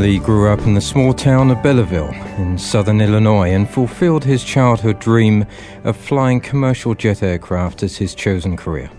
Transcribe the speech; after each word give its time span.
Hanley 0.00 0.18
grew 0.18 0.48
up 0.48 0.60
in 0.60 0.72
the 0.72 0.80
small 0.80 1.12
town 1.12 1.50
of 1.50 1.62
Belleville 1.62 2.14
in 2.38 2.56
southern 2.56 3.02
Illinois 3.02 3.50
and 3.50 3.68
fulfilled 3.68 4.24
his 4.24 4.42
childhood 4.42 4.98
dream 4.98 5.44
of 5.84 5.94
flying 5.94 6.40
commercial 6.40 6.94
jet 6.94 7.22
aircraft 7.22 7.82
as 7.82 7.98
his 7.98 8.14
chosen 8.14 8.56
career. 8.56 8.90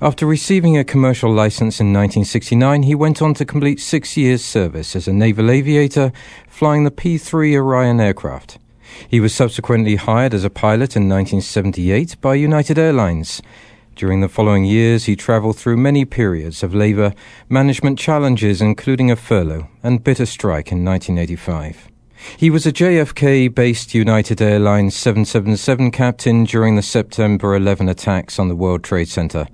After 0.00 0.24
receiving 0.24 0.78
a 0.78 0.84
commercial 0.84 1.30
license 1.30 1.80
in 1.80 1.88
1969, 1.88 2.84
he 2.84 2.94
went 2.94 3.20
on 3.20 3.34
to 3.34 3.44
complete 3.44 3.78
six 3.78 4.16
years' 4.16 4.42
service 4.42 4.96
as 4.96 5.06
a 5.06 5.12
naval 5.12 5.50
aviator 5.50 6.12
flying 6.48 6.84
the 6.84 6.90
P 6.90 7.18
3 7.18 7.54
Orion 7.54 8.00
aircraft. 8.00 8.58
He 9.06 9.20
was 9.20 9.34
subsequently 9.34 9.96
hired 9.96 10.32
as 10.32 10.44
a 10.44 10.50
pilot 10.50 10.96
in 10.96 11.10
1978 11.10 12.18
by 12.22 12.36
United 12.36 12.78
Airlines 12.78 13.42
during 13.94 14.20
the 14.20 14.28
following 14.28 14.64
years, 14.64 15.04
he 15.04 15.16
travelled 15.16 15.56
through 15.56 15.76
many 15.76 16.04
periods 16.04 16.62
of 16.62 16.74
labour 16.74 17.14
management 17.48 17.98
challenges, 17.98 18.60
including 18.60 19.10
a 19.10 19.16
furlough 19.16 19.68
and 19.82 20.02
bitter 20.04 20.26
strike 20.26 20.72
in 20.72 20.84
1985. 20.84 21.88
He 22.36 22.50
was 22.50 22.66
a 22.66 22.72
JFK 22.72 23.52
based 23.54 23.94
United 23.94 24.40
Airlines 24.40 24.94
777 24.94 25.90
captain 25.90 26.44
during 26.44 26.76
the 26.76 26.82
September 26.82 27.54
11 27.54 27.88
attacks 27.88 28.38
on 28.38 28.48
the 28.48 28.56
World 28.56 28.84
Trade 28.84 29.08
Center. 29.08 29.46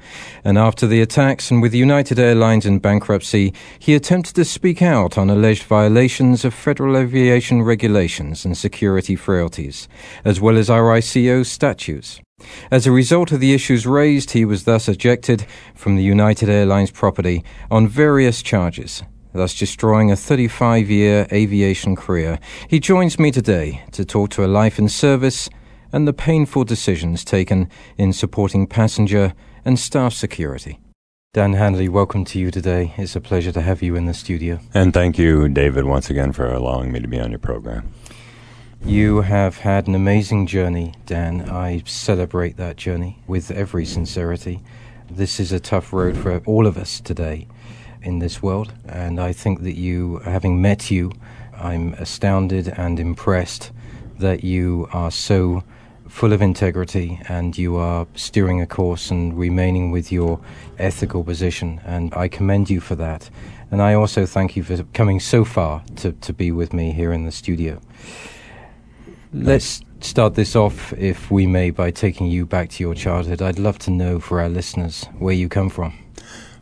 And 0.44 0.58
after 0.58 0.86
the 0.86 1.00
attacks 1.00 1.50
and 1.50 1.62
with 1.62 1.74
United 1.74 2.18
Airlines 2.18 2.66
in 2.66 2.78
bankruptcy, 2.78 3.54
he 3.78 3.94
attempted 3.94 4.34
to 4.36 4.44
speak 4.44 4.82
out 4.82 5.16
on 5.18 5.30
alleged 5.30 5.64
violations 5.64 6.44
of 6.44 6.54
federal 6.54 6.96
aviation 6.96 7.62
regulations 7.62 8.44
and 8.44 8.56
security 8.56 9.16
frailties, 9.16 9.88
as 10.24 10.40
well 10.40 10.56
as 10.56 10.68
RICO 10.68 11.42
statutes. 11.42 12.20
As 12.70 12.86
a 12.86 12.92
result 12.92 13.32
of 13.32 13.40
the 13.40 13.54
issues 13.54 13.86
raised, 13.86 14.32
he 14.32 14.44
was 14.44 14.64
thus 14.64 14.88
ejected 14.88 15.46
from 15.74 15.96
the 15.96 16.02
United 16.02 16.48
Airlines 16.48 16.90
property 16.90 17.44
on 17.70 17.88
various 17.88 18.42
charges, 18.42 19.02
thus 19.32 19.58
destroying 19.58 20.10
a 20.10 20.16
35 20.16 20.90
year 20.90 21.26
aviation 21.32 21.96
career. 21.96 22.38
He 22.68 22.80
joins 22.80 23.18
me 23.18 23.30
today 23.30 23.82
to 23.92 24.04
talk 24.04 24.30
to 24.30 24.44
a 24.44 24.46
life 24.46 24.78
in 24.78 24.88
service 24.88 25.48
and 25.92 26.06
the 26.06 26.12
painful 26.12 26.64
decisions 26.64 27.24
taken 27.24 27.70
in 27.96 28.12
supporting 28.12 28.66
passenger 28.66 29.32
and 29.64 29.78
staff 29.78 30.12
security. 30.12 30.78
Dan 31.34 31.54
Hanley, 31.54 31.88
welcome 31.88 32.24
to 32.26 32.38
you 32.38 32.50
today. 32.50 32.94
It's 32.96 33.16
a 33.16 33.20
pleasure 33.20 33.52
to 33.52 33.60
have 33.60 33.82
you 33.82 33.96
in 33.96 34.06
the 34.06 34.14
studio. 34.14 34.60
And 34.74 34.92
thank 34.92 35.18
you, 35.18 35.48
David, 35.48 35.84
once 35.84 36.10
again 36.10 36.32
for 36.32 36.46
allowing 36.46 36.90
me 36.90 37.00
to 37.00 37.08
be 37.08 37.20
on 37.20 37.30
your 37.30 37.38
program. 37.38 37.92
You 38.84 39.22
have 39.22 39.58
had 39.58 39.86
an 39.86 39.94
amazing 39.94 40.46
journey, 40.46 40.94
Dan. 41.04 41.50
I 41.50 41.82
celebrate 41.84 42.56
that 42.56 42.76
journey 42.76 43.18
with 43.26 43.50
every 43.50 43.84
sincerity. 43.84 44.60
This 45.10 45.40
is 45.40 45.52
a 45.52 45.60
tough 45.60 45.92
road 45.92 46.16
for 46.16 46.38
all 46.46 46.66
of 46.66 46.78
us 46.78 47.00
today 47.00 47.48
in 48.02 48.20
this 48.20 48.42
world, 48.42 48.72
and 48.88 49.20
I 49.20 49.32
think 49.32 49.62
that 49.62 49.74
you, 49.74 50.18
having 50.18 50.62
met 50.62 50.90
you, 50.90 51.12
I'm 51.54 51.94
astounded 51.94 52.68
and 52.68 53.00
impressed 53.00 53.72
that 54.18 54.44
you 54.44 54.88
are 54.92 55.10
so 55.10 55.64
full 56.08 56.32
of 56.32 56.40
integrity 56.40 57.20
and 57.28 57.58
you 57.58 57.76
are 57.76 58.06
steering 58.14 58.62
a 58.62 58.66
course 58.66 59.10
and 59.10 59.36
remaining 59.36 59.90
with 59.90 60.10
your 60.12 60.40
ethical 60.78 61.24
position, 61.24 61.80
and 61.84 62.14
I 62.14 62.28
commend 62.28 62.70
you 62.70 62.80
for 62.80 62.94
that. 62.94 63.28
And 63.70 63.82
I 63.82 63.94
also 63.94 64.24
thank 64.24 64.56
you 64.56 64.62
for 64.62 64.82
coming 64.94 65.20
so 65.20 65.44
far 65.44 65.82
to, 65.96 66.12
to 66.12 66.32
be 66.32 66.52
with 66.52 66.72
me 66.72 66.92
here 66.92 67.12
in 67.12 67.24
the 67.24 67.32
studio. 67.32 67.80
Let's 69.32 69.82
start 70.00 70.36
this 70.36 70.56
off, 70.56 70.94
if 70.94 71.30
we 71.30 71.46
may, 71.46 71.70
by 71.70 71.90
taking 71.90 72.28
you 72.28 72.46
back 72.46 72.70
to 72.70 72.82
your 72.82 72.94
childhood. 72.94 73.42
I'd 73.42 73.58
love 73.58 73.78
to 73.80 73.90
know 73.90 74.20
for 74.20 74.40
our 74.40 74.48
listeners 74.48 75.04
where 75.18 75.34
you 75.34 75.50
come 75.50 75.68
from. 75.68 75.92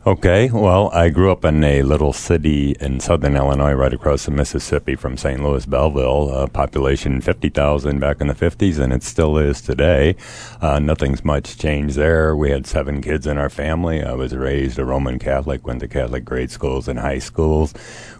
Okay, 0.07 0.49
well, 0.49 0.89
I 0.93 1.09
grew 1.09 1.33
up 1.33 1.43
in 1.43 1.61
a 1.65 1.81
little 1.81 2.13
city 2.13 2.77
in 2.79 3.01
southern 3.01 3.35
Illinois, 3.35 3.73
right 3.73 3.93
across 3.93 4.23
the 4.23 4.31
Mississippi 4.31 4.95
from 4.95 5.17
St. 5.17 5.43
Louis, 5.43 5.65
Belleville. 5.65 6.31
Uh, 6.33 6.47
population 6.47 7.19
50,000 7.19 7.99
back 7.99 8.21
in 8.21 8.27
the 8.27 8.33
50s, 8.33 8.79
and 8.79 8.93
it 8.93 9.03
still 9.03 9.37
is 9.37 9.59
today. 9.59 10.15
Uh, 10.61 10.79
nothing's 10.79 11.25
much 11.25 11.57
changed 11.57 11.97
there. 11.97 12.37
We 12.37 12.51
had 12.51 12.65
seven 12.65 13.01
kids 13.01 13.27
in 13.27 13.37
our 13.37 13.49
family. 13.49 14.01
I 14.01 14.13
was 14.13 14.33
raised 14.33 14.79
a 14.79 14.85
Roman 14.85 15.19
Catholic, 15.19 15.67
went 15.67 15.81
to 15.81 15.89
Catholic 15.89 16.23
grade 16.23 16.51
schools 16.51 16.87
and 16.87 16.99
high 16.99 17.19
schools. 17.19 17.73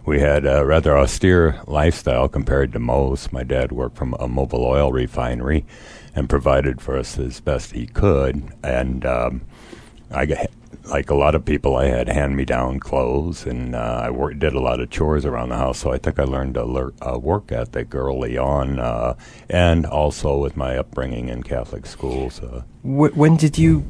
We 0.04 0.20
had 0.20 0.44
a 0.44 0.66
rather 0.66 0.94
austere 0.94 1.58
lifestyle 1.66 2.28
compared 2.28 2.70
to 2.74 2.78
most. 2.78 3.32
My 3.32 3.44
dad 3.44 3.72
worked 3.72 3.96
from 3.96 4.12
a 4.20 4.28
Mobil 4.28 4.60
oil 4.60 4.92
refinery 4.92 5.64
and 6.14 6.28
provided 6.28 6.82
for 6.82 6.98
us 6.98 7.18
as 7.18 7.40
best 7.40 7.72
he 7.72 7.86
could. 7.86 8.42
And 8.62 9.06
um, 9.06 9.40
I 10.10 10.26
like 10.88 11.10
a 11.10 11.14
lot 11.14 11.34
of 11.34 11.44
people, 11.44 11.76
I 11.76 11.86
had 11.86 12.08
hand-me-down 12.08 12.80
clothes, 12.80 13.46
and 13.46 13.74
uh, 13.74 14.02
I 14.04 14.10
work, 14.10 14.38
did 14.38 14.54
a 14.54 14.60
lot 14.60 14.80
of 14.80 14.90
chores 14.90 15.24
around 15.24 15.50
the 15.50 15.56
house. 15.56 15.78
So 15.78 15.92
I 15.92 15.98
think 15.98 16.18
I 16.18 16.24
learned 16.24 16.56
a, 16.56 16.64
le- 16.64 16.92
a 17.02 17.18
work 17.18 17.52
ethic 17.52 17.94
early 17.94 18.38
on, 18.38 18.78
uh, 18.78 19.14
and 19.48 19.86
also 19.86 20.38
with 20.38 20.56
my 20.56 20.76
upbringing 20.76 21.28
in 21.28 21.42
Catholic 21.42 21.86
schools. 21.86 22.40
Uh. 22.40 22.62
When 22.82 23.36
did 23.36 23.58
you 23.58 23.84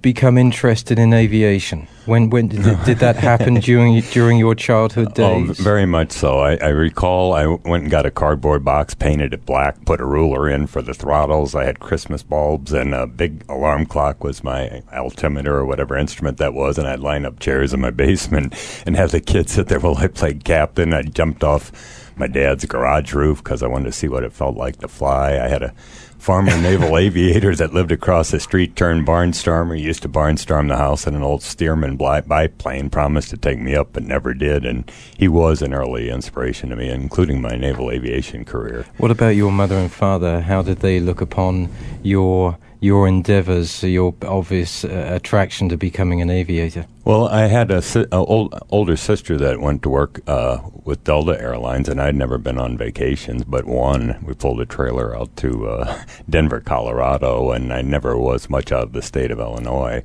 become 0.00 0.36
interested 0.36 0.98
in 0.98 1.12
aviation? 1.12 1.86
When 2.06 2.30
when 2.30 2.48
did, 2.48 2.84
did 2.84 2.98
that 2.98 3.16
happen 3.16 3.54
during 3.60 4.00
during 4.12 4.38
your 4.38 4.54
childhood 4.54 5.08
oh, 5.10 5.12
days? 5.12 5.60
Oh, 5.60 5.62
very 5.62 5.86
much 5.86 6.12
so. 6.12 6.38
I, 6.40 6.56
I, 6.56 6.68
recall 6.68 7.32
I 7.32 7.46
went 7.46 7.84
and 7.84 7.90
got 7.90 8.06
a 8.06 8.10
cardboard 8.10 8.64
box, 8.64 8.94
painted 8.94 9.32
it 9.32 9.46
black, 9.46 9.84
put 9.84 10.00
a 10.00 10.04
ruler 10.04 10.48
in 10.48 10.66
for 10.66 10.82
the 10.82 10.94
throttles. 10.94 11.54
I 11.54 11.64
had 11.64 11.80
Christmas 11.80 12.22
bulbs 12.22 12.72
and 12.72 12.94
a 12.94 13.06
big 13.06 13.44
alarm 13.48 13.86
clock 13.86 14.24
was 14.24 14.42
my 14.42 14.82
altimeter 14.92 15.56
or 15.56 15.66
whatever 15.66 15.96
instrument 15.96 16.38
that 16.38 16.54
was, 16.54 16.78
and 16.78 16.88
I'd 16.88 17.00
line 17.00 17.24
up 17.24 17.38
chairs 17.38 17.72
in 17.72 17.80
my 17.80 17.90
basement 18.00 18.54
and 18.86 18.96
have 18.96 19.12
the 19.12 19.20
kids 19.20 19.52
sit 19.52 19.68
there 19.68 19.80
while 19.80 19.96
I 19.98 20.08
played 20.08 20.44
captain. 20.44 20.92
I 20.92 21.02
jumped 21.02 21.44
off 21.44 21.70
my 22.16 22.26
dad's 22.26 22.64
garage 22.66 23.14
roof 23.14 23.42
because 23.42 23.62
I 23.62 23.66
wanted 23.66 23.86
to 23.86 23.92
see 23.92 24.08
what 24.08 24.24
it 24.24 24.32
felt 24.32 24.56
like 24.56 24.78
to 24.80 24.88
fly. 24.88 25.38
I 25.38 25.48
had 25.48 25.62
a 25.62 25.74
former 26.20 26.56
naval 26.60 26.98
aviator 26.98 27.56
that 27.56 27.72
lived 27.72 27.90
across 27.90 28.30
the 28.30 28.38
street 28.38 28.76
turned 28.76 29.06
barnstormer. 29.06 29.80
Used 29.80 30.02
to 30.02 30.08
barnstorm 30.08 30.68
the 30.68 30.76
house, 30.76 31.06
and 31.06 31.16
an 31.16 31.22
old 31.22 31.40
Stearman 31.40 31.96
biplane 31.96 32.90
promised 32.90 33.30
to 33.30 33.36
take 33.36 33.58
me 33.58 33.74
up, 33.74 33.92
but 33.92 34.02
never 34.02 34.34
did. 34.34 34.64
And 34.64 34.90
he 35.16 35.28
was 35.28 35.62
an 35.62 35.72
early 35.72 36.10
inspiration 36.10 36.68
to 36.70 36.76
me, 36.76 36.90
including 36.90 37.40
my 37.40 37.56
naval 37.56 37.90
aviation 37.90 38.44
career. 38.44 38.86
What 38.98 39.10
about 39.10 39.30
your 39.30 39.50
mother 39.50 39.76
and 39.76 39.90
father? 39.90 40.42
How 40.42 40.62
did 40.62 40.80
they 40.80 41.00
look 41.00 41.20
upon 41.20 41.70
your 42.02 42.58
your 42.80 43.06
endeavors, 43.06 43.82
your 43.82 44.14
obvious 44.22 44.84
uh, 44.84 45.10
attraction 45.14 45.68
to 45.68 45.76
becoming 45.76 46.22
an 46.22 46.30
aviator? 46.30 46.86
Well, 47.04 47.28
I 47.28 47.46
had 47.46 47.70
a, 47.70 47.82
si- 47.82 48.06
a 48.10 48.16
old, 48.16 48.58
older 48.70 48.96
sister 48.96 49.36
that 49.36 49.60
went 49.60 49.82
to 49.82 49.90
work 49.90 50.20
uh, 50.26 50.60
with 50.84 51.04
Delta 51.04 51.38
Airlines, 51.40 51.88
and 51.88 52.00
I'd 52.00 52.14
never 52.14 52.38
been 52.38 52.58
on 52.58 52.78
vacations 52.78 53.44
but 53.44 53.66
one. 53.66 54.22
We 54.26 54.34
pulled 54.34 54.60
a 54.60 54.66
trailer 54.66 55.16
out 55.16 55.34
to 55.36 55.68
uh, 55.68 56.04
Denver, 56.30 56.60
Colorado, 56.60 57.50
and 57.50 57.72
I 57.72 57.82
never 57.82 58.16
was 58.16 58.48
much 58.48 58.72
out 58.72 58.84
of 58.84 58.92
the 58.92 59.02
state 59.02 59.30
of 59.30 59.40
Illinois. 59.40 60.02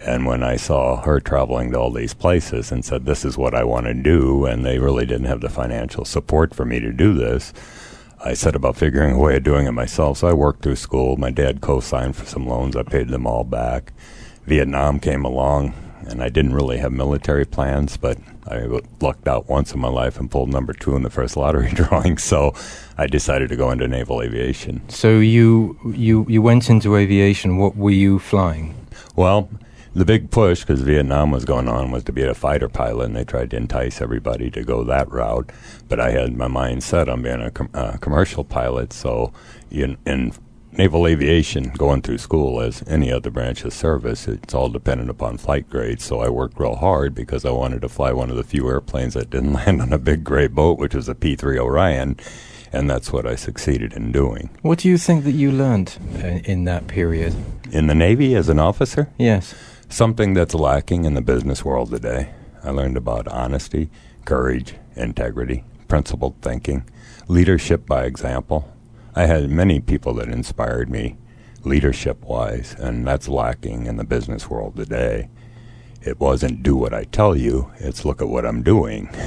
And 0.00 0.26
when 0.26 0.42
I 0.42 0.56
saw 0.56 1.00
her 1.02 1.20
traveling 1.20 1.72
to 1.72 1.78
all 1.78 1.90
these 1.90 2.14
places 2.14 2.70
and 2.70 2.84
said, 2.84 3.04
This 3.04 3.24
is 3.24 3.38
what 3.38 3.54
I 3.54 3.64
want 3.64 3.86
to 3.86 3.94
do, 3.94 4.44
and 4.44 4.64
they 4.64 4.78
really 4.78 5.06
didn't 5.06 5.26
have 5.26 5.40
the 5.40 5.48
financial 5.48 6.04
support 6.04 6.54
for 6.54 6.64
me 6.64 6.78
to 6.80 6.92
do 6.92 7.14
this, 7.14 7.52
I 8.24 8.34
set 8.34 8.56
about 8.56 8.76
figuring 8.76 9.12
a 9.12 9.18
way 9.18 9.36
of 9.36 9.44
doing 9.44 9.66
it 9.66 9.72
myself. 9.72 10.18
So 10.18 10.28
I 10.28 10.32
worked 10.32 10.62
through 10.62 10.76
school. 10.76 11.16
My 11.16 11.30
dad 11.30 11.60
co 11.60 11.80
signed 11.80 12.16
for 12.16 12.26
some 12.26 12.46
loans. 12.46 12.76
I 12.76 12.82
paid 12.82 13.08
them 13.08 13.26
all 13.26 13.44
back. 13.44 13.92
Vietnam 14.46 14.98
came 15.00 15.24
along. 15.24 15.74
and 16.08 16.22
I 16.22 16.28
didn't 16.30 16.54
really 16.54 16.78
have 16.78 16.92
military 16.92 17.44
plans, 17.44 17.96
but 17.98 18.18
I 18.46 18.64
lucked 19.00 19.28
out 19.28 19.48
once 19.48 19.74
in 19.74 19.80
my 19.80 19.88
life 19.88 20.18
and 20.18 20.30
pulled 20.30 20.48
number 20.48 20.72
two 20.72 20.96
in 20.96 21.02
the 21.02 21.10
first 21.10 21.36
lottery 21.36 21.70
drawing, 21.74 22.16
so 22.16 22.54
I 22.96 23.06
decided 23.06 23.50
to 23.50 23.56
go 23.56 23.70
into 23.70 23.86
naval 23.86 24.22
aviation. 24.22 24.88
So 24.88 25.18
you 25.18 25.76
you 25.94 26.24
you 26.28 26.40
went 26.40 26.70
into 26.70 26.96
aviation. 26.96 27.58
What 27.58 27.76
were 27.76 27.90
you 27.90 28.18
flying? 28.18 28.74
Well, 29.16 29.50
the 29.98 30.04
big 30.04 30.30
push, 30.30 30.60
because 30.60 30.80
Vietnam 30.82 31.30
was 31.30 31.44
going 31.44 31.68
on, 31.68 31.90
was 31.90 32.04
to 32.04 32.12
be 32.12 32.22
a 32.22 32.34
fighter 32.34 32.68
pilot, 32.68 33.06
and 33.06 33.16
they 33.16 33.24
tried 33.24 33.50
to 33.50 33.56
entice 33.56 34.00
everybody 34.00 34.50
to 34.50 34.62
go 34.62 34.84
that 34.84 35.10
route. 35.10 35.50
But 35.88 36.00
I 36.00 36.10
had 36.10 36.36
my 36.36 36.48
mind 36.48 36.82
set 36.82 37.08
on 37.08 37.22
being 37.22 37.40
a 37.40 37.50
com- 37.50 37.70
uh, 37.74 37.96
commercial 37.98 38.44
pilot, 38.44 38.92
so 38.92 39.32
in, 39.70 39.98
in 40.06 40.32
naval 40.72 41.06
aviation, 41.06 41.70
going 41.70 42.02
through 42.02 42.18
school 42.18 42.60
as 42.60 42.84
any 42.86 43.10
other 43.10 43.30
branch 43.30 43.64
of 43.64 43.72
service, 43.72 44.28
it's 44.28 44.54
all 44.54 44.68
dependent 44.68 45.10
upon 45.10 45.36
flight 45.36 45.68
grades. 45.68 46.04
So 46.04 46.20
I 46.20 46.28
worked 46.28 46.58
real 46.58 46.76
hard 46.76 47.14
because 47.14 47.44
I 47.44 47.50
wanted 47.50 47.82
to 47.82 47.88
fly 47.88 48.12
one 48.12 48.30
of 48.30 48.36
the 48.36 48.44
few 48.44 48.68
airplanes 48.68 49.14
that 49.14 49.30
didn't 49.30 49.52
land 49.64 49.82
on 49.82 49.92
a 49.92 49.98
big 49.98 50.22
gray 50.22 50.46
boat, 50.46 50.78
which 50.78 50.94
was 50.94 51.08
a 51.08 51.14
P 51.14 51.34
3 51.34 51.58
Orion. 51.58 52.16
And 52.72 52.88
that's 52.88 53.10
what 53.10 53.26
I 53.26 53.34
succeeded 53.34 53.94
in 53.94 54.12
doing. 54.12 54.50
What 54.60 54.78
do 54.80 54.88
you 54.88 54.98
think 54.98 55.24
that 55.24 55.32
you 55.32 55.50
learned 55.50 55.96
in 56.44 56.64
that 56.64 56.86
period? 56.86 57.34
In 57.72 57.86
the 57.86 57.94
Navy 57.94 58.34
as 58.34 58.50
an 58.50 58.58
officer? 58.58 59.08
Yes. 59.18 59.54
Something 59.88 60.34
that's 60.34 60.54
lacking 60.54 61.04
in 61.04 61.14
the 61.14 61.22
business 61.22 61.64
world 61.64 61.90
today. 61.90 62.30
I 62.62 62.70
learned 62.70 62.96
about 62.96 63.26
honesty, 63.28 63.88
courage, 64.24 64.74
integrity, 64.94 65.64
principled 65.88 66.36
thinking, 66.42 66.84
leadership 67.26 67.86
by 67.86 68.04
example, 68.04 68.70
I 69.14 69.26
had 69.26 69.50
many 69.50 69.80
people 69.80 70.14
that 70.14 70.28
inspired 70.28 70.88
me 70.88 71.16
leadership 71.64 72.22
wise, 72.22 72.76
and 72.78 73.06
that's 73.06 73.28
lacking 73.28 73.86
in 73.86 73.96
the 73.96 74.04
business 74.04 74.48
world 74.48 74.76
today. 74.76 75.28
It 76.02 76.20
wasn't 76.20 76.62
do 76.62 76.76
what 76.76 76.94
I 76.94 77.04
tell 77.04 77.34
you, 77.34 77.72
it's 77.78 78.04
look 78.04 78.22
at 78.22 78.28
what 78.28 78.46
I'm 78.46 78.62
doing. 78.62 79.10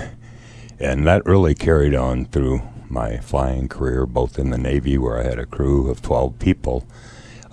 And 0.79 1.05
that 1.05 1.27
really 1.27 1.53
carried 1.53 1.93
on 1.93 2.25
through 2.25 2.63
my 2.89 3.17
flying 3.17 3.67
career, 3.67 4.07
both 4.07 4.39
in 4.39 4.49
the 4.49 4.57
Navy, 4.57 4.97
where 4.97 5.19
I 5.19 5.23
had 5.23 5.37
a 5.37 5.45
crew 5.45 5.91
of 5.91 6.01
12 6.01 6.39
people. 6.39 6.87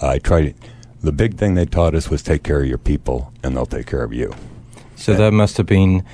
I 0.01 0.19
tried, 0.19 0.55
the 1.03 1.13
big 1.13 1.37
thing 1.37 1.55
they 1.55 1.67
taught 1.67 1.95
us 1.95 2.11
was 2.11 2.23
take 2.23 2.43
care 2.43 2.61
of 2.61 2.67
your 2.67 2.79
people, 2.79 3.33
and 3.43 3.57
they'll 3.57 3.67
take 3.67 3.87
care 3.87 4.03
of 4.03 4.13
you. 4.13 4.35
So 4.97 5.15
that 5.15 5.33
must 5.33 5.57
have 5.57 5.67
been 5.67 6.05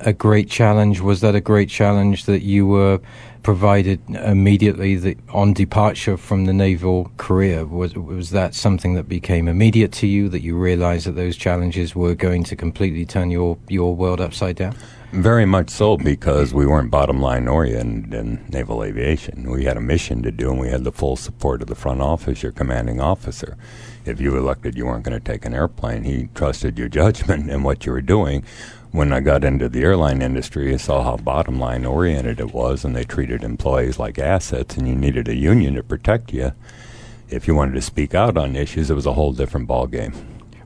a 0.00 0.12
great 0.12 0.48
challenge. 0.48 1.00
Was 1.00 1.20
that 1.22 1.34
a 1.34 1.40
great 1.40 1.68
challenge 1.68 2.26
that 2.26 2.42
you 2.42 2.66
were 2.66 3.00
provided 3.42 4.00
immediately 4.08 4.96
the, 4.96 5.16
on 5.28 5.52
departure 5.52 6.16
from 6.16 6.44
the 6.44 6.52
naval 6.52 7.10
career? 7.16 7.64
Was 7.64 7.94
was 7.94 8.30
that 8.30 8.54
something 8.54 8.94
that 8.94 9.08
became 9.08 9.48
immediate 9.48 9.92
to 9.92 10.06
you 10.06 10.28
that 10.28 10.42
you 10.42 10.56
realized 10.56 11.06
that 11.06 11.12
those 11.12 11.36
challenges 11.36 11.94
were 11.94 12.14
going 12.14 12.44
to 12.44 12.56
completely 12.56 13.04
turn 13.04 13.30
your 13.30 13.58
your 13.68 13.94
world 13.94 14.20
upside 14.20 14.56
down? 14.56 14.74
Very 15.12 15.46
much 15.46 15.70
so, 15.70 15.96
because 15.96 16.52
we 16.52 16.66
weren't 16.66 16.90
bottom 16.90 17.20
line 17.20 17.46
oriented 17.46 18.12
in 18.12 18.44
naval 18.48 18.82
aviation. 18.82 19.48
We 19.48 19.64
had 19.64 19.76
a 19.76 19.80
mission 19.80 20.22
to 20.24 20.32
do, 20.32 20.50
and 20.50 20.58
we 20.58 20.68
had 20.68 20.82
the 20.82 20.90
full 20.90 21.14
support 21.14 21.62
of 21.62 21.68
the 21.68 21.76
front 21.76 22.02
office, 22.02 22.42
your 22.42 22.50
commanding 22.50 23.00
officer. 23.00 23.56
If 24.04 24.20
you 24.20 24.36
elected 24.36 24.76
you 24.76 24.86
weren't 24.86 25.04
going 25.04 25.18
to 25.18 25.32
take 25.32 25.44
an 25.44 25.54
airplane, 25.54 26.04
he 26.04 26.28
trusted 26.34 26.78
your 26.78 26.88
judgment 26.88 27.50
and 27.50 27.64
what 27.64 27.86
you 27.86 27.92
were 27.92 28.02
doing 28.02 28.44
when 28.94 29.12
I 29.12 29.18
got 29.18 29.42
into 29.42 29.68
the 29.68 29.82
airline 29.82 30.22
industry, 30.22 30.72
I 30.72 30.76
saw 30.76 31.02
how 31.02 31.16
bottom 31.16 31.58
line 31.58 31.84
oriented 31.84 32.38
it 32.38 32.54
was, 32.54 32.84
and 32.84 32.94
they 32.94 33.02
treated 33.02 33.42
employees 33.42 33.98
like 33.98 34.20
assets, 34.20 34.76
and 34.76 34.86
you 34.86 34.94
needed 34.94 35.26
a 35.26 35.34
union 35.34 35.74
to 35.74 35.82
protect 35.82 36.32
you. 36.32 36.52
If 37.28 37.48
you 37.48 37.56
wanted 37.56 37.74
to 37.74 37.82
speak 37.82 38.14
out 38.14 38.38
on 38.38 38.54
issues, 38.54 38.90
it 38.90 38.94
was 38.94 39.04
a 39.04 39.14
whole 39.14 39.32
different 39.32 39.68
ballgame. 39.68 40.14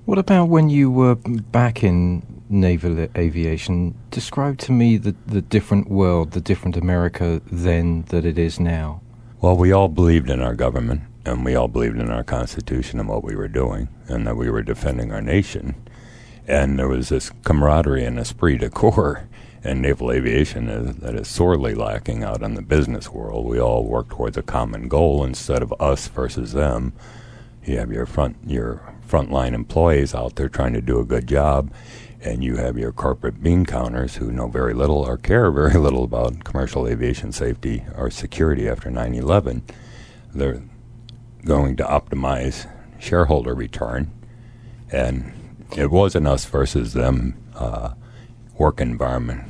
What 0.04 0.18
about 0.18 0.50
when 0.50 0.68
you 0.68 0.90
were 0.90 1.14
back 1.14 1.82
in 1.82 2.42
naval 2.50 3.08
aviation? 3.16 3.94
Describe 4.10 4.58
to 4.58 4.72
me 4.72 4.98
the, 4.98 5.16
the 5.26 5.40
different 5.40 5.88
world, 5.88 6.32
the 6.32 6.42
different 6.42 6.76
America 6.76 7.40
then 7.50 8.02
that 8.10 8.26
it 8.26 8.38
is 8.38 8.60
now. 8.60 9.00
Well, 9.40 9.56
we 9.56 9.72
all 9.72 9.88
believed 9.88 10.28
in 10.28 10.42
our 10.42 10.54
government, 10.54 11.00
and 11.28 11.44
we 11.44 11.54
all 11.54 11.68
believed 11.68 11.98
in 11.98 12.10
our 12.10 12.24
Constitution 12.24 13.00
and 13.00 13.08
what 13.08 13.24
we 13.24 13.36
were 13.36 13.48
doing, 13.48 13.88
and 14.08 14.26
that 14.26 14.36
we 14.36 14.50
were 14.50 14.62
defending 14.62 15.12
our 15.12 15.22
nation 15.22 15.74
and 16.48 16.78
there 16.78 16.88
was 16.88 17.10
this 17.10 17.30
camaraderie 17.44 18.06
and 18.06 18.18
esprit 18.18 18.56
de 18.56 18.70
corps 18.70 19.28
in 19.62 19.82
naval 19.82 20.10
aviation 20.10 20.68
is, 20.70 20.96
that 20.96 21.14
is 21.14 21.28
sorely 21.28 21.74
lacking 21.74 22.24
out 22.24 22.42
in 22.42 22.54
the 22.54 22.62
business 22.62 23.10
world. 23.10 23.44
We 23.44 23.60
all 23.60 23.84
work 23.84 24.08
towards 24.08 24.38
a 24.38 24.42
common 24.42 24.88
goal 24.88 25.24
instead 25.24 25.62
of 25.62 25.74
us 25.78 26.08
versus 26.08 26.54
them. 26.54 26.94
You 27.64 27.76
have 27.78 27.92
your 27.92 28.06
front 28.06 28.38
your 28.46 28.94
frontline 29.06 29.52
employees 29.52 30.14
out 30.14 30.36
there 30.36 30.48
trying 30.48 30.72
to 30.72 30.80
do 30.80 31.00
a 31.00 31.04
good 31.04 31.26
job, 31.26 31.70
and 32.22 32.42
you 32.42 32.56
have 32.56 32.78
your 32.78 32.92
corporate 32.92 33.42
bean 33.42 33.66
counters 33.66 34.16
who 34.16 34.32
know 34.32 34.48
very 34.48 34.72
little 34.72 35.06
or 35.06 35.18
care 35.18 35.50
very 35.50 35.74
little 35.78 36.04
about 36.04 36.44
commercial 36.44 36.88
aviation 36.88 37.30
safety 37.30 37.84
or 37.94 38.10
security 38.10 38.66
after 38.66 38.90
9/11. 38.90 39.62
They're 40.34 40.62
going 41.44 41.76
to 41.76 41.84
optimize 41.84 42.70
shareholder 42.98 43.54
return, 43.54 44.10
and 44.90 45.32
it 45.76 45.90
wasn't 45.90 46.26
us 46.26 46.44
versus 46.44 46.92
them 46.92 47.36
uh, 47.54 47.94
work 48.58 48.80
environment. 48.80 49.44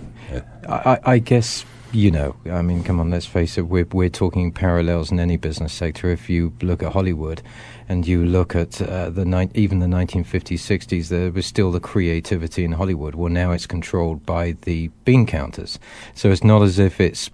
I, 0.68 0.98
I, 1.04 1.18
guess 1.18 1.64
you 1.92 2.10
know. 2.10 2.36
I 2.50 2.60
mean, 2.60 2.84
come 2.84 3.00
on, 3.00 3.10
let's 3.10 3.24
face 3.24 3.56
it. 3.56 3.62
We're 3.62 3.86
we're 3.90 4.10
talking 4.10 4.52
parallels 4.52 5.10
in 5.10 5.18
any 5.18 5.38
business 5.38 5.72
sector. 5.72 6.10
If 6.10 6.28
you 6.28 6.52
look 6.60 6.82
at 6.82 6.92
Hollywood, 6.92 7.42
and 7.88 8.06
you 8.06 8.24
look 8.24 8.54
at 8.54 8.80
uh, 8.82 9.08
the 9.10 9.24
ni- 9.24 9.50
even 9.54 9.78
the 9.78 9.86
1950s, 9.86 10.58
60s, 10.58 11.08
there 11.08 11.32
was 11.32 11.46
still 11.46 11.72
the 11.72 11.80
creativity 11.80 12.64
in 12.64 12.72
Hollywood. 12.72 13.14
Well, 13.14 13.30
now 13.32 13.52
it's 13.52 13.66
controlled 13.66 14.26
by 14.26 14.56
the 14.62 14.88
bean 15.04 15.26
counters. 15.26 15.78
So 16.14 16.30
it's 16.30 16.44
not 16.44 16.62
as 16.62 16.78
if 16.78 17.00
it's 17.00 17.30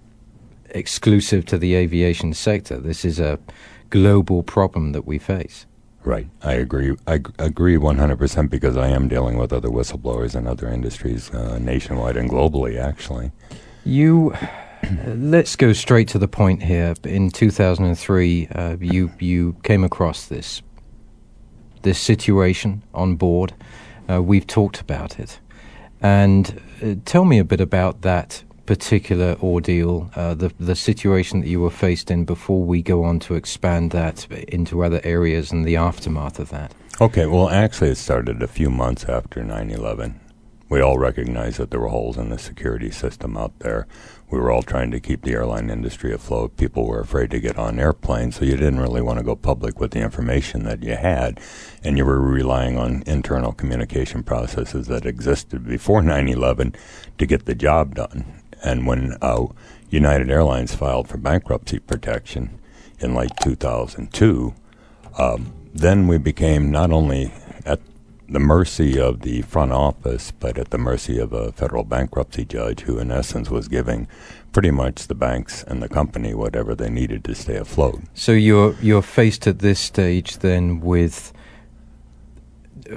exclusive 0.69 1.45
to 1.47 1.57
the 1.57 1.75
aviation 1.75 2.33
sector. 2.33 2.79
This 2.79 3.03
is 3.03 3.19
a 3.19 3.37
global 3.95 4.43
problem 4.43 4.91
that 4.91 5.05
we 5.07 5.17
face. 5.17 5.65
Right. 6.03 6.27
I 6.41 6.53
agree. 6.53 6.97
I 7.07 7.19
g- 7.19 7.31
agree 7.39 7.77
100% 7.77 8.49
because 8.49 8.75
I 8.75 8.89
am 8.89 9.07
dealing 9.07 9.37
with 9.37 9.53
other 9.53 9.69
whistleblowers 9.69 10.35
in 10.35 10.45
other 10.47 10.67
industries 10.67 11.33
uh, 11.33 11.57
nationwide 11.59 12.17
and 12.17 12.29
globally, 12.29 12.77
actually. 12.77 13.31
You. 13.85 14.33
let's 15.07 15.55
go 15.55 15.71
straight 15.71 16.09
to 16.09 16.19
the 16.19 16.27
point 16.27 16.63
here. 16.63 16.93
In 17.05 17.31
2003, 17.31 18.47
uh, 18.47 18.75
you 18.81 19.11
you 19.19 19.55
came 19.63 19.83
across 19.83 20.27
this 20.27 20.61
this 21.81 21.97
situation 21.97 22.83
on 22.93 23.15
board. 23.15 23.53
Uh, 24.09 24.21
we've 24.21 24.45
talked 24.45 24.81
about 24.81 25.19
it, 25.19 25.39
and 26.01 26.61
uh, 26.83 26.95
tell 27.05 27.25
me 27.25 27.39
a 27.39 27.45
bit 27.45 27.61
about 27.61 28.01
that 28.01 28.43
particular 28.65 29.35
ordeal, 29.41 30.09
uh, 30.15 30.33
the 30.33 30.51
the 30.59 30.75
situation 30.75 31.41
that 31.41 31.47
you 31.47 31.61
were 31.61 31.69
faced 31.69 32.11
in 32.11 32.25
before 32.25 32.63
we 32.63 32.81
go 32.81 33.03
on 33.03 33.19
to 33.19 33.35
expand 33.35 33.91
that 33.91 34.27
into 34.47 34.83
other 34.83 35.01
areas 35.03 35.51
and 35.51 35.65
the 35.65 35.75
aftermath 35.75 36.39
of 36.39 36.49
that? 36.49 36.73
Okay, 37.01 37.25
well, 37.25 37.49
actually, 37.49 37.89
it 37.89 37.97
started 37.97 38.41
a 38.41 38.47
few 38.47 38.69
months 38.69 39.05
after 39.05 39.43
9 39.43 39.69
11. 39.69 40.19
We 40.67 40.81
all 40.81 40.97
recognized 40.97 41.59
that 41.59 41.69
there 41.69 41.79
were 41.79 41.89
holes 41.89 42.17
in 42.17 42.29
the 42.29 42.39
security 42.39 42.89
system 42.89 43.37
out 43.37 43.59
there. 43.59 43.85
We 44.31 44.39
were 44.39 44.49
all 44.49 44.63
trying 44.63 44.89
to 44.91 44.99
keep 44.99 45.21
the 45.21 45.33
airline 45.33 45.69
industry 45.69 46.11
afloat. 46.11 46.57
People 46.57 46.87
were 46.87 46.99
afraid 46.99 47.29
to 47.31 47.39
get 47.39 47.59
on 47.59 47.79
airplanes, 47.79 48.37
so 48.37 48.45
you 48.45 48.57
didn't 48.57 48.79
really 48.79 49.01
want 49.01 49.19
to 49.19 49.23
go 49.23 49.35
public 49.35 49.79
with 49.79 49.91
the 49.91 49.99
information 49.99 50.63
that 50.63 50.81
you 50.81 50.95
had. 50.95 51.39
And 51.83 51.97
you 51.97 52.05
were 52.05 52.19
relying 52.19 52.79
on 52.79 53.03
internal 53.05 53.51
communication 53.51 54.23
processes 54.23 54.87
that 54.87 55.05
existed 55.05 55.67
before 55.67 56.01
9 56.01 56.27
11 56.27 56.75
to 57.19 57.25
get 57.27 57.45
the 57.45 57.55
job 57.55 57.93
done. 57.93 58.25
And 58.65 58.87
when 58.87 59.15
uh, 59.21 59.45
United 59.91 60.29
Airlines 60.31 60.73
filed 60.73 61.07
for 61.07 61.17
bankruptcy 61.17 61.77
protection 61.77 62.59
in 62.99 63.13
late 63.13 63.31
2002, 63.43 64.55
um, 65.19 65.53
then 65.73 66.07
we 66.07 66.17
became 66.17 66.71
not 66.71 66.91
only 66.91 67.31
at 67.63 67.79
the 68.27 68.39
mercy 68.39 68.99
of 68.99 69.21
the 69.21 69.43
front 69.43 69.71
office, 69.71 70.31
but 70.31 70.57
at 70.57 70.71
the 70.71 70.79
mercy 70.79 71.19
of 71.19 71.31
a 71.31 71.51
federal 71.51 71.83
bankruptcy 71.83 72.43
judge 72.43 72.81
who, 72.81 72.97
in 72.97 73.11
essence, 73.11 73.51
was 73.51 73.67
giving 73.67 74.07
pretty 74.51 74.71
much 74.71 75.07
the 75.07 75.15
banks 75.15 75.63
and 75.63 75.83
the 75.83 75.89
company 75.89 76.33
whatever 76.33 76.73
they 76.73 76.89
needed 76.89 77.23
to 77.25 77.35
stay 77.35 77.57
afloat. 77.57 78.01
So 78.15 78.31
you're 78.31 78.75
you're 78.81 79.03
faced 79.03 79.45
at 79.45 79.59
this 79.59 79.79
stage 79.79 80.39
then 80.39 80.79
with 80.79 81.33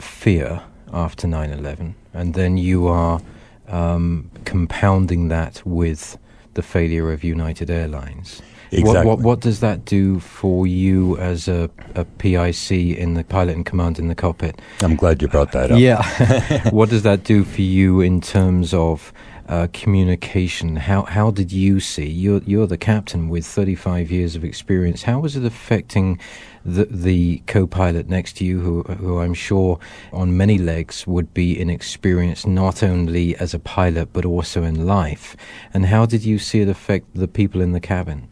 fear 0.01 0.63
after 0.93 1.27
9/11, 1.27 1.95
and 2.15 2.33
then 2.33 2.57
you 2.57 2.87
are 2.87 3.21
um, 3.69 4.31
compounding 4.45 5.29
that 5.29 5.63
with 5.65 6.19
the 6.55 6.63
failure 6.63 7.13
of 7.13 7.23
United 7.23 7.71
Airlines. 7.71 8.43
Exactly. 8.71 8.93
What, 8.93 9.05
what, 9.05 9.19
what, 9.21 9.41
does 9.41 9.61
that 9.61 9.85
do 9.85 10.21
for 10.21 10.67
you 10.67 11.17
as 11.19 11.49
a, 11.49 11.71
a, 11.95 12.05
PIC 12.05 12.71
in 12.71 13.15
the 13.15 13.25
pilot 13.25 13.53
in 13.53 13.65
command 13.65 13.99
in 13.99 14.09
the 14.09 14.15
cockpit? 14.15 14.61
I'm 14.83 14.97
glad 14.97 15.23
you 15.23 15.29
brought 15.29 15.53
that 15.53 15.71
up. 15.71 15.79
Yeah. 15.79 16.69
what 16.71 16.91
does 16.91 17.03
that 17.03 17.25
do 17.25 17.45
for 17.45 17.63
you 17.63 18.03
in 18.03 18.21
terms 18.21 18.75
of 18.75 19.13
uh, 19.49 19.67
communication. 19.73 20.77
How 20.77 21.03
how 21.03 21.31
did 21.31 21.51
you 21.51 21.81
see? 21.81 22.07
You're 22.07 22.43
you're 22.45 22.67
the 22.67 22.77
captain 22.77 23.29
with 23.29 23.47
35 23.47 24.11
years 24.11 24.37
of 24.37 24.45
experience. 24.45 25.03
How 25.03 25.21
was 25.21 25.37
it 25.37 25.45
affecting 25.45 26.21
the 26.65 26.85
the 26.85 27.43
co-pilot 27.47 28.09
next 28.09 28.37
to 28.39 28.45
you, 28.45 28.61
who 28.61 28.83
who 28.83 29.19
I'm 29.19 29.35
sure 29.35 29.79
on 30.13 30.37
many 30.37 30.59
legs 30.59 31.07
would 31.07 31.33
be 31.33 31.59
inexperienced 31.59 32.47
not 32.47 32.83
only 32.83 33.37
as 33.37 33.55
a 33.55 33.59
pilot 33.59 34.13
but 34.13 34.25
also 34.25 34.63
in 34.63 34.87
life? 34.87 35.37
And 35.73 35.87
how 35.87 36.05
did 36.05 36.25
you 36.25 36.39
see 36.39 36.61
it 36.61 36.69
affect 36.69 37.15
the 37.15 37.29
people 37.29 37.61
in 37.61 37.73
the 37.73 37.81
cabin? 37.81 38.29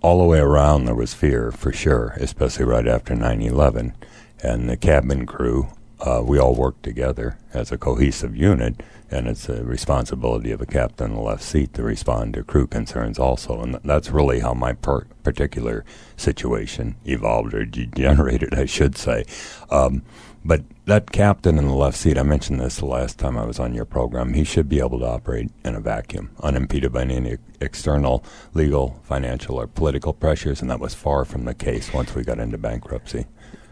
All 0.00 0.18
the 0.18 0.24
way 0.24 0.40
around, 0.40 0.86
there 0.86 0.96
was 0.96 1.14
fear 1.14 1.52
for 1.52 1.72
sure, 1.72 2.14
especially 2.16 2.64
right 2.64 2.88
after 2.88 3.14
9 3.14 3.42
11. 3.42 3.94
And 4.42 4.68
the 4.68 4.76
cabin 4.76 5.26
crew 5.26 5.68
uh, 6.02 6.20
we 6.24 6.38
all 6.38 6.54
worked 6.54 6.82
together 6.82 7.38
as 7.54 7.70
a 7.70 7.78
cohesive 7.78 8.36
unit, 8.36 8.82
and 9.12 9.28
it's 9.28 9.48
a 9.48 9.62
responsibility 9.62 10.50
of 10.50 10.60
a 10.60 10.66
captain 10.66 11.10
in 11.10 11.16
the 11.16 11.22
left 11.22 11.42
seat 11.42 11.74
to 11.74 11.82
respond 11.82 12.34
to 12.34 12.42
crew 12.42 12.66
concerns 12.66 13.18
also. 13.18 13.60
And 13.60 13.78
that's 13.84 14.10
really 14.10 14.40
how 14.40 14.54
my 14.54 14.72
per- 14.72 15.06
particular 15.22 15.84
situation 16.16 16.96
evolved 17.04 17.54
or 17.54 17.64
degenerated, 17.64 18.54
I 18.58 18.64
should 18.64 18.96
say. 18.96 19.24
Um, 19.70 20.02
but 20.44 20.62
that 20.86 21.12
captain 21.12 21.58
in 21.58 21.68
the 21.68 21.74
left 21.74 21.96
seat, 21.96 22.18
I 22.18 22.24
mentioned 22.24 22.58
this 22.58 22.78
the 22.78 22.86
last 22.86 23.18
time 23.18 23.38
I 23.38 23.44
was 23.44 23.60
on 23.60 23.74
your 23.74 23.84
program, 23.84 24.32
he 24.32 24.42
should 24.42 24.68
be 24.68 24.80
able 24.80 24.98
to 24.98 25.06
operate 25.06 25.50
in 25.64 25.76
a 25.76 25.80
vacuum, 25.80 26.30
unimpeded 26.40 26.92
by 26.92 27.02
any 27.02 27.36
external 27.60 28.24
legal, 28.52 29.00
financial, 29.04 29.56
or 29.56 29.68
political 29.68 30.12
pressures, 30.12 30.60
and 30.60 30.68
that 30.70 30.80
was 30.80 30.94
far 30.94 31.24
from 31.24 31.44
the 31.44 31.54
case 31.54 31.92
once 31.92 32.14
we 32.14 32.24
got 32.24 32.40
into 32.40 32.58
bankruptcy. 32.58 33.26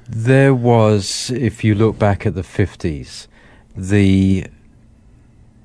There 0.09 0.55
was, 0.55 1.31
if 1.31 1.65
you 1.65 1.75
look 1.75 1.99
back 1.99 2.25
at 2.25 2.35
the 2.37 2.43
50s, 2.43 3.27
the 3.77 4.47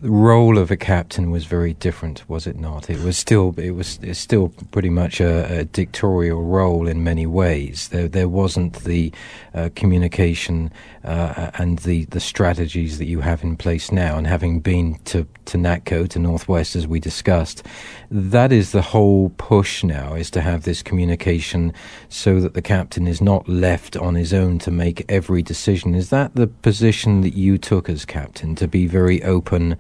role 0.06 0.58
of 0.58 0.72
a 0.72 0.78
captain 0.78 1.32
was 1.32 1.46
very 1.46 1.74
different, 1.74 2.28
was 2.30 2.48
it 2.48 2.58
not? 2.58 2.90
It 2.90 3.02
was 3.02 3.18
still 3.18 3.54
it 3.58 3.72
was 3.72 4.00
it's 4.02 4.20
still 4.20 4.50
pretty 4.72 4.90
much 4.90 5.20
a, 5.20 5.60
a 5.60 5.66
dictatorial 5.66 6.44
role 6.44 6.88
in 6.88 7.04
many 7.04 7.26
ways. 7.26 7.90
There 7.90 8.08
there 8.08 8.30
wasn't 8.30 8.84
the 8.84 9.12
uh, 9.54 9.70
communication 9.76 10.72
uh, 11.04 11.52
and 11.56 11.80
the 11.80 12.06
the 12.06 12.20
strategies 12.20 12.98
that 12.98 13.06
you 13.06 13.22
have 13.22 13.44
in 13.44 13.58
place 13.58 13.92
now. 13.92 14.18
And 14.18 14.28
having 14.28 14.60
been 14.60 15.00
to 15.06 15.28
to 15.46 15.58
NATCO 15.58 16.10
to 16.10 16.20
Northwest 16.20 16.76
as 16.76 16.88
we 16.88 17.00
discussed, 17.00 17.64
that 18.10 18.52
is 18.52 18.72
the 18.72 18.82
whole 18.82 19.30
push 19.38 19.84
now 19.84 20.14
is 20.16 20.30
to 20.32 20.42
have 20.42 20.64
this 20.64 20.82
communication 20.82 21.74
so 22.10 22.40
that 22.40 22.54
the 22.54 22.62
captain 22.62 23.08
is 23.08 23.22
not 23.22 23.48
left 23.48 23.96
on 23.98 24.16
his 24.16 24.34
own 24.34 24.60
to 24.60 24.72
make 24.72 25.06
every 25.10 25.42
decision. 25.42 25.96
Is 25.96 26.10
that 26.10 26.36
the 26.36 26.48
position 26.48 27.22
that 27.22 27.36
you 27.36 27.58
took 27.58 27.90
as 27.90 28.06
captain 28.06 28.56
to 28.56 28.68
be 28.68 28.88
very 28.88 29.24
open? 29.24 29.78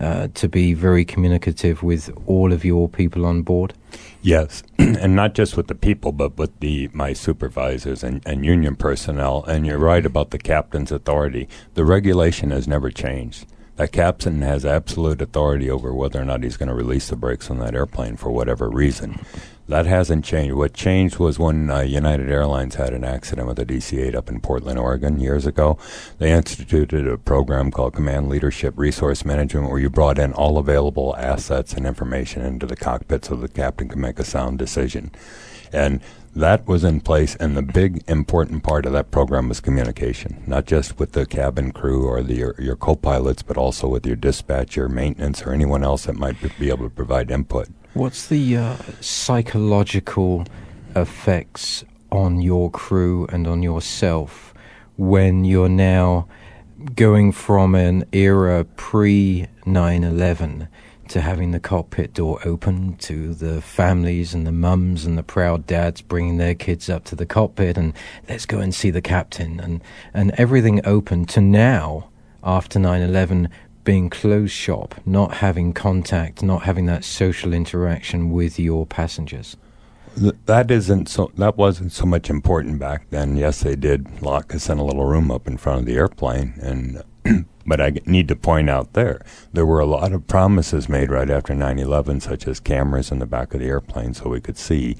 Uh, 0.00 0.28
to 0.34 0.48
be 0.48 0.74
very 0.74 1.04
communicative 1.04 1.82
with 1.82 2.10
all 2.26 2.52
of 2.52 2.64
your 2.64 2.88
people 2.88 3.26
on 3.26 3.42
board? 3.42 3.74
Yes, 4.22 4.62
and 4.78 5.14
not 5.14 5.34
just 5.34 5.56
with 5.56 5.68
the 5.68 5.74
people, 5.74 6.12
but 6.12 6.36
with 6.36 6.58
the 6.60 6.88
my 6.92 7.12
supervisors 7.12 8.02
and, 8.02 8.22
and 8.26 8.44
union 8.44 8.76
personnel. 8.76 9.44
And 9.44 9.66
you're 9.66 9.78
right 9.78 10.04
about 10.04 10.30
the 10.30 10.38
captain's 10.38 10.92
authority. 10.92 11.48
The 11.74 11.84
regulation 11.84 12.50
has 12.50 12.66
never 12.66 12.90
changed. 12.90 13.46
That 13.76 13.92
captain 13.92 14.40
has 14.40 14.64
absolute 14.64 15.20
authority 15.20 15.70
over 15.70 15.92
whether 15.92 16.20
or 16.20 16.24
not 16.24 16.42
he's 16.42 16.56
going 16.56 16.70
to 16.70 16.74
release 16.74 17.08
the 17.08 17.16
brakes 17.16 17.50
on 17.50 17.58
that 17.58 17.74
airplane 17.74 18.16
for 18.16 18.30
whatever 18.30 18.70
reason. 18.70 19.20
That 19.68 19.86
hasn't 19.86 20.24
changed. 20.24 20.54
What 20.54 20.74
changed 20.74 21.18
was 21.18 21.40
when 21.40 21.70
uh, 21.70 21.80
United 21.80 22.30
Airlines 22.30 22.76
had 22.76 22.92
an 22.92 23.02
accident 23.02 23.48
with 23.48 23.58
a 23.58 23.66
DC 23.66 23.98
8 23.98 24.14
up 24.14 24.28
in 24.28 24.40
Portland, 24.40 24.78
Oregon, 24.78 25.18
years 25.18 25.44
ago. 25.44 25.76
They 26.18 26.30
instituted 26.30 27.08
a 27.08 27.18
program 27.18 27.72
called 27.72 27.94
Command 27.94 28.28
Leadership 28.28 28.74
Resource 28.76 29.24
Management 29.24 29.68
where 29.68 29.80
you 29.80 29.90
brought 29.90 30.20
in 30.20 30.32
all 30.32 30.58
available 30.58 31.16
assets 31.16 31.72
and 31.72 31.84
information 31.84 32.42
into 32.42 32.64
the 32.64 32.76
cockpit 32.76 33.24
so 33.24 33.34
the 33.34 33.48
captain 33.48 33.88
could 33.88 33.98
make 33.98 34.20
a 34.20 34.24
sound 34.24 34.58
decision. 34.58 35.10
And 35.72 36.00
that 36.36 36.68
was 36.68 36.84
in 36.84 37.00
place, 37.00 37.34
and 37.36 37.56
the 37.56 37.62
big 37.62 38.04
important 38.06 38.62
part 38.62 38.86
of 38.86 38.92
that 38.92 39.10
program 39.10 39.48
was 39.48 39.58
communication, 39.58 40.44
not 40.46 40.66
just 40.66 40.98
with 40.98 41.12
the 41.12 41.26
cabin 41.26 41.72
crew 41.72 42.06
or 42.06 42.22
the, 42.22 42.34
your, 42.34 42.54
your 42.60 42.76
co 42.76 42.94
pilots, 42.94 43.42
but 43.42 43.56
also 43.56 43.88
with 43.88 44.06
your 44.06 44.16
dispatcher, 44.16 44.88
maintenance, 44.88 45.42
or 45.42 45.52
anyone 45.52 45.82
else 45.82 46.04
that 46.04 46.14
might 46.14 46.36
be 46.58 46.68
able 46.68 46.88
to 46.88 46.94
provide 46.94 47.32
input. 47.32 47.68
What's 47.96 48.26
the 48.26 48.58
uh, 48.58 48.76
psychological 49.00 50.44
effects 50.94 51.82
on 52.12 52.42
your 52.42 52.70
crew 52.70 53.26
and 53.32 53.46
on 53.46 53.62
yourself 53.62 54.52
when 54.98 55.46
you're 55.46 55.70
now 55.70 56.28
going 56.94 57.32
from 57.32 57.74
an 57.74 58.04
era 58.12 58.64
pre 58.76 59.46
9 59.64 60.04
11 60.04 60.68
to 61.08 61.20
having 61.22 61.52
the 61.52 61.58
cockpit 61.58 62.12
door 62.12 62.38
open 62.44 62.96
to 62.96 63.32
the 63.32 63.62
families 63.62 64.34
and 64.34 64.46
the 64.46 64.52
mums 64.52 65.06
and 65.06 65.16
the 65.16 65.22
proud 65.22 65.66
dads 65.66 66.02
bringing 66.02 66.36
their 66.36 66.54
kids 66.54 66.90
up 66.90 67.04
to 67.04 67.16
the 67.16 67.24
cockpit 67.24 67.78
and 67.78 67.94
let's 68.28 68.44
go 68.44 68.58
and 68.58 68.74
see 68.74 68.90
the 68.90 69.00
captain 69.00 69.58
and, 69.58 69.82
and 70.12 70.32
everything 70.32 70.82
open 70.84 71.24
to 71.24 71.40
now 71.40 72.10
after 72.44 72.78
9 72.78 73.00
11 73.00 73.48
being 73.86 74.10
closed 74.10 74.52
shop, 74.52 74.96
not 75.06 75.34
having 75.34 75.72
contact, 75.72 76.42
not 76.42 76.64
having 76.64 76.84
that 76.84 77.04
social 77.04 77.54
interaction 77.54 78.30
with 78.30 78.58
your 78.58 78.84
passengers? 78.84 79.56
that 80.46 80.70
isn't 80.70 81.08
so. 81.08 81.30
That 81.36 81.56
wasn't 81.56 81.92
so 81.92 82.06
much 82.06 82.30
important 82.30 82.78
back 82.78 83.06
then. 83.10 83.36
Yes, 83.36 83.60
they 83.60 83.76
did 83.76 84.22
lock 84.22 84.54
us 84.54 84.68
in 84.70 84.78
a 84.78 84.84
little 84.84 85.04
room 85.04 85.30
up 85.30 85.46
in 85.46 85.58
front 85.58 85.80
of 85.80 85.86
the 85.86 85.96
airplane, 85.96 86.54
and 86.62 87.02
but 87.66 87.80
I 87.80 87.92
need 88.06 88.28
to 88.28 88.36
point 88.36 88.70
out 88.70 88.94
there 88.94 89.20
there 89.52 89.66
were 89.66 89.80
a 89.80 89.86
lot 89.86 90.12
of 90.12 90.26
promises 90.26 90.88
made 90.88 91.10
right 91.10 91.28
after 91.28 91.52
9/11, 91.54 92.22
such 92.22 92.48
as 92.48 92.60
cameras 92.60 93.10
in 93.10 93.18
the 93.18 93.26
back 93.26 93.52
of 93.52 93.60
the 93.60 93.66
airplane 93.66 94.14
so 94.14 94.30
we 94.30 94.40
could 94.40 94.56
see 94.56 94.96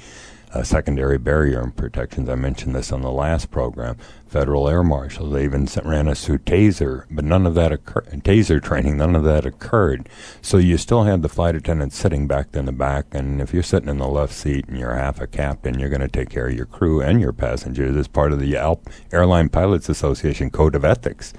uh, 0.53 0.63
secondary 0.63 1.19
barrier 1.19 1.61
and 1.61 1.77
protections. 1.77 2.29
I 2.29 2.35
mentioned 2.35 2.75
this 2.75 2.93
on 2.93 3.03
the 3.03 3.11
last 3.11 3.51
program. 3.51 3.97
Federal 4.27 4.69
Air 4.69 4.83
Marshals, 4.83 5.33
they 5.33 5.45
even 5.45 5.69
ran 5.85 6.09
us 6.09 6.25
through 6.25 6.39
taser, 6.39 7.05
but 7.11 7.25
none 7.25 7.47
of 7.47 7.55
that 7.55 7.73
occurred. 7.73 8.07
Taser 8.25 8.63
training, 8.63 8.97
none 8.97 9.17
of 9.17 9.25
that 9.25 9.47
occurred. 9.47 10.09
So 10.43 10.59
you 10.59 10.79
still 10.79 11.05
had 11.05 11.23
the 11.23 11.29
flight 11.29 11.55
attendant 11.55 11.93
sitting 11.93 12.27
back 12.27 12.55
in 12.55 12.67
the 12.67 12.73
back, 12.73 13.07
and 13.13 13.41
if 13.41 13.55
you're 13.55 13.63
sitting 13.63 13.89
in 13.89 13.99
the 13.99 14.09
left 14.09 14.33
seat 14.33 14.67
and 14.69 14.79
you're 14.79 14.95
half 14.95 15.21
a 15.21 15.27
captain, 15.27 15.79
you're 15.79 15.89
going 15.89 16.01
to 16.01 16.09
take 16.09 16.31
care 16.31 16.49
of 16.49 16.55
your 16.55 16.67
crew 16.67 17.01
and 17.01 17.21
your 17.21 17.33
passengers 17.33 17.97
as 17.97 18.09
part 18.09 18.33
of 18.33 18.41
the 18.41 18.55
ALPA 18.55 18.91
Airline 19.13 19.49
Pilots 19.49 19.89
Association 19.89 20.51
Code 20.51 20.75
of 20.75 20.85
Ethics. 20.85 21.33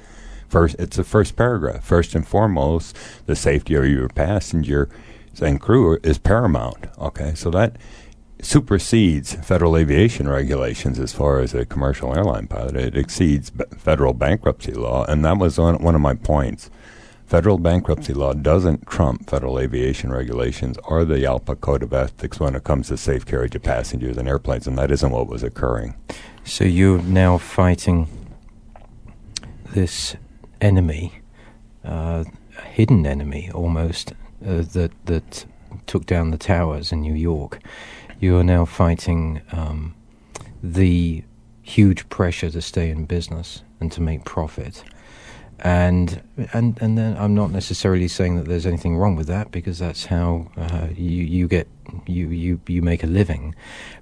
First, 0.47 0.77
it's 0.79 0.97
the 0.97 1.03
first 1.03 1.35
paragraph. 1.35 1.83
First 1.83 2.15
and 2.15 2.25
foremost, 2.25 2.95
the 3.25 3.35
safety 3.35 3.75
of 3.75 3.85
your 3.85 4.07
passenger 4.07 4.89
and 5.41 5.61
crew 5.61 5.99
is 6.03 6.17
paramount. 6.17 6.87
Okay, 6.97 7.33
so 7.35 7.49
that 7.51 7.75
supersedes 8.41 9.33
federal 9.35 9.75
aviation 9.75 10.29
regulations 10.29 10.99
as 10.99 11.13
far 11.13 11.39
as 11.39 11.53
a 11.53 11.65
commercial 11.65 12.15
airline 12.15 12.47
pilot. 12.47 12.75
It 12.75 12.97
exceeds 12.97 13.49
b- 13.49 13.65
federal 13.77 14.13
bankruptcy 14.13 14.73
law, 14.73 15.05
and 15.05 15.25
that 15.25 15.37
was 15.37 15.57
one, 15.57 15.81
one 15.81 15.95
of 15.95 16.01
my 16.01 16.13
points. 16.13 16.69
Federal 17.25 17.57
bankruptcy 17.57 18.13
law 18.13 18.33
doesn't 18.33 18.87
trump 18.87 19.29
federal 19.29 19.59
aviation 19.59 20.11
regulations 20.11 20.77
or 20.85 21.03
the 21.03 21.25
ALPA 21.25 21.59
Code 21.59 21.83
of 21.83 21.91
Ethics 21.91 22.39
when 22.39 22.55
it 22.55 22.63
comes 22.63 22.87
to 22.87 22.95
safe 22.95 23.25
carriage 23.25 23.55
of 23.55 23.63
passengers 23.63 24.17
and 24.17 24.29
airplanes, 24.29 24.67
and 24.67 24.77
that 24.77 24.91
isn't 24.91 25.11
what 25.11 25.27
was 25.27 25.43
occurring. 25.43 25.95
So 26.45 26.63
you're 26.63 27.01
now 27.01 27.37
fighting 27.37 28.07
this 29.73 30.15
enemy, 30.61 31.19
uh, 31.83 32.23
a 32.57 32.61
hidden 32.61 33.05
enemy 33.05 33.51
almost, 33.53 34.13
uh, 34.45 34.61
that 34.61 34.91
that 35.05 35.45
took 35.85 36.05
down 36.05 36.31
the 36.31 36.37
towers 36.37 36.91
in 36.91 37.01
New 37.01 37.13
York 37.13 37.59
you 38.19 38.37
are 38.37 38.43
now 38.43 38.65
fighting 38.65 39.41
um, 39.51 39.95
the 40.63 41.23
huge 41.61 42.07
pressure 42.09 42.49
to 42.49 42.61
stay 42.61 42.89
in 42.89 43.05
business 43.05 43.63
and 43.79 43.91
to 43.91 44.01
make 44.01 44.23
profit. 44.25 44.83
And 45.59 46.21
and 46.53 46.77
and 46.79 46.97
then 46.99 47.17
I'm 47.17 47.33
not 47.33 47.49
necessarily 47.49 48.07
saying 48.07 48.35
that 48.35 48.47
there's 48.47 48.67
anything 48.67 48.95
wrong 48.95 49.15
with 49.15 49.25
that 49.25 49.49
because 49.51 49.79
that's 49.79 50.05
how 50.05 50.51
uh, 50.55 50.89
you 50.95 51.23
you 51.23 51.47
get 51.47 51.67
you 52.05 52.29
you 52.29 52.61
you 52.67 52.83
make 52.83 53.03
a 53.03 53.07
living. 53.07 53.55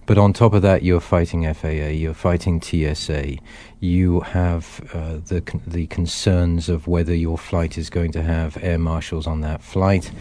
But 0.05 0.17
on 0.17 0.33
top 0.33 0.53
of 0.53 0.61
that, 0.63 0.83
you're 0.83 0.99
fighting 0.99 1.51
FAA, 1.53 1.95
you're 1.95 2.13
fighting 2.13 2.61
TSA. 2.61 3.37
You 3.79 4.19
have 4.19 4.81
uh, 4.93 5.19
the 5.25 5.41
the 5.65 5.87
concerns 5.87 6.67
of 6.67 6.87
whether 6.87 7.15
your 7.15 7.37
flight 7.37 7.77
is 7.77 7.89
going 7.89 8.11
to 8.11 8.21
have 8.23 8.57
air 8.61 8.77
marshals 8.77 9.25
on 9.25 9.39
that 9.41 9.63
flight 9.63 10.11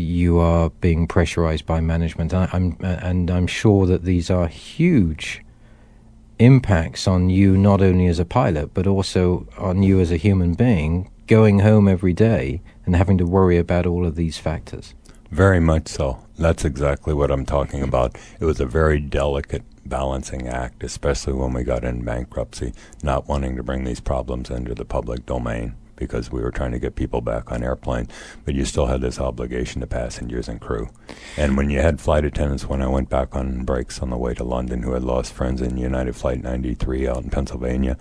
you 0.00 0.38
are 0.38 0.70
being 0.80 1.06
pressurized 1.06 1.66
by 1.66 1.80
management. 1.80 2.32
I, 2.32 2.48
am 2.52 2.76
and 2.80 3.30
I'm 3.30 3.46
sure 3.46 3.86
that 3.86 4.04
these 4.04 4.30
are 4.30 4.46
huge 4.46 5.42
impacts 6.38 7.08
on 7.08 7.30
you, 7.30 7.56
not 7.56 7.82
only 7.82 8.06
as 8.06 8.18
a 8.18 8.24
pilot, 8.24 8.72
but 8.74 8.86
also 8.86 9.46
on 9.58 9.82
you 9.82 10.00
as 10.00 10.12
a 10.12 10.16
human 10.16 10.54
being, 10.54 11.10
going 11.26 11.60
home 11.60 11.88
every 11.88 12.12
day 12.12 12.60
and 12.86 12.94
having 12.94 13.18
to 13.18 13.26
worry 13.26 13.58
about 13.58 13.86
all 13.86 14.06
of 14.06 14.14
these 14.14 14.38
factors. 14.38 14.94
Very 15.30 15.60
much 15.60 15.88
so. 15.88 16.24
That's 16.38 16.64
exactly 16.64 17.12
what 17.12 17.30
I'm 17.30 17.44
talking 17.44 17.82
about. 17.82 18.16
It 18.40 18.44
was 18.44 18.60
a 18.60 18.66
very 18.66 19.00
delicate 19.00 19.64
balancing 19.84 20.46
act, 20.46 20.82
especially 20.84 21.32
when 21.34 21.52
we 21.52 21.64
got 21.64 21.84
in 21.84 22.04
bankruptcy, 22.04 22.72
not 23.02 23.28
wanting 23.28 23.56
to 23.56 23.62
bring 23.62 23.84
these 23.84 24.00
problems 24.00 24.48
into 24.48 24.74
the 24.74 24.84
public 24.84 25.26
domain 25.26 25.74
because 25.98 26.30
we 26.30 26.40
were 26.40 26.50
trying 26.50 26.72
to 26.72 26.78
get 26.78 26.94
people 26.94 27.20
back 27.20 27.50
on 27.50 27.62
airplanes, 27.62 28.08
but 28.44 28.54
you 28.54 28.64
still 28.64 28.86
had 28.86 29.00
this 29.00 29.20
obligation 29.20 29.80
to 29.80 29.86
passengers 29.86 30.48
and 30.48 30.60
crew. 30.60 30.88
And 31.36 31.56
when 31.56 31.70
you 31.70 31.80
had 31.80 32.00
flight 32.00 32.24
attendants, 32.24 32.66
when 32.66 32.82
I 32.82 32.86
went 32.86 33.08
back 33.08 33.34
on 33.34 33.64
breaks 33.64 34.00
on 34.00 34.10
the 34.10 34.16
way 34.16 34.34
to 34.34 34.44
London 34.44 34.82
who 34.82 34.92
had 34.92 35.04
lost 35.04 35.32
friends 35.32 35.60
in 35.60 35.76
United 35.76 36.16
Flight 36.16 36.42
93 36.42 37.08
out 37.08 37.24
in 37.24 37.30
Pennsylvania 37.30 37.96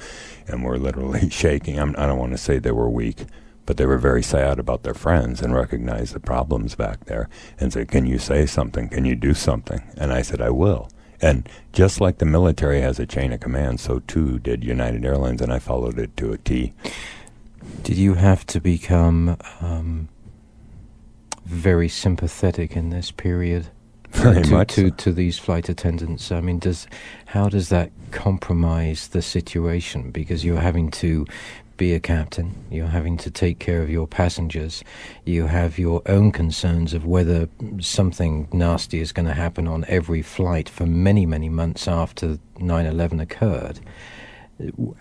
and 0.47 0.63
were 0.63 0.77
literally 0.77 1.29
shaking, 1.31 1.79
I'm, 1.79 1.89
I 1.97 2.03
do 2.03 2.07
not 2.07 2.17
want 2.17 2.31
to 2.33 2.37
say 2.37 2.59
they 2.59 2.71
were 2.71 2.89
weak, 2.89 3.25
but 3.65 3.77
they 3.77 3.85
were 3.85 3.97
very 3.97 4.23
sad 4.23 4.59
about 4.59 4.83
their 4.83 4.93
friends 4.93 5.41
and 5.41 5.53
recognized 5.53 6.13
the 6.13 6.19
problems 6.19 6.75
back 6.75 7.05
there 7.05 7.29
and 7.59 7.73
said, 7.73 7.89
Can 7.89 8.05
you 8.05 8.17
say 8.17 8.45
something? 8.45 8.89
Can 8.89 9.05
you 9.05 9.15
do 9.15 9.33
something? 9.33 9.83
And 9.97 10.13
I 10.13 10.21
said, 10.21 10.41
I 10.41 10.49
will. 10.49 10.89
And 11.21 11.49
just 11.73 11.99
like 11.99 12.19
the 12.19 12.25
military 12.25 12.81
has 12.81 12.99
a 12.99 13.05
chain 13.05 13.33
of 13.33 13.39
command, 13.39 13.79
so 13.79 13.99
too 13.99 14.39
did 14.39 14.63
United 14.63 15.03
Airlines, 15.03 15.41
and 15.41 15.51
I 15.51 15.59
followed 15.59 15.97
it 15.97 16.15
to 16.17 16.31
a 16.31 16.37
T. 16.37 16.73
Did 17.83 17.97
you 17.97 18.15
have 18.15 18.45
to 18.47 18.59
become 18.59 19.37
um, 19.61 20.09
very 21.45 21.87
sympathetic 21.87 22.75
in 22.75 22.89
this 22.89 23.11
period? 23.11 23.67
Very 24.11 24.43
to, 24.43 24.51
much 24.51 24.73
to, 24.75 24.91
to 24.91 25.11
these 25.11 25.37
flight 25.37 25.69
attendants. 25.69 26.31
I 26.31 26.41
mean, 26.41 26.59
does 26.59 26.87
how 27.27 27.49
does 27.49 27.69
that 27.69 27.91
compromise 28.11 29.09
the 29.09 29.21
situation? 29.21 30.11
Because 30.11 30.43
you're 30.43 30.59
having 30.59 30.91
to 30.91 31.25
be 31.77 31.93
a 31.93 31.99
captain, 31.99 32.55
you're 32.71 32.87
having 32.87 33.17
to 33.17 33.31
take 33.31 33.59
care 33.59 33.81
of 33.81 33.89
your 33.89 34.07
passengers, 34.07 34.83
you 35.25 35.45
have 35.45 35.77
your 35.77 36.01
own 36.07 36.31
concerns 36.31 36.93
of 36.93 37.05
whether 37.05 37.47
something 37.79 38.47
nasty 38.51 38.99
is 38.99 39.11
going 39.11 39.27
to 39.27 39.33
happen 39.33 39.67
on 39.67 39.85
every 39.87 40.21
flight 40.21 40.67
for 40.67 40.85
many, 40.85 41.25
many 41.25 41.49
months 41.49 41.87
after 41.87 42.39
9 42.59 42.85
11 42.85 43.19
occurred. 43.19 43.79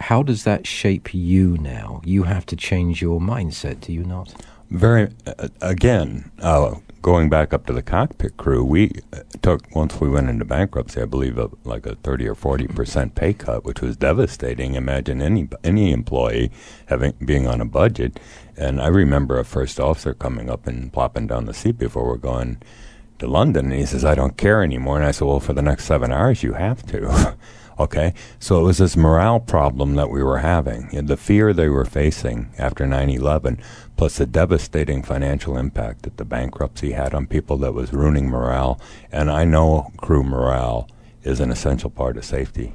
How 0.00 0.22
does 0.22 0.44
that 0.44 0.66
shape 0.66 1.14
you 1.14 1.56
now? 1.58 2.02
You 2.04 2.24
have 2.24 2.46
to 2.46 2.56
change 2.56 3.00
your 3.00 3.20
mindset, 3.20 3.80
do 3.80 3.92
you 3.92 4.04
not? 4.04 4.34
Very, 4.70 5.08
uh, 5.26 5.48
again, 5.60 6.30
uh, 6.40 6.74
going 7.00 7.30
back 7.30 7.54
up 7.54 7.66
to 7.66 7.72
the 7.72 7.82
cockpit 7.82 8.36
crew, 8.36 8.64
we 8.64 8.90
uh, 9.12 9.20
took, 9.40 9.62
once 9.74 10.00
we 10.00 10.08
went 10.08 10.28
into 10.28 10.44
bankruptcy, 10.44 11.00
I 11.00 11.04
believe, 11.04 11.38
a, 11.38 11.48
like 11.64 11.86
a 11.86 11.94
30 11.94 12.26
or 12.28 12.34
40% 12.34 13.14
pay 13.14 13.32
cut, 13.32 13.64
which 13.64 13.80
was 13.80 13.96
devastating. 13.96 14.74
Imagine 14.74 15.22
any, 15.22 15.48
any 15.62 15.92
employee 15.92 16.50
having, 16.86 17.14
being 17.24 17.46
on 17.46 17.60
a 17.60 17.64
budget. 17.64 18.18
And 18.56 18.80
I 18.80 18.88
remember 18.88 19.38
a 19.38 19.44
first 19.44 19.78
officer 19.78 20.14
coming 20.14 20.50
up 20.50 20.66
and 20.66 20.92
plopping 20.92 21.28
down 21.28 21.44
the 21.44 21.54
seat 21.54 21.78
before 21.78 22.06
we're 22.06 22.16
going 22.16 22.60
to 23.20 23.28
London. 23.28 23.66
And 23.66 23.74
he 23.74 23.86
says, 23.86 24.04
I 24.04 24.16
don't 24.16 24.36
care 24.36 24.62
anymore. 24.62 24.96
And 24.96 25.06
I 25.06 25.12
said, 25.12 25.26
well, 25.26 25.40
for 25.40 25.52
the 25.52 25.62
next 25.62 25.84
seven 25.84 26.12
hours, 26.12 26.42
you 26.42 26.54
have 26.54 26.84
to. 26.86 27.36
Okay, 27.78 28.14
so 28.38 28.58
it 28.58 28.62
was 28.64 28.78
this 28.78 28.96
morale 28.96 29.38
problem 29.38 29.96
that 29.96 30.08
we 30.08 30.22
were 30.22 30.38
having, 30.38 30.88
the 31.06 31.16
fear 31.16 31.52
they 31.52 31.68
were 31.68 31.84
facing 31.84 32.50
after 32.56 32.86
9 32.86 33.10
11, 33.10 33.60
plus 33.98 34.16
the 34.16 34.24
devastating 34.24 35.02
financial 35.02 35.58
impact 35.58 36.02
that 36.02 36.16
the 36.16 36.24
bankruptcy 36.24 36.92
had 36.92 37.12
on 37.12 37.26
people 37.26 37.58
that 37.58 37.74
was 37.74 37.92
ruining 37.92 38.30
morale. 38.30 38.80
And 39.12 39.30
I 39.30 39.44
know 39.44 39.92
crew 39.98 40.22
morale 40.22 40.88
is 41.22 41.38
an 41.38 41.50
essential 41.50 41.90
part 41.90 42.16
of 42.16 42.24
safety. 42.24 42.72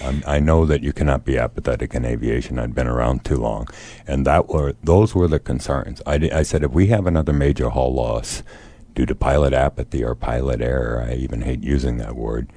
I'm, 0.00 0.22
i 0.24 0.38
know 0.38 0.64
that 0.66 0.84
you 0.84 0.92
cannot 0.92 1.24
be 1.24 1.36
apathetic 1.36 1.92
in 1.92 2.04
aviation. 2.04 2.60
I'd 2.60 2.76
been 2.76 2.86
around 2.86 3.24
too 3.24 3.36
long, 3.36 3.66
and 4.06 4.24
that 4.24 4.48
were 4.48 4.74
those 4.84 5.16
were 5.16 5.26
the 5.26 5.40
concerns. 5.40 6.00
I, 6.06 6.30
I 6.32 6.42
said 6.44 6.62
if 6.62 6.70
we 6.70 6.86
have 6.86 7.08
another 7.08 7.32
major 7.32 7.70
hull 7.70 7.92
loss 7.92 8.44
due 8.94 9.04
to 9.06 9.16
pilot 9.16 9.52
apathy 9.52 10.04
or 10.04 10.14
pilot 10.14 10.60
error, 10.60 11.04
I 11.06 11.14
even 11.14 11.42
hate 11.42 11.64
using 11.64 11.98
that 11.98 12.14
word 12.14 12.48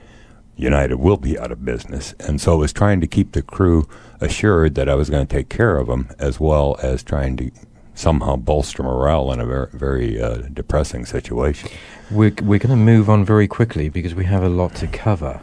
United 0.57 0.95
will 0.95 1.17
be 1.17 1.37
out 1.37 1.51
of 1.51 1.63
business. 1.63 2.13
And 2.19 2.41
so 2.41 2.53
I 2.53 2.55
was 2.55 2.73
trying 2.73 2.99
to 3.01 3.07
keep 3.07 3.31
the 3.31 3.41
crew 3.41 3.87
assured 4.19 4.75
that 4.75 4.89
I 4.89 4.95
was 4.95 5.09
going 5.09 5.25
to 5.25 5.33
take 5.33 5.49
care 5.49 5.77
of 5.77 5.87
them, 5.87 6.09
as 6.19 6.39
well 6.39 6.77
as 6.81 7.03
trying 7.03 7.37
to 7.37 7.51
somehow 7.93 8.35
bolster 8.35 8.83
morale 8.83 9.31
in 9.31 9.39
a 9.39 9.45
very, 9.45 9.69
very 9.73 10.21
uh, 10.21 10.37
depressing 10.53 11.05
situation. 11.05 11.69
We're, 12.11 12.33
we're 12.41 12.59
going 12.59 12.69
to 12.69 12.75
move 12.75 13.09
on 13.09 13.25
very 13.25 13.47
quickly 13.47 13.89
because 13.89 14.13
we 14.15 14.25
have 14.25 14.43
a 14.43 14.49
lot 14.49 14.75
to 14.75 14.87
cover. 14.87 15.41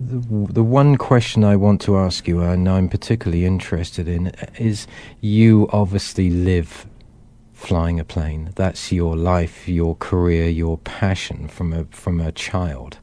The, 0.00 0.52
the 0.52 0.62
one 0.62 0.96
question 0.96 1.44
I 1.44 1.56
want 1.56 1.80
to 1.82 1.96
ask 1.96 2.26
you, 2.26 2.40
and 2.40 2.68
I'm 2.68 2.88
particularly 2.88 3.44
interested 3.44 4.08
in, 4.08 4.32
is 4.58 4.86
you 5.20 5.68
obviously 5.72 6.30
live 6.30 6.86
flying 7.52 8.00
a 8.00 8.04
plane. 8.04 8.50
That's 8.56 8.92
your 8.92 9.16
life, 9.16 9.68
your 9.68 9.94
career, 9.96 10.48
your 10.48 10.78
passion 10.78 11.48
from 11.48 11.72
a 11.72 11.84
from 11.84 12.20
a 12.20 12.32
child 12.32 12.98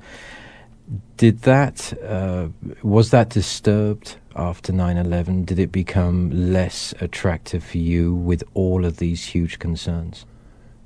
did 1.18 1.42
that 1.44 1.94
uh, 2.04 2.50
was 2.84 3.12
that 3.12 3.30
disturbed 3.30 4.18
after 4.36 4.74
9/11? 4.74 5.46
Did 5.46 5.60
it 5.60 5.72
become 5.72 6.52
less 6.52 6.94
attractive 7.00 7.64
for 7.64 7.78
you 7.78 8.14
with 8.14 8.44
all 8.54 8.86
of 8.86 8.98
these 8.98 9.26
huge 9.26 9.60
concerns? 9.60 10.26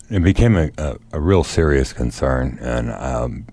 It 0.09 0.23
became 0.23 0.55
a, 0.55 0.69
a, 0.77 0.97
a 1.13 1.19
real 1.19 1.43
serious 1.43 1.91
concern, 1.91 2.59
and 2.61 2.91
um, 2.91 3.45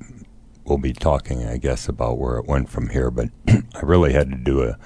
we'll 0.64 0.78
be 0.78 0.92
talking, 0.92 1.46
I 1.46 1.56
guess, 1.56 1.88
about 1.88 2.18
where 2.18 2.36
it 2.36 2.46
went 2.46 2.68
from 2.68 2.90
here. 2.90 3.10
But 3.10 3.30
I 3.48 3.80
really 3.82 4.12
had 4.12 4.30
to 4.30 4.36
do 4.36 4.62
a 4.62 4.76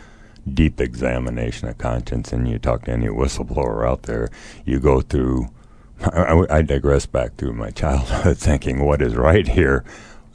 deep 0.52 0.80
examination 0.80 1.68
of 1.68 1.78
conscience, 1.78 2.32
and 2.32 2.48
you 2.48 2.58
talk 2.58 2.84
to 2.84 2.92
any 2.92 3.08
whistleblower 3.08 3.88
out 3.88 4.04
there, 4.04 4.28
you 4.64 4.78
go 4.78 5.00
through. 5.00 5.48
I, 6.00 6.44
I 6.50 6.62
digress 6.62 7.06
back 7.06 7.36
through 7.36 7.54
my 7.54 7.70
childhood, 7.70 8.36
thinking, 8.38 8.84
"What 8.84 9.02
is 9.02 9.16
right 9.16 9.48
here?" 9.48 9.84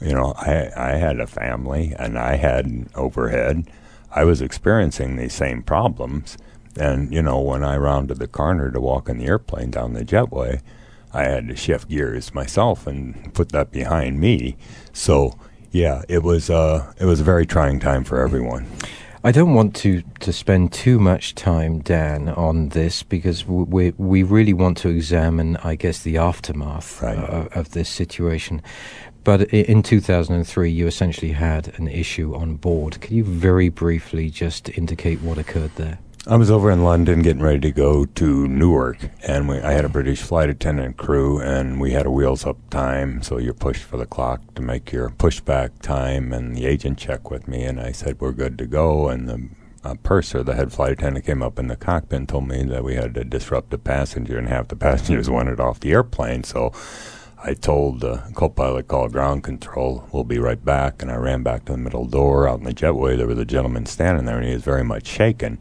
You 0.02 0.14
know, 0.14 0.34
I 0.36 0.70
I 0.76 0.90
had 0.96 1.20
a 1.20 1.26
family 1.26 1.94
and 1.98 2.18
I 2.18 2.36
had 2.36 2.66
an 2.66 2.90
overhead. 2.94 3.70
I 4.10 4.24
was 4.24 4.42
experiencing 4.42 5.16
these 5.16 5.32
same 5.34 5.62
problems. 5.62 6.36
And, 6.78 7.12
you 7.12 7.22
know, 7.22 7.40
when 7.40 7.62
I 7.62 7.76
rounded 7.76 8.18
the 8.18 8.26
corner 8.26 8.70
to 8.70 8.80
walk 8.80 9.08
in 9.08 9.18
the 9.18 9.26
airplane 9.26 9.70
down 9.70 9.92
the 9.92 10.04
jetway, 10.04 10.60
I 11.12 11.24
had 11.24 11.48
to 11.48 11.56
shift 11.56 11.88
gears 11.88 12.34
myself 12.34 12.86
and 12.86 13.32
put 13.34 13.50
that 13.50 13.70
behind 13.70 14.18
me. 14.18 14.56
So, 14.92 15.38
yeah, 15.70 16.02
it 16.08 16.22
was 16.22 16.48
uh, 16.50 16.92
it 16.98 17.04
was 17.04 17.20
a 17.20 17.24
very 17.24 17.46
trying 17.46 17.80
time 17.80 18.04
for 18.04 18.22
everyone. 18.22 18.66
I 19.24 19.30
don't 19.30 19.54
want 19.54 19.76
to, 19.76 20.02
to 20.18 20.32
spend 20.32 20.72
too 20.72 20.98
much 20.98 21.36
time, 21.36 21.80
Dan, 21.80 22.28
on 22.28 22.70
this 22.70 23.04
because 23.04 23.46
we 23.46 23.92
we 23.96 24.22
really 24.22 24.52
want 24.52 24.78
to 24.78 24.88
examine, 24.88 25.56
I 25.58 25.76
guess, 25.76 26.00
the 26.00 26.16
aftermath 26.16 27.00
right. 27.00 27.18
uh, 27.18 27.48
of 27.52 27.70
this 27.70 27.88
situation. 27.88 28.62
But 29.24 29.42
in 29.52 29.82
2003, 29.82 30.70
you 30.70 30.86
essentially 30.86 31.32
had 31.32 31.78
an 31.78 31.86
issue 31.86 32.34
on 32.34 32.56
board. 32.56 33.00
Can 33.00 33.16
you 33.16 33.24
very 33.24 33.68
briefly 33.68 34.30
just 34.30 34.68
indicate 34.70 35.20
what 35.20 35.38
occurred 35.38 35.76
there? 35.76 35.98
I 36.24 36.36
was 36.36 36.52
over 36.52 36.70
in 36.70 36.84
London 36.84 37.22
getting 37.22 37.42
ready 37.42 37.58
to 37.60 37.72
go 37.72 38.04
to 38.04 38.46
Newark, 38.46 39.10
and 39.26 39.48
we, 39.48 39.58
I 39.58 39.72
had 39.72 39.84
a 39.84 39.88
British 39.88 40.22
flight 40.22 40.48
attendant 40.48 40.96
crew, 40.96 41.40
and 41.40 41.80
we 41.80 41.90
had 41.90 42.06
a 42.06 42.12
wheels 42.12 42.46
up 42.46 42.58
time, 42.70 43.22
so 43.22 43.38
you're 43.38 43.52
pushed 43.52 43.82
for 43.82 43.96
the 43.96 44.06
clock 44.06 44.40
to 44.54 44.62
make 44.62 44.92
your 44.92 45.10
pushback 45.10 45.70
time, 45.82 46.32
and 46.32 46.54
the 46.54 46.66
agent 46.66 46.98
checked 46.98 47.28
with 47.28 47.48
me, 47.48 47.64
and 47.64 47.80
I 47.80 47.90
said, 47.90 48.20
we're 48.20 48.30
good 48.30 48.56
to 48.58 48.66
go, 48.66 49.08
and 49.08 49.28
the 49.28 49.48
uh, 49.82 49.94
purser, 50.04 50.44
the 50.44 50.54
head 50.54 50.72
flight 50.72 50.92
attendant, 50.92 51.26
came 51.26 51.42
up 51.42 51.58
in 51.58 51.66
the 51.66 51.74
cockpit 51.74 52.20
and 52.20 52.28
told 52.28 52.46
me 52.46 52.62
that 52.62 52.84
we 52.84 52.94
had 52.94 53.14
to 53.14 53.24
disrupt 53.24 53.74
a 53.74 53.78
passenger, 53.78 54.38
and 54.38 54.48
half 54.48 54.68
the 54.68 54.76
passengers 54.88 55.28
wanted 55.28 55.58
off 55.58 55.80
the 55.80 55.90
airplane, 55.90 56.44
so 56.44 56.72
I 57.44 57.54
told 57.54 58.00
the 58.00 58.22
co-pilot, 58.34 58.86
call 58.86 59.08
ground 59.08 59.42
control, 59.42 60.08
we'll 60.12 60.22
be 60.22 60.38
right 60.38 60.64
back. 60.64 61.02
And 61.02 61.10
I 61.10 61.16
ran 61.16 61.42
back 61.42 61.64
to 61.64 61.72
the 61.72 61.78
middle 61.78 62.04
door 62.04 62.46
out 62.48 62.60
in 62.60 62.64
the 62.64 62.72
jetway. 62.72 63.16
There 63.16 63.26
was 63.26 63.38
a 63.38 63.44
gentleman 63.44 63.86
standing 63.86 64.26
there, 64.26 64.38
and 64.38 64.46
he 64.46 64.54
was 64.54 64.62
very 64.62 64.84
much 64.84 65.08
shaken. 65.08 65.60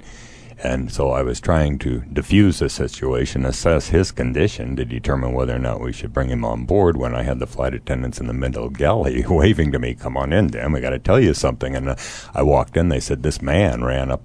And 0.64 0.92
so 0.92 1.10
I 1.10 1.24
was 1.24 1.42
trying 1.42 1.80
to 1.80 2.02
diffuse 2.02 2.60
the 2.60 2.70
situation, 2.70 3.46
assess 3.46 3.88
his 3.88 4.12
condition 4.12 4.76
to 4.76 4.86
determine 4.86 5.34
whether 5.34 5.56
or 5.56 5.60
not 5.60 5.82
we 5.82 5.92
should 5.92 6.14
bring 6.14 6.30
him 6.30 6.46
on 6.46 6.66
board 6.66 6.98
when 6.98 7.16
I 7.16 7.24
had 7.24 7.40
the 7.40 7.48
flight 7.48 7.74
attendants 7.74 8.20
in 8.20 8.28
the 8.28 8.34
middle 8.34 8.70
galley 8.70 9.26
waving 9.28 9.72
to 9.72 9.80
me, 9.80 9.96
come 9.96 10.18
on 10.18 10.32
in, 10.32 10.52
Dan, 10.52 10.72
we 10.72 10.80
got 10.80 10.92
to 10.92 11.00
tell 11.00 11.20
you 11.20 11.34
something. 11.34 11.76
And 11.76 11.90
uh, 11.90 11.96
I 12.36 12.44
walked 12.44 12.78
in, 12.78 12.90
they 12.90 13.00
said, 13.00 13.24
this 13.24 13.42
man 13.42 13.84
ran 13.84 14.12
up 14.12 14.22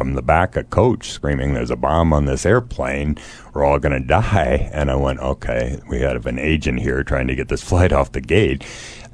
from 0.00 0.14
the 0.14 0.22
back 0.22 0.56
of 0.56 0.70
coach 0.70 1.10
screaming, 1.10 1.52
"There's 1.52 1.70
a 1.70 1.76
bomb 1.76 2.14
on 2.14 2.24
this 2.24 2.46
airplane! 2.46 3.18
We're 3.52 3.66
all 3.66 3.78
going 3.78 3.92
to 3.92 4.00
die!" 4.00 4.70
And 4.72 4.90
I 4.90 4.94
went, 4.94 5.18
"Okay, 5.20 5.78
we 5.90 6.00
have 6.00 6.24
an 6.24 6.38
agent 6.38 6.80
here 6.80 7.04
trying 7.04 7.26
to 7.26 7.34
get 7.34 7.48
this 7.48 7.62
flight 7.70 7.92
off 7.92 8.12
the 8.12 8.22
gate." 8.22 8.64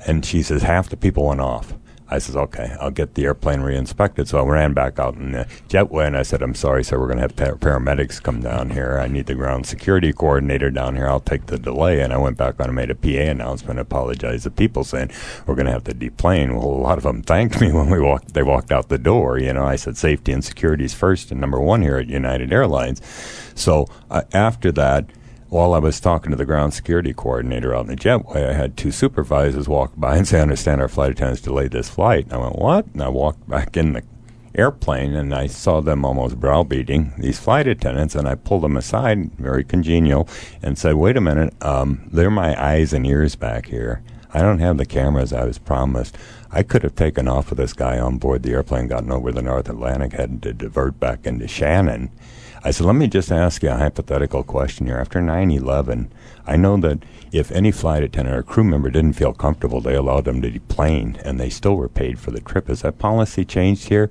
And 0.07 0.25
she 0.25 0.42
says 0.42 0.62
half 0.62 0.88
the 0.88 0.96
people 0.96 1.27
went 1.27 1.40
off. 1.40 1.75
I 2.09 2.19
says, 2.19 2.37
okay, 2.37 2.77
I'll 2.81 2.90
get 2.90 3.14
the 3.14 3.25
airplane 3.25 3.61
re-inspected. 3.61 4.29
So 4.29 4.38
I 4.38 4.47
ran 4.47 4.75
back 4.75 4.99
out 4.99 5.14
in 5.16 5.33
the 5.33 5.47
jetway 5.69 6.07
and 6.07 6.16
I 6.16 6.23
said, 6.23 6.40
I'm 6.40 6.55
sorry, 6.55 6.85
sir, 6.85 6.99
we're 7.01 7.07
going 7.07 7.19
to 7.19 7.23
have 7.23 7.37
par- 7.37 7.57
paramedics 7.57 8.23
come 8.23 8.40
down 8.40 8.71
here. 8.71 8.99
I 8.99 9.09
need 9.09 9.27
the 9.27 9.35
ground 9.35 9.66
security 9.66 10.12
coordinator 10.12 10.71
down 10.71 10.95
here. 10.95 11.09
I'll 11.09 11.21
take 11.21 11.47
the 11.47 11.59
delay. 11.59 12.01
And 12.01 12.12
I 12.12 12.19
went 12.19 12.37
back 12.37 12.61
on 12.61 12.66
and 12.66 12.77
made 12.77 12.90
a 12.90 12.95
PA 12.95 13.09
announcement, 13.09 13.81
apologized 13.81 14.45
to 14.45 14.51
people 14.51 14.85
saying, 14.85 15.11
we're 15.47 15.57
going 15.57 15.66
to 15.66 15.73
have 15.73 15.85
to 15.85 15.95
deplane. 15.95 16.55
Well, 16.55 16.66
a 16.66 16.69
lot 16.69 16.99
of 16.99 17.05
them 17.05 17.23
thanked 17.23 17.61
me 17.61 17.73
when 17.73 17.90
we 17.90 18.01
walked, 18.01 18.35
they 18.35 18.42
walked 18.42 18.71
out 18.71 18.88
the 18.88 18.99
door. 18.99 19.38
You 19.38 19.53
know, 19.53 19.64
I 19.64 19.77
said, 19.77 19.97
safety 19.97 20.33
and 20.33 20.45
security 20.45 20.85
is 20.85 20.95
first 20.95 21.33
and 21.33 21.40
number 21.40 21.61
one 21.61 21.83
here 21.83 21.97
at 21.97 22.07
United 22.07 22.53
Airlines. 22.53 23.01
So 23.57 23.88
uh, 24.11 24.23
after 24.33 24.71
that, 24.73 25.11
while 25.48 25.74
I 25.74 25.78
was 25.78 26.00
talking 26.00 26.30
to 26.30 26.37
the 26.37 26.44
ground 26.44 26.74
security 26.74 27.12
coordinator 27.12 27.74
out 27.74 27.82
in 27.82 27.87
the 27.88 27.96
jetway, 27.96 28.48
I 28.48 28.52
had 28.52 28.76
two 28.76 28.90
supervisors 28.90 29.68
walk 29.68 29.92
by 29.96 30.16
and 30.16 30.26
say, 30.26 30.38
I 30.38 30.42
understand 30.42 30.80
our 30.80 30.88
flight 30.88 31.12
attendants 31.12 31.42
delayed 31.42 31.70
this 31.70 31.88
flight. 31.88 32.24
And 32.24 32.35
I 32.35 32.38
went, 32.38 32.56
what? 32.56 32.87
And 32.87 33.02
I 33.02 33.09
walked 33.09 33.48
back 33.48 33.76
in 33.76 33.92
the 33.92 34.02
airplane, 34.56 35.14
and 35.14 35.35
I 35.35 35.46
saw 35.46 35.80
them 35.80 36.04
almost 36.04 36.40
browbeating 36.40 37.14
these 37.18 37.38
flight 37.38 37.66
attendants, 37.66 38.14
and 38.14 38.26
I 38.26 38.35
pulled 38.35 38.62
them 38.62 38.76
aside, 38.76 39.32
very 39.35 39.64
congenial, 39.64 40.28
and 40.62 40.78
said, 40.78 40.94
"Wait 40.94 41.16
a 41.16 41.20
minute, 41.20 41.54
um, 41.62 42.09
they're 42.11 42.30
my 42.30 42.61
eyes 42.61 42.92
and 42.92 43.06
ears 43.06 43.37
back 43.37 43.66
here. 43.66 44.02
I 44.32 44.40
don't 44.40 44.59
have 44.59 44.78
the 44.78 44.87
cameras 44.87 45.32
I 45.32 45.44
was 45.44 45.59
promised. 45.59 46.16
I 46.50 46.62
could 46.62 46.82
have 46.82 46.94
taken 46.94 47.28
off 47.28 47.50
with 47.50 47.59
this 47.59 47.72
guy 47.72 47.98
on 47.98 48.18
board 48.18 48.42
the 48.42 48.52
airplane, 48.52 48.88
gotten 48.88 49.12
over 49.12 49.30
the 49.30 49.42
North 49.42 49.68
Atlantic, 49.68 50.12
had 50.12 50.42
to 50.42 50.52
divert 50.52 50.98
back 50.98 51.26
into 51.26 51.46
Shannon." 51.46 52.11
I 52.64 52.71
said, 52.71 52.87
let 52.87 52.97
me 52.97 53.07
just 53.07 53.31
ask 53.31 53.62
you 53.62 53.71
a 53.71 53.77
hypothetical 53.77 54.42
question 54.42 54.87
here. 54.87 54.99
After 54.99 55.21
9 55.21 55.51
11, 55.51 56.12
I 56.47 56.57
know 56.57 56.77
that 56.79 57.05
if 57.33 57.51
any 57.53 57.71
flight 57.71 58.03
attendant 58.03 58.37
or 58.37 58.42
crew 58.42 58.64
member 58.64 58.90
didn't 58.90 59.14
feel 59.14 59.33
comfortable, 59.33 59.81
they 59.81 59.95
allowed 59.95 60.25
them 60.25 60.42
to 60.42 60.51
deplane 60.51 61.19
and 61.25 61.38
they 61.38 61.51
still 61.51 61.77
were 61.77 61.88
paid 61.88 62.19
for 62.19 62.31
the 62.31 62.40
trip. 62.40 62.69
Has 62.69 62.83
that 62.83 62.99
policy 62.99 63.45
changed 63.45 63.88
here? 63.88 64.11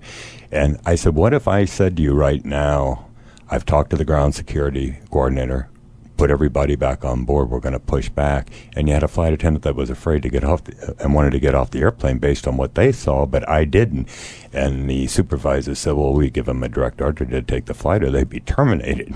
And 0.51 0.79
I 0.85 0.95
said, 0.95 1.15
what 1.15 1.33
if 1.33 1.47
I 1.47 1.65
said 1.65 1.97
to 1.97 2.03
you 2.03 2.13
right 2.13 2.43
now, 2.43 3.07
I've 3.49 3.65
talked 3.65 3.89
to 3.91 3.97
the 3.97 4.05
ground 4.05 4.35
security 4.35 4.99
coordinator 5.11 5.69
put 6.17 6.31
everybody 6.31 6.75
back 6.75 7.03
on 7.03 7.25
board. 7.25 7.49
We're 7.49 7.59
going 7.59 7.73
to 7.73 7.79
push 7.79 8.09
back. 8.09 8.49
And 8.75 8.87
you 8.87 8.93
had 8.93 9.03
a 9.03 9.07
flight 9.07 9.33
attendant 9.33 9.63
that 9.63 9.75
was 9.75 9.89
afraid 9.89 10.23
to 10.23 10.29
get 10.29 10.43
off 10.43 10.63
the, 10.63 10.95
and 10.99 11.13
wanted 11.13 11.31
to 11.31 11.39
get 11.39 11.55
off 11.55 11.71
the 11.71 11.79
airplane 11.79 12.19
based 12.19 12.47
on 12.47 12.57
what 12.57 12.75
they 12.75 12.91
saw, 12.91 13.25
but 13.25 13.47
I 13.49 13.65
didn't. 13.65 14.07
And 14.53 14.89
the 14.89 15.07
supervisor 15.07 15.75
said, 15.75 15.93
well, 15.93 16.13
we 16.13 16.29
give 16.29 16.45
them 16.45 16.63
a 16.63 16.69
direct 16.69 17.01
order 17.01 17.25
to 17.25 17.41
take 17.41 17.65
the 17.65 17.73
flight 17.73 18.03
or 18.03 18.11
they'd 18.11 18.29
be 18.29 18.39
terminated. 18.39 19.13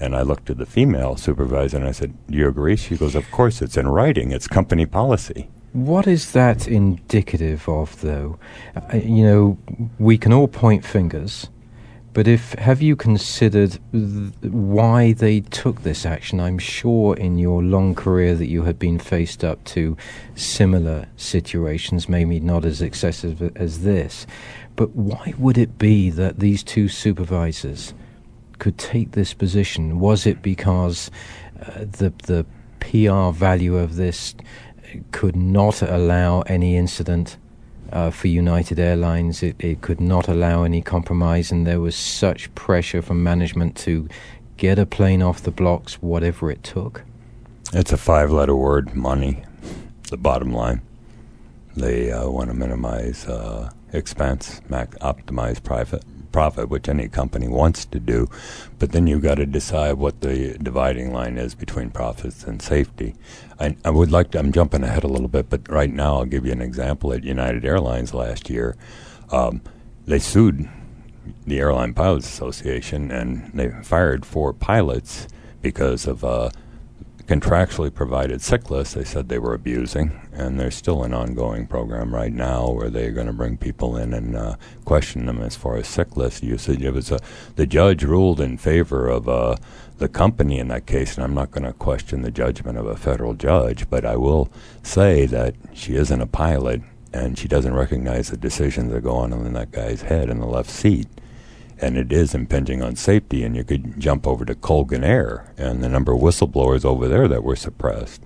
And 0.00 0.16
I 0.16 0.22
looked 0.22 0.46
to 0.46 0.54
the 0.54 0.66
female 0.66 1.16
supervisor 1.16 1.76
and 1.76 1.86
I 1.86 1.92
said, 1.92 2.14
do 2.28 2.38
you 2.38 2.48
agree? 2.48 2.76
She 2.76 2.96
goes, 2.96 3.14
of 3.14 3.30
course, 3.30 3.62
it's 3.62 3.76
in 3.76 3.88
writing. 3.88 4.32
It's 4.32 4.48
company 4.48 4.86
policy. 4.86 5.48
What 5.72 6.08
is 6.08 6.32
that 6.32 6.66
indicative 6.66 7.68
of, 7.68 8.00
though? 8.00 8.40
Uh, 8.74 8.96
you 8.96 9.22
know, 9.22 9.58
we 10.00 10.18
can 10.18 10.32
all 10.32 10.48
point 10.48 10.84
fingers 10.84 11.48
but 12.12 12.26
if 12.26 12.54
have 12.54 12.82
you 12.82 12.96
considered 12.96 13.78
th- 13.92 14.32
why 14.42 15.12
they 15.12 15.40
took 15.40 15.82
this 15.82 16.04
action? 16.04 16.40
I'm 16.40 16.58
sure 16.58 17.16
in 17.16 17.38
your 17.38 17.62
long 17.62 17.94
career 17.94 18.34
that 18.34 18.48
you 18.48 18.64
had 18.64 18.78
been 18.78 18.98
faced 18.98 19.44
up 19.44 19.62
to 19.64 19.96
similar 20.34 21.06
situations, 21.16 22.08
maybe 22.08 22.40
not 22.40 22.64
as 22.64 22.82
excessive 22.82 23.56
as 23.56 23.82
this. 23.82 24.26
But 24.74 24.90
why 24.96 25.34
would 25.38 25.58
it 25.58 25.78
be 25.78 26.10
that 26.10 26.40
these 26.40 26.62
two 26.62 26.88
supervisors 26.88 27.94
could 28.58 28.76
take 28.76 29.12
this 29.12 29.32
position? 29.32 30.00
Was 30.00 30.26
it 30.26 30.42
because 30.42 31.10
uh, 31.60 31.84
the 31.84 32.12
the 32.24 32.44
PR 32.80 33.30
value 33.30 33.76
of 33.76 33.96
this 33.96 34.34
could 35.12 35.36
not 35.36 35.82
allow 35.82 36.40
any 36.42 36.76
incident 36.76 37.36
uh, 37.92 38.10
for 38.10 38.28
United 38.28 38.78
Airlines. 38.78 39.42
It, 39.42 39.56
it 39.58 39.80
could 39.80 40.00
not 40.00 40.28
allow 40.28 40.64
any 40.64 40.82
compromise, 40.82 41.50
and 41.50 41.66
there 41.66 41.80
was 41.80 41.96
such 41.96 42.54
pressure 42.54 43.02
from 43.02 43.22
management 43.22 43.76
to 43.78 44.08
get 44.56 44.78
a 44.78 44.86
plane 44.86 45.22
off 45.22 45.42
the 45.42 45.50
blocks, 45.50 45.94
whatever 46.02 46.50
it 46.50 46.62
took. 46.62 47.02
It's 47.72 47.92
a 47.92 47.96
five 47.96 48.30
letter 48.30 48.56
word 48.56 48.94
money, 48.94 49.44
the 50.10 50.16
bottom 50.16 50.52
line. 50.52 50.82
They 51.76 52.10
uh, 52.10 52.28
want 52.28 52.50
to 52.50 52.54
minimize 52.54 53.26
uh, 53.26 53.70
expense, 53.92 54.60
mac- 54.68 54.98
optimize 54.98 55.62
profit, 55.62 56.04
profit, 56.32 56.68
which 56.68 56.88
any 56.88 57.08
company 57.08 57.48
wants 57.48 57.84
to 57.86 58.00
do. 58.00 58.28
But 58.78 58.92
then 58.92 59.06
you've 59.06 59.22
got 59.22 59.36
to 59.36 59.46
decide 59.46 59.94
what 59.94 60.20
the 60.20 60.56
dividing 60.58 61.12
line 61.12 61.38
is 61.38 61.54
between 61.54 61.90
profits 61.90 62.44
and 62.44 62.60
safety. 62.60 63.14
I, 63.58 63.76
I 63.84 63.90
would 63.90 64.10
like 64.10 64.30
to, 64.32 64.38
I'm 64.38 64.52
jumping 64.52 64.82
ahead 64.84 65.04
a 65.04 65.08
little 65.08 65.28
bit, 65.28 65.50
but 65.50 65.68
right 65.68 65.92
now 65.92 66.16
I'll 66.16 66.24
give 66.24 66.46
you 66.46 66.52
an 66.52 66.62
example. 66.62 67.12
At 67.12 67.24
United 67.24 67.64
Airlines 67.64 68.14
last 68.14 68.48
year, 68.48 68.76
um, 69.30 69.60
they 70.06 70.18
sued 70.18 70.68
the 71.46 71.58
Airline 71.58 71.94
Pilots 71.94 72.26
Association 72.26 73.10
and 73.10 73.50
they 73.52 73.70
fired 73.82 74.24
four 74.24 74.52
pilots 74.52 75.28
because 75.62 76.06
of 76.06 76.24
uh, 76.24 76.50
contractually 77.30 77.94
provided 77.94 78.42
sick 78.42 78.72
lists 78.72 78.94
they 78.94 79.04
said 79.04 79.28
they 79.28 79.38
were 79.38 79.54
abusing, 79.54 80.20
and 80.32 80.58
there's 80.58 80.74
still 80.74 81.04
an 81.04 81.14
ongoing 81.14 81.64
program 81.64 82.12
right 82.12 82.32
now 82.32 82.68
where 82.68 82.90
they're 82.90 83.12
going 83.12 83.28
to 83.28 83.32
bring 83.32 83.56
people 83.56 83.96
in 83.96 84.12
and 84.12 84.34
uh, 84.34 84.56
question 84.84 85.26
them 85.26 85.40
as 85.40 85.54
far 85.54 85.76
as 85.76 85.86
sick 85.86 86.16
list 86.16 86.42
usage. 86.42 86.82
It 86.82 86.90
was 86.90 87.12
a, 87.12 87.20
the 87.54 87.68
judge 87.68 88.02
ruled 88.02 88.40
in 88.40 88.58
favor 88.58 89.06
of 89.06 89.28
uh, 89.28 89.54
the 89.98 90.08
company 90.08 90.58
in 90.58 90.66
that 90.68 90.86
case, 90.86 91.14
and 91.14 91.22
I'm 91.22 91.34
not 91.34 91.52
going 91.52 91.62
to 91.62 91.72
question 91.72 92.22
the 92.22 92.32
judgment 92.32 92.76
of 92.76 92.86
a 92.86 92.96
federal 92.96 93.34
judge, 93.34 93.88
but 93.88 94.04
I 94.04 94.16
will 94.16 94.50
say 94.82 95.24
that 95.26 95.54
she 95.72 95.94
isn't 95.94 96.20
a 96.20 96.26
pilot 96.26 96.82
and 97.12 97.38
she 97.38 97.46
doesn't 97.46 97.74
recognize 97.74 98.30
the 98.30 98.36
decisions 98.36 98.90
that 98.90 99.04
go 99.04 99.14
on 99.14 99.32
in 99.32 99.52
that 99.52 99.70
guy's 99.70 100.02
head 100.02 100.30
in 100.30 100.40
the 100.40 100.46
left 100.46 100.70
seat 100.70 101.06
and 101.80 101.96
it 101.96 102.12
is 102.12 102.34
impinging 102.34 102.82
on 102.82 102.96
safety. 102.96 103.44
And 103.44 103.56
you 103.56 103.64
could 103.64 103.98
jump 103.98 104.26
over 104.26 104.44
to 104.44 104.54
Colgan 104.54 105.04
Air 105.04 105.52
and 105.56 105.82
the 105.82 105.88
number 105.88 106.12
of 106.12 106.20
whistleblowers 106.20 106.84
over 106.84 107.08
there 107.08 107.28
that 107.28 107.44
were 107.44 107.56
suppressed. 107.56 108.22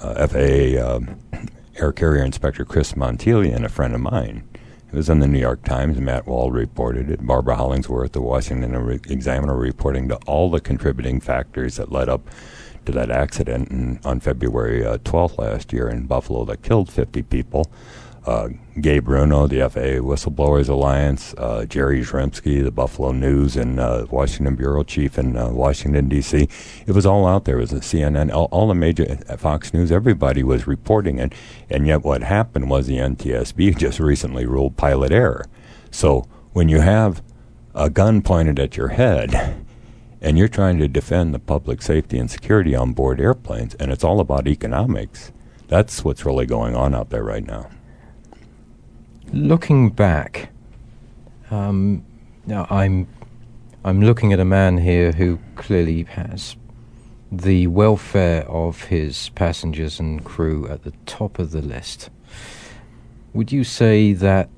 Uh, 0.00 0.26
FAA 0.26 0.96
um, 0.96 1.18
Air 1.76 1.92
Carrier 1.92 2.24
Inspector 2.24 2.64
Chris 2.66 2.92
Monteleon, 2.92 3.64
a 3.64 3.68
friend 3.68 3.94
of 3.94 4.00
mine, 4.00 4.46
it 4.92 4.96
was 4.96 5.08
in 5.08 5.20
the 5.20 5.26
New 5.26 5.38
York 5.38 5.64
Times. 5.64 5.98
Matt 5.98 6.26
Wald 6.26 6.52
reported 6.52 7.08
it. 7.08 7.26
Barbara 7.26 7.56
Hollingsworth, 7.56 8.12
the 8.12 8.20
Washington 8.20 8.74
Examiner, 9.08 9.56
reporting 9.56 10.06
to 10.08 10.16
all 10.26 10.50
the 10.50 10.60
contributing 10.60 11.18
factors 11.18 11.76
that 11.76 11.90
led 11.90 12.10
up 12.10 12.28
to 12.84 12.92
that 12.92 13.10
accident 13.10 13.70
in, 13.70 14.00
on 14.04 14.20
February 14.20 14.84
uh, 14.84 14.98
12th 14.98 15.38
last 15.38 15.72
year 15.72 15.88
in 15.88 16.04
Buffalo 16.04 16.44
that 16.44 16.62
killed 16.62 16.90
50 16.90 17.22
people 17.22 17.70
uh, 18.24 18.48
Gabe 18.80 19.04
Bruno, 19.04 19.46
the 19.46 19.68
FAA 19.68 20.00
Whistleblowers 20.00 20.68
Alliance, 20.68 21.34
uh, 21.38 21.64
Jerry 21.64 22.00
Zremski, 22.00 22.62
the 22.62 22.70
Buffalo 22.70 23.12
News 23.12 23.56
and 23.56 23.80
uh, 23.80 24.06
Washington 24.10 24.54
bureau 24.54 24.84
chief 24.84 25.18
in 25.18 25.36
uh, 25.36 25.50
Washington 25.50 26.08
D.C. 26.08 26.48
It 26.86 26.92
was 26.92 27.04
all 27.04 27.26
out 27.26 27.44
there. 27.44 27.58
It 27.58 27.72
was 27.72 27.72
CNN, 27.72 28.32
all, 28.32 28.48
all, 28.50 28.68
the 28.68 28.74
major 28.74 29.18
uh, 29.28 29.36
Fox 29.36 29.74
News. 29.74 29.90
Everybody 29.90 30.42
was 30.42 30.66
reporting 30.66 31.18
it, 31.18 31.32
and 31.68 31.86
yet 31.86 32.02
what 32.02 32.22
happened 32.22 32.70
was 32.70 32.86
the 32.86 32.98
NTSB 32.98 33.76
just 33.78 33.98
recently 33.98 34.46
ruled 34.46 34.76
pilot 34.76 35.12
error. 35.12 35.44
So 35.90 36.26
when 36.52 36.68
you 36.68 36.80
have 36.80 37.22
a 37.74 37.90
gun 37.90 38.22
pointed 38.22 38.58
at 38.58 38.76
your 38.76 38.88
head. 38.88 39.56
And 40.24 40.38
you're 40.38 40.46
trying 40.46 40.78
to 40.78 40.86
defend 40.86 41.34
the 41.34 41.40
public 41.40 41.82
safety 41.82 42.16
and 42.16 42.30
security 42.30 42.76
on 42.76 42.92
board 42.92 43.20
airplanes, 43.20 43.74
and 43.74 43.90
it's 43.90 44.04
all 44.04 44.20
about 44.20 44.46
economics. 44.46 45.32
That's 45.66 46.04
what's 46.04 46.24
really 46.24 46.46
going 46.46 46.76
on 46.76 46.94
out 46.94 47.10
there 47.10 47.24
right 47.24 47.44
now 47.44 47.70
looking 49.32 49.90
back, 49.90 50.50
um, 51.50 52.04
now 52.46 52.66
I'm 52.70 53.08
I'm 53.84 54.00
looking 54.00 54.32
at 54.32 54.40
a 54.40 54.44
man 54.44 54.78
here 54.78 55.12
who 55.12 55.38
clearly 55.56 56.04
has 56.04 56.56
the 57.30 57.66
welfare 57.66 58.42
of 58.48 58.84
his 58.84 59.30
passengers 59.30 59.98
and 59.98 60.24
crew 60.24 60.68
at 60.68 60.84
the 60.84 60.92
top 61.06 61.38
of 61.38 61.50
the 61.50 61.62
list. 61.62 62.10
Would 63.32 63.50
you 63.50 63.64
say 63.64 64.12
that 64.12 64.50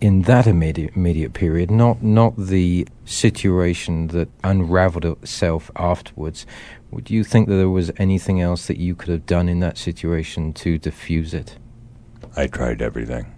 in 0.00 0.22
that 0.22 0.46
immediate, 0.46 0.96
immediate 0.96 1.34
period, 1.34 1.70
not 1.70 2.02
not 2.02 2.36
the 2.36 2.88
situation 3.04 4.08
that 4.08 4.28
unraveled 4.42 5.04
itself 5.04 5.70
afterwards, 5.76 6.46
would 6.90 7.10
you 7.10 7.22
think 7.22 7.48
that 7.48 7.56
there 7.56 7.68
was 7.68 7.92
anything 7.98 8.40
else 8.40 8.66
that 8.66 8.78
you 8.78 8.94
could 8.94 9.10
have 9.10 9.26
done 9.26 9.48
in 9.48 9.60
that 9.60 9.76
situation 9.76 10.52
to 10.54 10.78
diffuse 10.78 11.34
it? 11.34 11.58
I 12.36 12.46
tried 12.46 12.80
everything. 12.80 13.37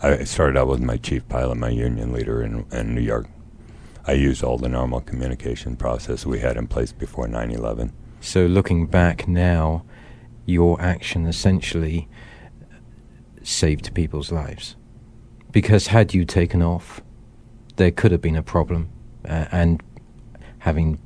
I 0.00 0.24
started 0.24 0.58
out 0.58 0.68
with 0.68 0.80
my 0.80 0.96
chief 0.96 1.26
pilot, 1.28 1.56
my 1.56 1.70
union 1.70 2.12
leader 2.12 2.42
in, 2.42 2.66
in 2.72 2.94
New 2.94 3.00
York. 3.00 3.26
I 4.06 4.12
used 4.12 4.44
all 4.44 4.58
the 4.58 4.68
normal 4.68 5.00
communication 5.00 5.76
process 5.76 6.26
we 6.26 6.40
had 6.40 6.56
in 6.56 6.66
place 6.66 6.92
before 6.92 7.26
9 7.26 7.50
11. 7.50 7.92
So, 8.20 8.46
looking 8.46 8.86
back 8.86 9.26
now, 9.26 9.84
your 10.46 10.80
action 10.80 11.26
essentially 11.26 12.08
saved 13.42 13.94
people's 13.94 14.30
lives. 14.30 14.76
Because 15.52 15.88
had 15.88 16.12
you 16.12 16.24
taken 16.24 16.62
off, 16.62 17.00
there 17.76 17.90
could 17.90 18.12
have 18.12 18.20
been 18.20 18.36
a 18.36 18.42
problem. 18.42 18.90
Uh, 19.26 19.46
and 19.52 19.82
having 20.58 20.98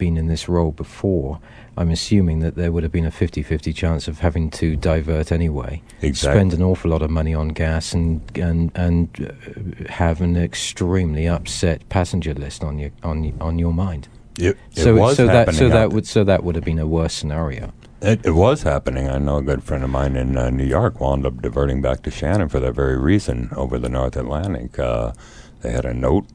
been 0.00 0.16
in 0.16 0.26
this 0.26 0.48
role 0.48 0.72
before, 0.72 1.38
I'm 1.76 1.90
assuming 1.90 2.40
that 2.40 2.56
there 2.56 2.72
would 2.72 2.82
have 2.82 2.90
been 2.90 3.06
a 3.06 3.12
50 3.12 3.44
50 3.44 3.72
chance 3.72 4.08
of 4.08 4.18
having 4.18 4.50
to 4.52 4.74
divert 4.74 5.30
anyway. 5.30 5.82
Exactly. 6.02 6.40
Spend 6.40 6.54
an 6.54 6.62
awful 6.62 6.90
lot 6.90 7.02
of 7.02 7.10
money 7.10 7.34
on 7.34 7.48
gas 7.48 7.92
and, 7.92 8.20
and, 8.36 8.72
and 8.74 9.08
uh, 9.20 9.92
have 9.92 10.20
an 10.20 10.36
extremely 10.36 11.28
upset 11.28 11.88
passenger 11.88 12.34
list 12.34 12.64
on 12.64 12.80
your, 12.80 12.90
on, 13.04 13.32
on 13.40 13.58
your 13.60 13.72
mind. 13.72 14.08
It, 14.38 14.56
it 14.74 14.82
so, 14.82 14.94
was 14.94 15.16
so 15.16 15.26
that 15.26 15.54
so 15.54 15.68
that 15.68 15.90
would 15.90 16.06
so 16.06 16.24
that 16.24 16.44
would 16.44 16.54
have 16.54 16.64
been 16.64 16.78
a 16.78 16.86
worse 16.86 17.12
scenario. 17.12 17.72
It, 18.00 18.24
it, 18.24 18.30
was 18.30 18.62
happening. 18.62 19.08
I 19.08 19.18
know 19.18 19.36
a 19.36 19.42
good 19.42 19.62
friend 19.62 19.84
of 19.84 19.90
mine 19.90 20.16
in 20.16 20.38
uh, 20.38 20.48
New 20.48 20.64
York 20.64 20.98
wound 21.00 21.26
up 21.26 21.42
diverting 21.42 21.82
back 21.82 22.02
to 22.04 22.10
Shannon 22.10 22.48
for 22.48 22.58
that 22.60 22.72
very 22.72 22.98
reason 22.98 23.50
over 23.54 23.78
the 23.78 23.90
North 23.90 24.16
Atlantic. 24.16 24.78
Uh, 24.78 25.12
they 25.60 25.72
had 25.72 25.84
a 25.84 25.92
note 25.92 26.26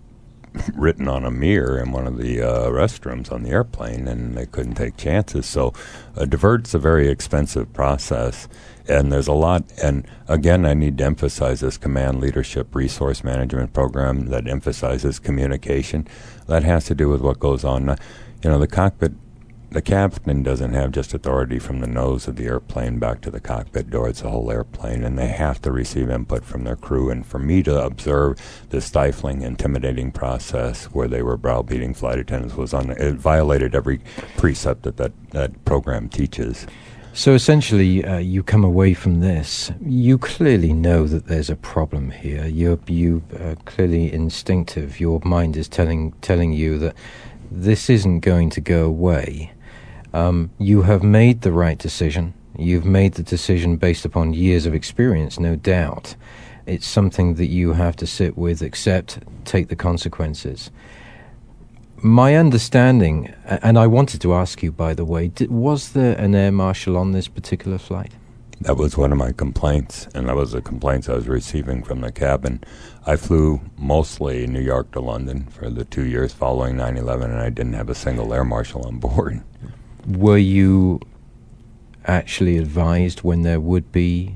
written 0.74 1.08
on 1.08 1.26
a 1.26 1.32
mirror 1.32 1.80
in 1.80 1.92
one 1.92 2.08
of 2.08 2.18
the 2.18 2.42
uh, 2.42 2.70
restrooms 2.70 3.32
on 3.32 3.44
the 3.44 3.50
airplane, 3.50 4.08
and 4.08 4.36
they 4.38 4.46
couldn't 4.46 4.76
take 4.76 4.98
chances. 4.98 5.46
So, 5.46 5.74
a 6.16 6.26
divert's 6.26 6.74
a 6.74 6.80
very 6.80 7.08
expensive 7.08 7.72
process, 7.74 8.48
and 8.88 9.12
there's 9.12 9.28
a 9.28 9.34
lot. 9.34 9.64
And 9.82 10.08
again, 10.28 10.66
I 10.66 10.74
need 10.74 10.98
to 11.00 11.06
emphasize 11.06 11.62
this 11.62 11.78
command 11.78 12.20
leadership 12.20 12.76
resource 12.76 13.24
management 13.24 13.74
program 13.74 14.28
that 14.28 14.48
emphasizes 14.48 15.20
communication. 15.20 16.08
That 16.48 16.64
has 16.64 16.86
to 16.86 16.96
do 16.96 17.10
with 17.10 17.22
what 17.22 17.40
goes 17.40 17.64
on. 17.64 17.98
You 18.44 18.50
know, 18.50 18.60
the 18.60 18.68
cockpit 18.68 19.14
the 19.72 19.82
captain 19.82 20.44
doesn't 20.44 20.74
have 20.74 20.92
just 20.92 21.14
authority 21.14 21.60
from 21.60 21.80
the 21.80 21.88
nose 21.88 22.28
of 22.28 22.36
the 22.36 22.46
airplane 22.46 23.00
back 23.00 23.22
to 23.22 23.32
the 23.32 23.40
cockpit 23.40 23.90
door. 23.90 24.08
It's 24.08 24.22
the 24.22 24.30
whole 24.30 24.52
airplane, 24.52 25.04
and 25.04 25.18
they 25.18 25.28
have 25.28 25.62
to 25.64 25.72
receive 25.72 26.10
input 26.10 26.46
from 26.46 26.64
their 26.64 26.76
crew. 26.76 27.10
And 27.10 27.26
for 27.26 27.40
me 27.40 27.62
to 27.64 27.84
observe 27.84 28.40
the 28.70 28.80
stifling, 28.82 29.42
intimidating 29.42 30.12
process 30.12 30.86
where 30.86 31.08
they 31.08 31.22
were 31.22 31.38
browbeating 31.38 31.94
flight 31.94 32.20
attendants 32.20 32.56
was 32.56 32.74
on 32.74 32.92
it 32.92 33.16
violated 33.16 33.76
every 33.76 34.00
precept 34.38 34.84
that 34.84 34.98
that, 34.98 35.12
that 35.32 35.66
program 35.66 36.10
teaches. 36.10 36.66
So 37.14 37.34
essentially, 37.34 38.04
uh, 38.04 38.18
you 38.18 38.44
come 38.44 38.66
away 38.66 38.94
from 38.94 39.22
this. 39.22 39.72
You 39.82 40.18
clearly 40.18 40.74
know 40.74 41.08
that 41.08 41.28
there's 41.28 41.50
a 41.50 41.56
problem 41.56 42.12
here. 42.12 42.46
You're 42.46 42.78
you 42.88 43.24
uh, 43.40 43.56
clearly 43.64 44.12
instinctive. 44.12 45.00
Your 45.00 45.22
mind 45.24 45.56
is 45.56 45.70
telling 45.70 46.12
telling 46.22 46.52
you 46.52 46.78
that 46.80 46.96
this 47.50 47.90
isn't 47.90 48.20
going 48.20 48.50
to 48.50 48.60
go 48.60 48.86
away. 48.86 49.54
Um, 50.16 50.50
you 50.60 50.84
have 50.84 51.04
made 51.04 51.42
the 51.42 51.52
right 51.52 51.78
decision. 51.78 52.34
You've 52.58 52.86
made 52.86 53.16
the 53.16 53.24
decision 53.24 53.76
based 53.76 54.06
upon 54.06 54.34
years 54.34 54.66
of 54.66 54.74
experience, 54.74 55.42
no 55.42 55.58
doubt. 55.58 56.16
It's 56.66 56.88
something 56.88 57.34
that 57.34 57.48
you 57.48 57.74
have 57.74 57.98
to 57.98 58.08
sit 58.08 58.38
with, 58.38 58.62
accept, 58.62 59.20
take 59.44 59.68
the 59.68 59.76
consequences. 59.76 60.72
My 61.98 62.36
understanding, 62.36 63.34
and 63.44 63.78
I 63.78 63.88
wanted 63.88 64.22
to 64.22 64.34
ask 64.34 64.64
you, 64.64 64.72
by 64.72 64.94
the 64.94 65.04
way, 65.04 65.34
was 65.50 65.92
there 65.92 66.18
an 66.18 66.34
air 66.34 66.54
marshal 66.54 66.96
on 66.96 67.12
this 67.12 67.28
particular 67.28 67.78
flight? 67.78 68.14
That 68.62 68.78
was 68.78 68.96
one 68.96 69.12
of 69.12 69.18
my 69.18 69.34
complaints, 69.34 70.08
and 70.16 70.30
that 70.30 70.38
was 70.38 70.54
the 70.54 70.62
complaints 70.62 71.10
I 71.10 71.16
was 71.16 71.28
receiving 71.28 71.84
from 71.84 72.00
the 72.00 72.14
cabin. 72.14 72.64
I 73.06 73.18
flew 73.18 73.60
mostly 73.78 74.48
New 74.48 74.62
York 74.62 74.92
to 74.94 75.02
London 75.02 75.48
for 75.48 75.70
the 75.70 75.84
two 75.84 76.06
years 76.06 76.32
following 76.32 76.78
9 76.78 76.96
11, 76.96 77.32
and 77.32 77.42
I 77.42 77.50
didn't 77.50 77.74
have 77.74 77.90
a 77.90 77.96
single 77.96 78.34
air 78.34 78.46
marshal 78.46 78.88
on 78.88 79.00
board 79.00 79.44
were 80.08 80.38
you 80.38 81.00
actually 82.06 82.58
advised 82.58 83.22
when 83.22 83.42
there 83.42 83.60
would 83.60 83.92
be 83.92 84.36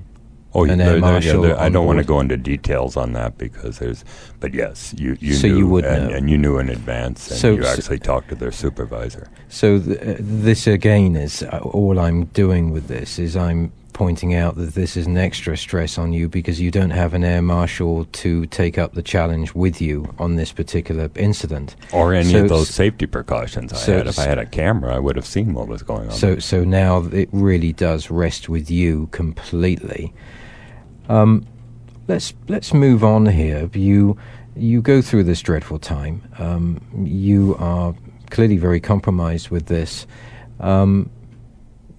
Oh, 0.51 0.63
an 0.63 0.81
air 0.81 0.97
marshal. 0.99 1.45
I 1.59 1.69
don't 1.69 1.85
want 1.85 1.99
to 1.99 2.03
go 2.03 2.19
into 2.19 2.35
details 2.35 2.97
on 2.97 3.13
that 3.13 3.37
because 3.37 3.77
there's, 3.77 4.03
but 4.39 4.51
yes, 4.55 4.95
you 4.97 5.15
you 5.19 5.35
so 5.35 5.47
knew, 5.47 5.57
you 5.59 5.67
would 5.67 5.85
and, 5.85 6.07
know. 6.07 6.15
and 6.15 6.27
you 6.27 6.39
knew 6.39 6.57
in 6.57 6.69
advance, 6.69 7.29
and 7.29 7.39
so, 7.39 7.51
you 7.53 7.65
actually 7.65 7.97
so 7.97 8.03
talked 8.03 8.29
to 8.29 8.35
their 8.35 8.51
supervisor. 8.51 9.29
So 9.47 9.77
th- 9.79 9.99
this 10.19 10.65
again 10.65 11.15
is 11.15 11.43
uh, 11.43 11.59
all 11.59 11.99
I'm 11.99 12.25
doing 12.25 12.71
with 12.71 12.87
this 12.87 13.19
is 13.19 13.37
I'm 13.37 13.71
pointing 13.93 14.33
out 14.33 14.55
that 14.55 14.73
this 14.73 14.95
is 14.95 15.07
an 15.07 15.17
extra 15.17 15.57
stress 15.57 15.97
on 15.97 16.13
you 16.13 16.29
because 16.29 16.59
you 16.59 16.71
don't 16.71 16.91
have 16.91 17.13
an 17.13 17.23
air 17.23 17.41
marshal 17.41 18.05
to 18.05 18.45
take 18.47 18.77
up 18.77 18.93
the 18.93 19.01
challenge 19.01 19.53
with 19.53 19.81
you 19.81 20.13
on 20.17 20.35
this 20.35 20.51
particular 20.51 21.09
incident, 21.15 21.75
or 21.93 22.13
any 22.13 22.31
so, 22.31 22.43
of 22.43 22.49
those 22.49 22.69
safety 22.69 23.05
precautions 23.05 23.73
I 23.73 23.77
so, 23.77 23.97
had. 23.97 24.07
If 24.07 24.19
I 24.19 24.23
had 24.23 24.37
a 24.37 24.45
camera, 24.45 24.95
I 24.95 24.99
would 24.99 25.15
have 25.15 25.25
seen 25.25 25.53
what 25.53 25.67
was 25.67 25.83
going 25.83 26.07
on. 26.07 26.11
So, 26.11 26.39
so 26.39 26.63
now 26.63 27.03
it 27.11 27.29
really 27.31 27.73
does 27.73 28.09
rest 28.09 28.49
with 28.49 28.71
you 28.71 29.07
completely. 29.11 30.13
Um, 31.07 31.45
let's 32.07 32.33
let's 32.47 32.73
move 32.73 33.03
on 33.03 33.25
here. 33.25 33.69
You 33.73 34.17
you 34.55 34.81
go 34.81 35.01
through 35.01 35.23
this 35.23 35.41
dreadful 35.41 35.79
time. 35.79 36.21
Um, 36.37 36.81
you 37.05 37.55
are 37.59 37.95
clearly 38.29 38.57
very 38.57 38.79
compromised 38.79 39.49
with 39.49 39.67
this. 39.67 40.05
Um, 40.59 41.09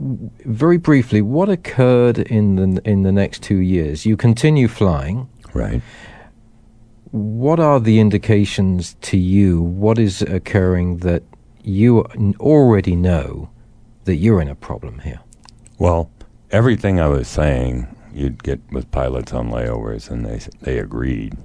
very 0.01 0.79
briefly, 0.79 1.21
what 1.21 1.49
occurred 1.49 2.19
in 2.19 2.57
the 2.57 2.83
in 2.89 3.03
the 3.03 3.13
next 3.13 3.43
two 3.43 3.59
years? 3.59 4.07
You 4.07 4.17
continue 4.17 4.69
flying, 4.69 5.29
right? 5.53 5.83
What 7.11 7.61
are 7.61 7.81
the 7.81 8.01
indications 8.01 8.97
to 9.03 9.19
you? 9.19 9.61
What 9.61 9.99
is 9.99 10.23
occurring 10.23 10.99
that 10.99 11.23
you 11.63 12.05
already 12.41 12.97
know 12.97 13.51
that 14.05 14.17
you're 14.17 14.41
in 14.41 14.49
a 14.49 14.55
problem 14.55 15.01
here? 15.01 15.21
Well, 15.79 16.11
everything 16.51 17.01
I 17.01 17.09
was 17.09 17.29
saying 17.29 17.95
you'd 18.15 18.43
get 18.43 18.61
with 18.73 18.91
pilots 18.91 19.33
on 19.33 19.51
layovers, 19.51 20.11
and 20.11 20.25
they 20.25 20.41
they 20.63 20.79
agreed. 20.79 21.37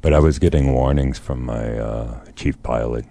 But 0.00 0.12
I 0.12 0.20
was 0.20 0.38
getting 0.38 0.72
warnings 0.72 1.18
from 1.18 1.44
my 1.44 1.78
uh, 1.78 2.24
chief 2.36 2.62
pilot 2.62 3.06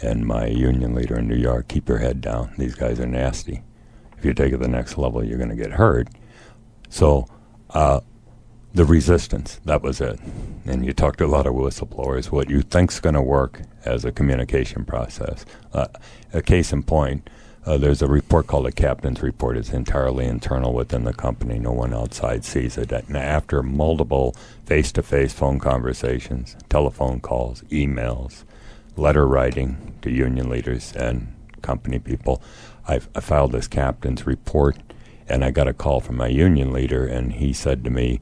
and 0.00 0.26
my 0.26 0.46
union 0.46 0.94
leader 0.94 1.18
in 1.18 1.28
New 1.28 1.36
York: 1.36 1.68
keep 1.68 1.88
your 1.88 1.98
head 1.98 2.20
down. 2.20 2.54
These 2.58 2.74
guys 2.74 2.98
are 2.98 3.06
nasty. 3.06 3.62
If 4.22 4.26
you 4.26 4.34
take 4.34 4.52
it 4.52 4.60
the 4.60 4.68
next 4.68 4.98
level, 4.98 5.24
you're 5.24 5.36
going 5.36 5.50
to 5.50 5.56
get 5.56 5.72
hurt. 5.72 6.06
So. 6.88 7.26
Uh, 7.70 8.02
the 8.74 8.84
resistance, 8.84 9.60
that 9.64 9.82
was 9.82 10.00
it. 10.00 10.18
And 10.64 10.84
you 10.86 10.92
talk 10.92 11.16
to 11.16 11.26
a 11.26 11.26
lot 11.26 11.46
of 11.46 11.54
whistleblowers, 11.54 12.30
what 12.30 12.48
you 12.48 12.62
think's 12.62 13.00
going 13.00 13.14
to 13.14 13.20
work 13.20 13.60
as 13.84 14.04
a 14.04 14.12
communication 14.12 14.84
process. 14.84 15.44
Uh, 15.74 15.88
a 16.32 16.40
case 16.40 16.72
in 16.72 16.82
point, 16.82 17.28
uh, 17.66 17.76
there's 17.76 18.00
a 18.00 18.06
report 18.06 18.46
called 18.46 18.66
a 18.66 18.72
captain's 18.72 19.22
report. 19.22 19.58
It's 19.58 19.72
entirely 19.74 20.24
internal 20.24 20.72
within 20.72 21.04
the 21.04 21.12
company. 21.12 21.58
No 21.58 21.72
one 21.72 21.92
outside 21.92 22.44
sees 22.44 22.78
it. 22.78 22.92
And 22.92 23.16
after 23.16 23.62
multiple 23.62 24.34
face-to-face 24.64 25.34
phone 25.34 25.58
conversations, 25.58 26.56
telephone 26.70 27.20
calls, 27.20 27.62
emails, 27.64 28.44
letter 28.96 29.26
writing 29.26 29.94
to 30.00 30.10
union 30.10 30.48
leaders 30.48 30.94
and 30.94 31.34
company 31.60 31.98
people, 31.98 32.42
I've, 32.86 33.08
I 33.14 33.20
filed 33.20 33.52
this 33.52 33.68
captain's 33.68 34.26
report, 34.26 34.78
and 35.28 35.44
I 35.44 35.50
got 35.50 35.68
a 35.68 35.72
call 35.72 36.00
from 36.00 36.16
my 36.16 36.28
union 36.28 36.72
leader, 36.72 37.06
and 37.06 37.32
he 37.32 37.52
said 37.52 37.84
to 37.84 37.90
me, 37.90 38.20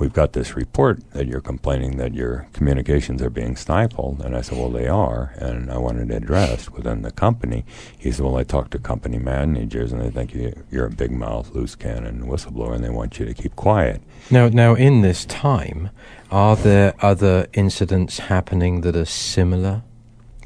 we've 0.00 0.12
got 0.14 0.32
this 0.32 0.56
report 0.56 0.98
that 1.10 1.26
you're 1.26 1.42
complaining 1.42 1.98
that 1.98 2.14
your 2.14 2.48
communications 2.54 3.20
are 3.20 3.30
being 3.30 3.54
stifled. 3.54 4.22
And 4.22 4.34
I 4.34 4.40
said, 4.40 4.58
well, 4.58 4.70
they 4.70 4.88
are. 4.88 5.34
And 5.36 5.70
I 5.70 5.76
wanted 5.76 6.10
it 6.10 6.22
addressed 6.22 6.72
within 6.72 7.02
the 7.02 7.10
company. 7.10 7.64
He 7.98 8.10
said, 8.10 8.24
well, 8.24 8.38
I 8.38 8.44
talked 8.44 8.70
to 8.72 8.78
company 8.78 9.18
managers 9.18 9.92
and 9.92 10.00
they 10.00 10.10
think 10.10 10.34
you're 10.70 10.86
a 10.86 10.90
big 10.90 11.12
mouth, 11.12 11.54
loose 11.54 11.74
cannon 11.74 12.22
whistleblower 12.22 12.74
and 12.74 12.82
they 12.82 12.88
want 12.90 13.18
you 13.18 13.26
to 13.26 13.34
keep 13.34 13.54
quiet. 13.56 14.00
Now, 14.30 14.48
now 14.48 14.74
in 14.74 15.02
this 15.02 15.26
time, 15.26 15.90
are 16.30 16.56
there 16.56 16.94
other 17.00 17.46
incidents 17.52 18.18
happening 18.20 18.80
that 18.80 18.96
are 18.96 19.04
similar? 19.04 19.82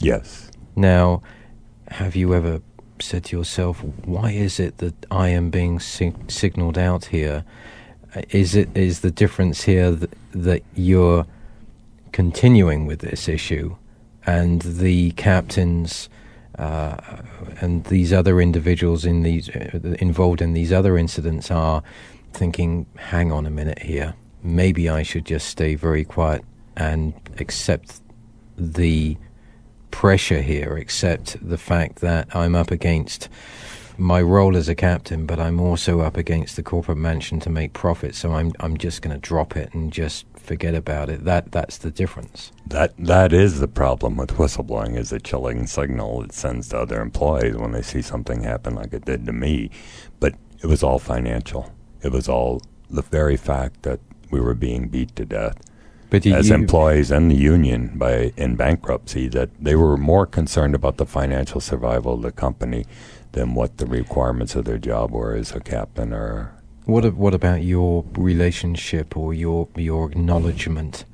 Yes. 0.01 0.51
Now, 0.75 1.23
have 1.89 2.17
you 2.17 2.35
ever 2.35 2.61
said 3.01 3.25
to 3.25 3.37
yourself, 3.37 3.83
why 4.05 4.31
is 4.31 4.61
it 4.61 4.79
that 4.79 4.95
I 5.11 5.29
am 5.29 5.51
being 5.51 5.81
sig- 5.81 6.31
signaled 6.31 6.79
out 6.79 7.07
here? 7.07 7.45
is 8.31 8.55
it 8.55 8.69
is 8.77 9.01
the 9.01 9.11
difference 9.11 9.65
here 9.65 9.91
that, 9.91 10.11
that 10.33 10.63
you're 10.75 11.27
continuing 12.13 12.87
with 12.87 13.01
this 13.01 13.29
issue, 13.29 13.77
and 14.27 14.63
the 14.63 15.11
captains 15.13 16.09
uh, 16.59 16.97
and 17.61 17.85
these 17.85 18.13
other 18.13 18.41
individuals 18.41 19.05
in 19.05 19.23
these 19.23 19.49
uh, 19.51 19.97
involved 19.99 20.41
in 20.41 20.53
these 20.53 20.73
other 20.73 20.97
incidents 20.97 21.51
are 21.51 21.83
thinking, 22.33 22.87
"Hang 22.97 23.33
on 23.33 23.47
a 23.47 23.51
minute 23.51 23.81
here. 23.81 24.15
Maybe 24.43 24.89
I 24.89 25.03
should 25.03 25.25
just 25.25 25.49
stay 25.49 25.75
very 25.75 26.05
quiet 26.05 26.45
and 26.77 27.15
accept 27.39 28.01
the 28.57 29.17
pressure 29.95 30.43
here, 30.43 30.77
except 30.77 31.27
the 31.41 31.59
fact 31.59 32.01
that 32.01 32.35
I'm 32.35 32.55
up 32.55 32.71
against." 32.71 33.29
my 33.97 34.21
role 34.21 34.57
as 34.57 34.69
a 34.69 34.75
captain, 34.75 35.25
but 35.25 35.39
I'm 35.39 35.61
also 35.61 36.01
up 36.01 36.17
against 36.17 36.57
the 36.57 36.65
corporate 36.65 36.99
mansion 36.99 37.39
to 37.41 37.49
make 37.51 37.73
profit. 37.73 38.15
So 38.15 38.33
I'm 38.33 38.53
I'm 38.61 38.77
just 38.77 39.03
going 39.03 39.15
to 39.15 39.21
drop 39.21 39.57
it 39.57 39.73
and 39.73 39.93
just 39.93 40.27
forget 40.37 40.75
about 40.75 41.09
it. 41.11 41.25
That 41.25 41.53
that's 41.53 41.79
the 41.79 41.91
difference. 41.91 42.51
That 42.67 42.93
that 42.99 43.33
is 43.33 43.61
the 43.61 43.69
problem 43.69 44.17
with 44.17 44.37
whistleblowing 44.37 44.97
is 44.97 45.13
a 45.13 45.21
chilling 45.21 45.67
signal 45.67 46.25
it 46.25 46.33
sends 46.33 46.69
to 46.71 46.79
other 46.79 47.01
employees 47.01 47.57
when 47.57 47.73
they 47.73 47.83
see 47.83 48.03
something 48.03 48.43
happen 48.43 48.75
like 48.75 48.93
it 48.93 49.05
did 49.05 49.27
to 49.27 49.33
me. 49.33 49.71
But 50.21 50.35
it 50.63 50.67
was 50.67 50.83
all 50.83 50.99
financial. 50.99 51.73
It 52.03 52.11
was 52.11 52.29
all 52.29 52.63
the 52.91 53.03
very 53.03 53.37
fact 53.37 53.83
that 53.83 54.01
we 54.31 54.41
were 54.41 54.55
being 54.55 54.89
beat 54.89 55.15
to 55.17 55.25
death. 55.25 55.57
But 56.15 56.27
as 56.27 56.49
you, 56.49 56.55
employees 56.55 57.11
and 57.11 57.29
the 57.29 57.35
union 57.35 57.91
by 57.97 58.33
in 58.37 58.55
bankruptcy 58.55 59.27
that 59.29 59.51
they 59.61 59.75
were 59.75 59.97
more 59.97 60.27
concerned 60.27 60.77
about 60.77 60.97
the 60.97 61.07
financial 61.07 61.61
survival 61.61 62.15
of 62.15 62.23
the 62.23 62.31
company 62.31 62.87
than 63.33 63.55
what 63.55 63.79
the 63.79 63.87
requirements 63.87 64.55
of 64.55 64.65
their 64.65 64.79
job 64.79 65.11
were 65.11 65.35
as 65.35 65.51
a 65.51 65.59
captain 65.59 66.13
or. 66.13 66.53
What 66.85 67.15
what 67.15 67.35
about 67.35 67.65
your 67.65 68.05
relationship 68.13 69.17
or 69.17 69.35
your 69.35 69.67
your 69.75 70.09
acknowledgement 70.09 71.05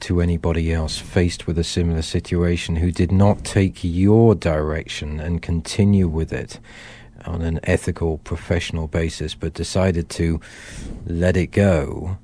to 0.00 0.20
anybody 0.20 0.72
else 0.72 0.98
faced 0.98 1.46
with 1.46 1.56
a 1.56 1.64
similar 1.64 2.02
situation 2.02 2.76
who 2.76 2.90
did 2.90 3.12
not 3.12 3.44
take 3.44 3.84
your 3.84 4.34
direction 4.34 5.20
and 5.20 5.40
continue 5.40 6.08
with 6.08 6.32
it 6.32 6.58
on 7.24 7.42
an 7.42 7.60
ethical, 7.62 8.18
professional 8.18 8.88
basis, 8.88 9.36
but 9.36 9.54
decided 9.54 10.08
to 10.08 10.40
let 11.06 11.36
it 11.36 11.52
go? 11.52 12.18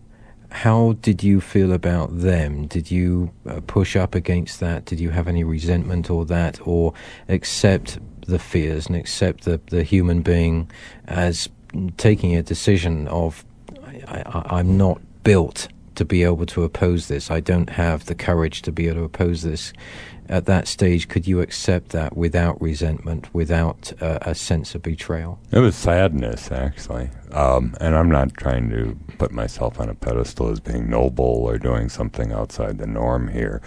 How 0.55 0.93
did 1.03 1.25
you 1.25 1.40
feel 1.40 1.73
about 1.73 2.17
them? 2.21 2.67
Did 2.69 2.88
you 2.88 3.33
uh, 3.45 3.61
push 3.67 3.97
up 3.97 4.14
against 4.14 4.61
that? 4.61 4.85
Did 4.85 5.01
you 5.01 5.11
have 5.11 5.27
any 5.27 5.43
resentment 5.43 6.11
or 6.11 6.25
that, 6.27 6.64
or 6.64 6.95
accept 7.29 7.99
the 8.29 8.38
fears 8.38 8.87
and 8.87 8.95
accept 8.95 9.45
the, 9.45 9.61
the 9.71 9.83
human 9.83 10.23
being 10.23 10.71
as 11.07 11.49
taking 11.97 12.37
a 12.37 12.43
decision 12.43 13.09
of, 13.09 13.45
I, 14.07 14.61
am 14.61 14.79
not 14.79 15.01
built 15.25 15.67
to 15.97 16.05
be 16.05 16.23
able 16.23 16.47
to 16.47 16.62
oppose 16.62 17.09
this. 17.09 17.33
I 17.33 17.40
don't 17.40 17.71
have 17.71 18.07
the 18.07 18.14
courage 18.14 18.62
to 18.62 18.73
be 18.73 18.87
able 18.87 18.99
to 18.99 19.05
oppose 19.05 19.43
this. 19.43 19.73
At 20.29 20.47
that 20.47 20.67
stage, 20.69 21.09
could 21.09 21.27
you 21.27 21.40
accept 21.40 21.90
that 21.90 22.17
without 22.17 22.61
resentment, 22.62 23.33
without 23.35 23.93
uh, 24.01 24.21
a 24.23 24.35
sense 24.35 24.75
of 24.75 24.83
betrayal? 24.83 25.38
It 25.51 25.59
was 25.59 25.77
sadness, 25.77 26.51
actually. 26.51 27.11
Um, 27.35 27.75
and 27.81 27.97
I'm 27.97 28.09
not 28.09 28.35
trying 28.35 28.70
to 28.70 28.97
put 29.18 29.33
myself 29.33 29.81
on 29.81 29.88
a 29.88 29.94
pedestal 29.94 30.51
as 30.51 30.61
being 30.61 30.88
noble 30.88 31.25
or 31.25 31.59
doing 31.59 31.88
something 31.88 32.31
outside 32.31 32.79
the 32.79 32.87
norm 32.87 33.27
here. 33.27 33.61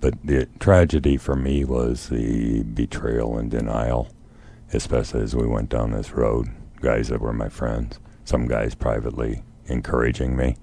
But 0.00 0.14
the 0.24 0.46
tragedy 0.58 1.18
for 1.18 1.36
me 1.36 1.66
was 1.66 2.08
the 2.08 2.62
betrayal 2.62 3.36
and 3.36 3.50
denial, 3.50 4.08
especially 4.72 5.20
as 5.20 5.36
we 5.36 5.46
went 5.46 5.68
down 5.68 5.90
this 5.90 6.12
road. 6.12 6.48
Guys 6.80 7.08
that 7.08 7.20
were 7.20 7.34
my 7.34 7.50
friends, 7.50 8.00
some 8.24 8.48
guys 8.48 8.74
privately 8.74 9.42
encouraging 9.66 10.34
me, 10.34 10.56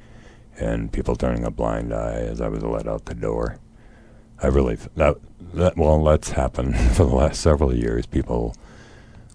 and 0.59 0.91
people 0.91 1.15
turning 1.15 1.45
a 1.45 1.51
blind 1.51 1.93
eye 1.93 2.21
as 2.21 2.41
I 2.41 2.47
was 2.47 2.63
let 2.63 2.87
out 2.87 3.05
the 3.05 3.13
door. 3.13 3.59
I 4.41 4.47
really 4.47 4.77
that 4.95 5.17
that 5.53 5.77
well 5.77 6.03
that's 6.03 6.31
happened 6.31 6.75
for 6.95 7.05
the 7.05 7.15
last 7.15 7.39
several 7.39 7.75
years. 7.75 8.07
People 8.07 8.55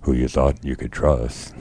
who 0.02 0.12
you 0.12 0.26
thought 0.26 0.64
you 0.64 0.74
could 0.74 0.90
trust 0.90 1.54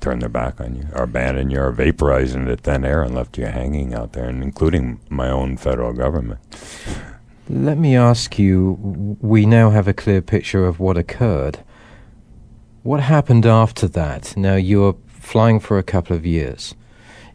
turned 0.00 0.22
their 0.22 0.28
back 0.28 0.60
on 0.60 0.76
you, 0.76 0.86
or 0.92 1.04
abandoned 1.04 1.52
you, 1.52 1.60
or 1.60 1.72
vaporized 1.72 2.34
into 2.34 2.56
thin 2.56 2.84
air 2.84 3.02
and 3.02 3.14
left 3.14 3.36
you 3.38 3.46
hanging 3.46 3.94
out 3.94 4.12
there, 4.12 4.28
and 4.28 4.42
including 4.42 5.00
my 5.08 5.28
own 5.28 5.56
federal 5.56 5.92
government. 5.92 6.40
Let 7.50 7.78
me 7.78 7.96
ask 7.96 8.38
you 8.38 9.16
we 9.20 9.46
now 9.46 9.70
have 9.70 9.88
a 9.88 9.94
clear 9.94 10.20
picture 10.20 10.66
of 10.66 10.78
what 10.78 10.96
occurred. 10.96 11.60
What 12.82 13.00
happened 13.00 13.46
after 13.46 13.88
that? 13.88 14.36
Now 14.36 14.54
you're 14.54 14.96
flying 15.06 15.58
for 15.58 15.78
a 15.78 15.82
couple 15.82 16.14
of 16.14 16.24
years. 16.24 16.74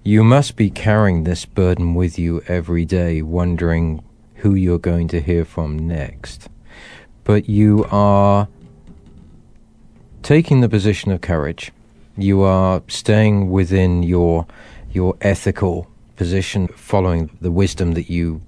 You 0.04 0.23
must 0.23 0.56
be 0.56 0.69
carrying 0.69 1.23
this 1.23 1.45
burden 1.45 1.95
with 1.95 2.19
you 2.19 2.41
every 2.47 2.86
day, 2.86 3.21
wondering 3.21 4.04
who 4.36 4.54
you're 4.54 4.80
going 4.80 5.08
to 5.10 5.21
hear 5.21 5.45
from 5.45 5.88
next. 5.88 6.47
But 7.23 7.49
you 7.49 7.86
are 7.89 8.47
taking 10.21 10.62
the 10.62 10.69
position 10.69 11.12
of 11.12 11.21
courage. 11.21 11.71
You 12.17 12.41
are 12.41 12.84
staying 12.88 13.49
within 13.49 14.04
your 14.04 14.45
your 14.91 15.17
ethical 15.21 15.88
position, 16.15 16.67
following 16.67 17.36
the 17.41 17.52
wisdom 17.52 17.93
that 17.93 18.10
you 18.10 18.41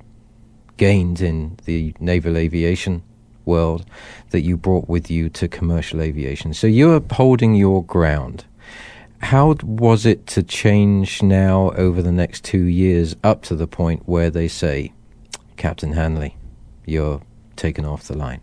gained 0.78 1.22
in 1.22 1.58
the 1.66 1.96
naval 2.00 2.38
aviation 2.38 3.02
world 3.46 3.86
that 4.32 4.42
you 4.42 4.58
brought 4.58 4.88
with 4.88 5.10
you 5.10 5.30
to 5.30 5.48
commercial 5.48 6.02
aviation. 6.02 6.54
So 6.54 6.68
you're 6.68 7.02
holding 7.12 7.56
your 7.56 7.84
ground. 7.84 8.46
How 9.20 9.56
was 9.64 10.06
it 10.06 10.28
to 10.28 10.44
change 10.44 11.24
now 11.24 11.72
over 11.72 12.02
the 12.02 12.12
next 12.12 12.44
two 12.44 12.66
years 12.66 13.16
up 13.24 13.42
to 13.44 13.56
the 13.56 13.68
point 13.68 14.04
where 14.06 14.30
they 14.30 14.48
say, 14.48 14.94
Captain 15.58 15.94
Hanley, 15.94 16.38
you're 16.86 17.22
taken 17.56 17.86
off 17.86 18.04
the 18.04 18.18
line? 18.18 18.42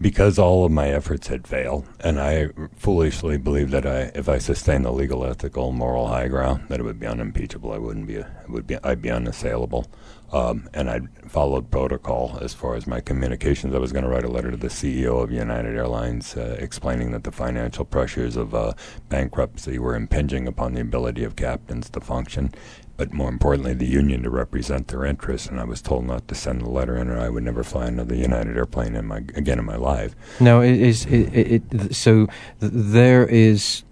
Because 0.00 0.38
all 0.38 0.64
of 0.64 0.72
my 0.72 0.88
efforts 0.88 1.28
had 1.28 1.46
failed, 1.46 1.86
and 2.00 2.20
I 2.20 2.48
foolishly 2.76 3.38
believed 3.38 3.72
that 3.72 3.86
I, 3.86 4.12
if 4.14 4.28
I 4.28 4.38
sustained 4.38 4.84
the 4.84 4.92
legal, 4.92 5.24
ethical, 5.24 5.72
moral 5.72 6.08
high 6.08 6.28
ground, 6.28 6.68
that 6.68 6.80
it 6.80 6.82
would 6.82 7.00
be 7.00 7.06
unimpeachable. 7.06 7.72
I 7.72 7.78
wouldn't 7.78 8.06
be, 8.06 8.22
would 8.48 8.66
be, 8.66 8.76
I'd 8.84 9.00
be 9.00 9.10
unassailable. 9.10 9.86
Um, 10.32 10.68
and 10.74 10.90
I 10.90 11.00
followed 11.28 11.70
protocol 11.70 12.36
as 12.42 12.52
far 12.52 12.74
as 12.74 12.86
my 12.86 13.00
communications. 13.00 13.74
I 13.74 13.78
was 13.78 13.92
going 13.92 14.04
to 14.04 14.10
write 14.10 14.24
a 14.24 14.28
letter 14.28 14.50
to 14.50 14.56
the 14.56 14.68
CEO 14.68 15.22
of 15.22 15.30
United 15.30 15.76
Airlines 15.76 16.36
uh, 16.36 16.56
explaining 16.58 17.12
that 17.12 17.22
the 17.22 17.30
financial 17.30 17.84
pressures 17.84 18.36
of 18.36 18.52
uh, 18.54 18.72
bankruptcy 19.08 19.78
were 19.78 19.94
impinging 19.94 20.48
upon 20.48 20.74
the 20.74 20.80
ability 20.80 21.22
of 21.22 21.36
captains 21.36 21.88
to 21.90 22.00
function, 22.00 22.52
but 22.96 23.12
more 23.12 23.28
importantly, 23.28 23.74
the 23.74 23.86
union 23.86 24.22
to 24.22 24.30
represent 24.30 24.88
their 24.88 25.04
interests. 25.04 25.48
And 25.48 25.60
I 25.60 25.64
was 25.64 25.82
told 25.82 26.06
not 26.06 26.26
to 26.28 26.34
send 26.34 26.62
the 26.62 26.70
letter 26.70 26.96
in, 26.96 27.08
or 27.08 27.18
I 27.18 27.28
would 27.28 27.42
never 27.42 27.62
fly 27.62 27.86
another 27.86 28.14
United 28.14 28.56
airplane 28.56 28.94
in 28.94 29.06
my 29.06 29.18
again 29.34 29.58
in 29.58 29.64
my 29.64 29.76
life. 29.76 30.14
Now, 30.40 30.60
is 30.60 31.04
it, 31.06 31.34
it, 31.34 31.62
it, 31.70 31.94
so? 31.94 32.26
There 32.60 33.26
is 33.26 33.82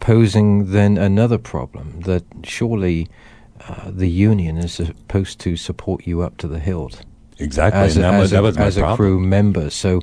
posing 0.00 0.72
then 0.72 0.98
another 0.98 1.38
problem 1.38 2.00
that 2.02 2.24
surely 2.44 3.08
uh, 3.66 3.90
the 3.90 4.08
union 4.08 4.58
is 4.58 4.74
supposed 4.74 5.38
to 5.40 5.56
support 5.56 6.06
you 6.06 6.20
up 6.20 6.36
to 6.38 6.48
the 6.48 6.58
hilt. 6.58 7.04
Exactly, 7.38 7.80
as, 7.80 7.96
a, 7.96 8.00
that, 8.00 8.18
was, 8.18 8.32
a, 8.32 8.60
as 8.60 8.76
a 8.76 8.96
crew 8.96 9.20
member. 9.20 9.70
So, 9.70 10.00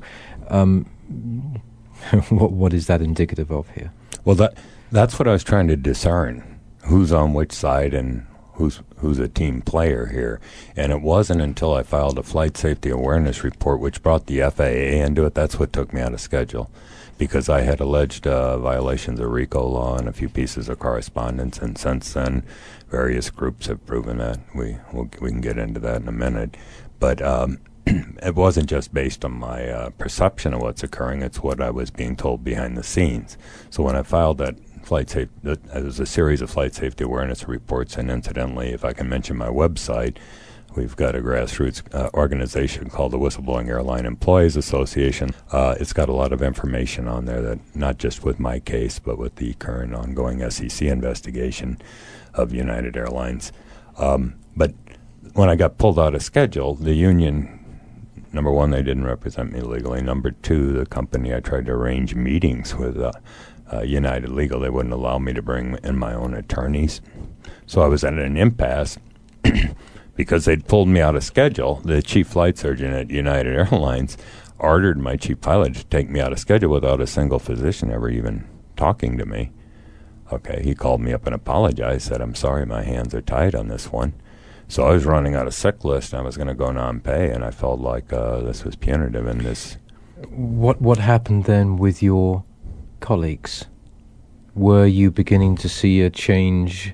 um, 0.48 0.84
what 2.30 2.52
what 2.52 2.72
is 2.72 2.88
that 2.88 3.00
indicative 3.00 3.52
of 3.52 3.68
here? 3.70 3.92
Well, 4.24 4.36
that 4.36 4.58
that's 4.90 5.18
what 5.18 5.28
I 5.28 5.32
was 5.32 5.44
trying 5.44 5.68
to 5.68 5.76
discern 5.76 6.55
who's 6.86 7.12
on 7.12 7.34
which 7.34 7.52
side 7.52 7.94
and 7.94 8.26
who's 8.54 8.80
who's 8.98 9.18
a 9.18 9.28
team 9.28 9.60
player 9.60 10.06
here. 10.06 10.40
And 10.74 10.92
it 10.92 11.02
wasn't 11.02 11.40
until 11.40 11.74
I 11.74 11.82
filed 11.82 12.18
a 12.18 12.22
flight 12.22 12.56
safety 12.56 12.90
awareness 12.90 13.44
report, 13.44 13.80
which 13.80 14.02
brought 14.02 14.26
the 14.26 14.40
FAA 14.50 15.04
into 15.04 15.24
it, 15.24 15.34
that's 15.34 15.58
what 15.58 15.72
took 15.72 15.92
me 15.92 16.00
out 16.00 16.14
of 16.14 16.20
schedule, 16.20 16.70
because 17.18 17.48
I 17.48 17.60
had 17.60 17.80
alleged 17.80 18.26
uh, 18.26 18.58
violations 18.58 19.20
of 19.20 19.30
RICO 19.30 19.66
law 19.66 19.96
and 19.96 20.08
a 20.08 20.12
few 20.12 20.28
pieces 20.28 20.68
of 20.68 20.78
correspondence. 20.78 21.58
And 21.58 21.76
since 21.76 22.12
then, 22.12 22.44
various 22.88 23.30
groups 23.30 23.66
have 23.66 23.84
proven 23.86 24.18
that. 24.18 24.40
We 24.54 24.78
we'll, 24.92 25.10
we 25.20 25.30
can 25.30 25.40
get 25.40 25.58
into 25.58 25.80
that 25.80 26.02
in 26.02 26.08
a 26.08 26.12
minute, 26.12 26.56
but. 26.98 27.22
Um, 27.22 27.58
it 27.86 28.34
wasn't 28.34 28.68
just 28.68 28.92
based 28.92 29.24
on 29.24 29.30
my 29.30 29.68
uh, 29.68 29.90
perception 29.90 30.52
of 30.52 30.60
what's 30.60 30.82
occurring; 30.82 31.22
it's 31.22 31.40
what 31.40 31.60
I 31.60 31.70
was 31.70 31.92
being 31.92 32.16
told 32.16 32.42
behind 32.42 32.76
the 32.76 32.82
scenes. 32.82 33.38
So 33.70 33.84
when 33.84 33.94
I 33.94 34.02
filed 34.02 34.38
that 34.38 34.56
flight 34.86 35.10
safety. 35.10 35.34
There's 35.42 36.00
a 36.00 36.06
series 36.06 36.40
of 36.40 36.48
flight 36.48 36.74
safety 36.74 37.04
awareness 37.04 37.48
reports, 37.48 37.96
and 37.96 38.10
incidentally, 38.10 38.70
if 38.70 38.84
I 38.84 38.92
can 38.92 39.08
mention 39.08 39.36
my 39.36 39.48
website, 39.48 40.16
we've 40.76 40.94
got 40.94 41.16
a 41.16 41.20
grassroots 41.20 41.82
uh, 41.92 42.08
organization 42.14 42.88
called 42.88 43.12
the 43.12 43.18
Whistleblowing 43.18 43.68
Airline 43.68 44.06
Employees 44.06 44.56
Association. 44.56 45.30
Uh, 45.50 45.74
it's 45.80 45.92
got 45.92 46.08
a 46.08 46.12
lot 46.12 46.32
of 46.32 46.40
information 46.40 47.08
on 47.08 47.24
there 47.24 47.42
that 47.42 47.58
not 47.74 47.98
just 47.98 48.22
with 48.22 48.38
my 48.38 48.60
case, 48.60 49.00
but 49.00 49.18
with 49.18 49.36
the 49.36 49.54
current 49.54 49.92
ongoing 49.92 50.48
SEC 50.50 50.82
investigation 50.82 51.78
of 52.34 52.54
United 52.54 52.96
Airlines. 52.96 53.50
Um, 53.98 54.36
but 54.54 54.72
when 55.32 55.48
I 55.48 55.56
got 55.56 55.78
pulled 55.78 55.98
out 55.98 56.14
of 56.14 56.22
schedule, 56.22 56.74
the 56.76 56.94
union 56.94 57.56
number 58.32 58.52
one, 58.52 58.70
they 58.70 58.82
didn't 58.82 59.04
represent 59.04 59.52
me 59.52 59.60
legally. 59.62 60.02
Number 60.02 60.30
two, 60.30 60.72
the 60.72 60.86
company 60.86 61.34
I 61.34 61.40
tried 61.40 61.66
to 61.66 61.72
arrange 61.72 62.14
meetings 62.14 62.74
with 62.74 62.98
uh, 62.98 63.12
uh, 63.72 63.82
United 63.82 64.30
Legal. 64.30 64.60
They 64.60 64.70
wouldn't 64.70 64.94
allow 64.94 65.18
me 65.18 65.32
to 65.32 65.42
bring 65.42 65.78
in 65.82 65.98
my 65.98 66.14
own 66.14 66.34
attorneys. 66.34 67.00
So 67.66 67.82
I 67.82 67.86
was 67.88 68.04
at 68.04 68.14
an 68.14 68.36
impasse 68.36 68.98
because 70.16 70.44
they'd 70.44 70.66
pulled 70.66 70.88
me 70.88 71.00
out 71.00 71.16
of 71.16 71.24
schedule. 71.24 71.76
The 71.84 72.02
chief 72.02 72.28
flight 72.28 72.58
surgeon 72.58 72.92
at 72.92 73.10
United 73.10 73.54
Airlines 73.54 74.16
ordered 74.58 74.98
my 74.98 75.16
chief 75.16 75.40
pilot 75.40 75.74
to 75.74 75.84
take 75.86 76.08
me 76.08 76.20
out 76.20 76.32
of 76.32 76.38
schedule 76.38 76.70
without 76.70 77.00
a 77.00 77.06
single 77.06 77.38
physician 77.38 77.90
ever 77.90 78.08
even 78.08 78.46
talking 78.76 79.18
to 79.18 79.26
me. 79.26 79.50
Okay, 80.32 80.62
he 80.64 80.74
called 80.74 81.00
me 81.00 81.12
up 81.12 81.26
and 81.26 81.34
apologized, 81.34 82.08
said, 82.08 82.20
I'm 82.20 82.34
sorry, 82.34 82.66
my 82.66 82.82
hands 82.82 83.14
are 83.14 83.22
tied 83.22 83.54
on 83.54 83.68
this 83.68 83.92
one. 83.92 84.14
So 84.68 84.84
I 84.84 84.92
was 84.92 85.04
running 85.04 85.36
out 85.36 85.46
of 85.46 85.54
sick 85.54 85.84
list 85.84 86.12
and 86.12 86.20
I 86.20 86.24
was 86.24 86.36
going 86.36 86.48
to 86.48 86.54
go 86.54 86.72
non 86.72 87.00
pay, 87.00 87.30
and 87.30 87.44
I 87.44 87.52
felt 87.52 87.78
like 87.78 88.12
uh, 88.12 88.40
this 88.40 88.64
was 88.64 88.74
punitive 88.74 89.26
and 89.26 89.42
this. 89.42 89.76
What, 90.28 90.80
what 90.82 90.98
happened 90.98 91.44
then 91.44 91.76
with 91.76 92.02
your 92.02 92.44
colleagues, 93.06 93.66
were 94.56 94.84
you 94.84 95.12
beginning 95.12 95.54
to 95.56 95.68
see 95.68 96.00
a 96.00 96.10
change 96.10 96.92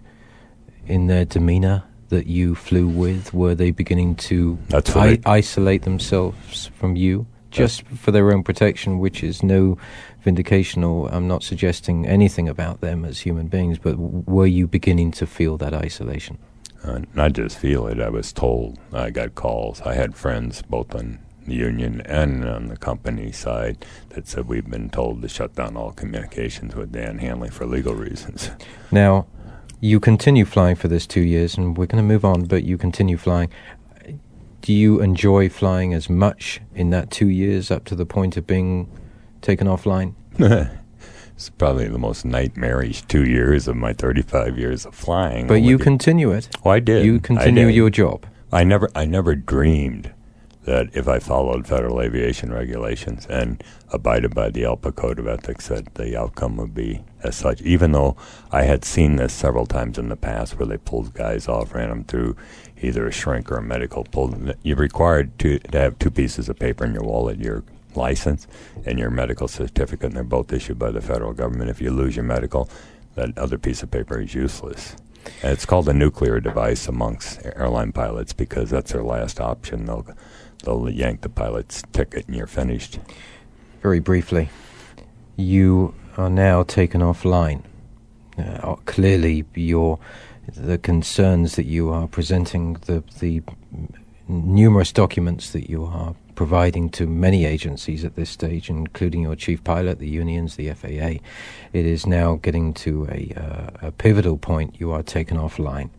in 0.87 1.07
their 1.07 1.25
demeanor 1.25 1.85
that 2.11 2.27
you 2.27 2.55
flew 2.55 2.87
with? 2.87 3.33
Were 3.33 3.55
they 3.55 3.70
beginning 3.70 4.16
to 4.29 4.59
I- 4.94 5.18
isolate 5.25 5.83
themselves 5.85 6.66
from 6.79 6.96
you 6.96 7.27
just 7.51 7.83
for 7.87 8.11
their 8.11 8.31
own 8.31 8.42
protection, 8.42 8.98
which 8.98 9.25
is 9.25 9.42
no 9.42 9.79
vindication 10.20 10.85
or 10.85 11.09
I'm 11.14 11.27
not 11.29 11.42
suggesting 11.42 12.07
anything 12.07 12.46
about 12.46 12.83
them 12.83 13.07
as 13.07 13.20
human 13.20 13.46
beings, 13.46 13.79
but 13.79 13.96
were 13.96 14.46
you 14.59 14.66
beginning 14.66 15.12
to 15.12 15.27
feel 15.27 15.57
that 15.59 15.72
isolation? 15.72 16.37
Uh, 16.85 17.01
not 17.14 17.33
just 17.33 17.57
feel 17.57 17.87
it, 17.87 18.01
I 18.01 18.11
was 18.11 18.35
told. 18.35 18.79
I 18.92 19.09
got 19.09 19.35
calls. 19.35 19.81
I 19.81 19.94
had 19.94 20.14
friends 20.14 20.61
both 20.61 20.94
on 20.94 21.20
the 21.46 21.55
union 21.55 22.00
and 22.02 22.44
on 22.44 22.68
the 22.68 22.76
company 22.76 23.33
side 23.33 23.85
that 24.11 24.28
said 24.28 24.46
we've 24.46 24.68
been 24.68 24.90
told 24.90 25.22
to 25.22 25.28
shut 25.28 25.55
down 25.55 25.76
all 25.76 25.92
communications 25.92 26.74
with 26.74 26.92
Dan 26.92 27.18
Hanley 27.18 27.50
for 27.50 27.66
legal 27.66 27.94
reasons. 27.94 28.50
Now, 28.90 29.26
you 29.81 29.98
continue 29.98 30.44
flying 30.44 30.76
for 30.76 30.88
this 30.88 31.07
two 31.07 31.22
years, 31.22 31.57
and 31.57 31.76
we're 31.76 31.87
going 31.87 32.02
to 32.02 32.07
move 32.07 32.24
on, 32.24 32.44
but 32.44 32.62
you 32.62 32.78
continue 32.78 33.16
flying. 33.16 33.50
Do 34.61 34.72
you 34.72 35.00
enjoy 35.00 35.48
flying 35.48 35.92
as 35.92 36.09
much 36.09 36.61
in 36.74 36.90
that 36.90 37.11
two 37.11 37.28
years 37.28 37.70
up 37.70 37.84
to 37.86 37.97
the 37.97 38.07
point 38.07 38.36
of 38.36 38.47
being 38.47 38.88
taken 39.40 39.66
offline? 39.66 40.14
It's 41.34 41.51
probably 41.51 41.88
the 41.88 41.99
most 41.99 42.24
nightmarish 42.24 43.03
two 43.03 43.24
years 43.24 43.66
of 43.66 43.74
my 43.74 43.93
35 43.95 44.57
years 44.59 44.86
of 44.86 44.95
flying. 44.95 45.49
But 45.49 45.62
you 45.62 45.76
continue 45.76 46.30
it. 46.30 46.49
Oh, 46.64 46.70
I 46.70 46.78
did. 46.78 47.05
You 47.05 47.18
continue 47.18 47.66
did. 47.66 47.74
your 47.74 47.90
job. 47.90 48.26
I 48.53 48.62
never, 48.62 48.88
I 48.95 49.07
never 49.07 49.34
dreamed 49.34 50.12
that 50.64 50.88
if 50.94 51.08
I 51.08 51.18
followed 51.18 51.66
federal 51.66 52.00
aviation 52.00 52.52
regulations 52.52 53.26
and 53.26 53.62
abided 53.90 54.34
by 54.34 54.50
the 54.50 54.62
ALPA 54.62 54.94
Code 54.94 55.18
of 55.18 55.26
Ethics, 55.26 55.68
that 55.68 55.94
the 55.94 56.16
outcome 56.16 56.56
would 56.56 56.74
be 56.74 57.02
as 57.22 57.36
such. 57.36 57.60
Even 57.62 57.92
though 57.92 58.16
I 58.50 58.62
had 58.62 58.84
seen 58.84 59.16
this 59.16 59.32
several 59.32 59.66
times 59.66 59.98
in 59.98 60.08
the 60.08 60.16
past, 60.16 60.58
where 60.58 60.66
they 60.66 60.78
pulled 60.78 61.14
guys 61.14 61.48
off, 61.48 61.74
ran 61.74 61.88
them 61.88 62.04
through 62.04 62.36
either 62.80 63.06
a 63.06 63.12
shrink 63.12 63.50
or 63.50 63.56
a 63.56 63.62
medical. 63.62 64.04
Pulled. 64.04 64.54
You're 64.62 64.76
required 64.76 65.38
to 65.40 65.58
to 65.58 65.78
have 65.78 65.98
two 65.98 66.10
pieces 66.10 66.48
of 66.48 66.58
paper 66.58 66.84
in 66.84 66.94
your 66.94 67.04
wallet. 67.04 67.38
Your 67.38 67.64
license 67.94 68.46
and 68.86 68.98
your 68.98 69.10
medical 69.10 69.48
certificate, 69.48 70.06
and 70.06 70.16
they're 70.16 70.24
both 70.24 70.52
issued 70.52 70.78
by 70.78 70.90
the 70.90 71.00
federal 71.00 71.32
government. 71.32 71.70
If 71.70 71.80
you 71.80 71.90
lose 71.90 72.16
your 72.16 72.24
medical, 72.24 72.68
that 73.14 73.36
other 73.36 73.58
piece 73.58 73.82
of 73.82 73.90
paper 73.90 74.20
is 74.20 74.34
useless. 74.34 74.96
And 75.42 75.52
it's 75.52 75.66
called 75.66 75.88
a 75.88 75.92
nuclear 75.92 76.40
device 76.40 76.88
amongst 76.88 77.44
airline 77.44 77.92
pilots 77.92 78.32
because 78.32 78.70
that's 78.70 78.92
their 78.92 79.02
last 79.02 79.40
option. 79.40 79.86
They'll 79.86 80.06
they'll 80.62 80.88
yank 80.90 81.22
the 81.22 81.28
pilot's 81.28 81.82
ticket 81.92 82.26
and 82.26 82.36
you're 82.36 82.46
finished. 82.46 82.98
Very 83.82 84.00
briefly, 84.00 84.48
you 85.36 85.94
are 86.16 86.30
now 86.30 86.62
taken 86.62 87.00
offline. 87.00 87.62
Uh, 88.38 88.76
clearly, 88.86 89.44
your 89.54 89.98
the 90.56 90.78
concerns 90.78 91.56
that 91.56 91.66
you 91.66 91.90
are 91.90 92.06
presenting, 92.08 92.74
the 92.86 93.02
the 93.20 93.42
numerous 94.28 94.92
documents 94.92 95.50
that 95.50 95.68
you 95.68 95.84
are 95.84 96.14
providing 96.34 96.88
to 96.88 97.06
many 97.06 97.44
agencies 97.44 98.04
at 98.04 98.16
this 98.16 98.30
stage, 98.30 98.70
including 98.70 99.22
your 99.22 99.36
chief 99.36 99.62
pilot, 99.64 99.98
the 99.98 100.08
unions, 100.08 100.56
the 100.56 100.72
FAA. 100.72 101.20
It 101.72 101.86
is 101.86 102.06
now 102.06 102.36
getting 102.36 102.72
to 102.74 103.06
a, 103.10 103.32
uh, 103.36 103.88
a 103.88 103.92
pivotal 103.92 104.38
point. 104.38 104.76
You 104.78 104.92
are 104.92 105.02
taken 105.02 105.36
offline. 105.36 105.90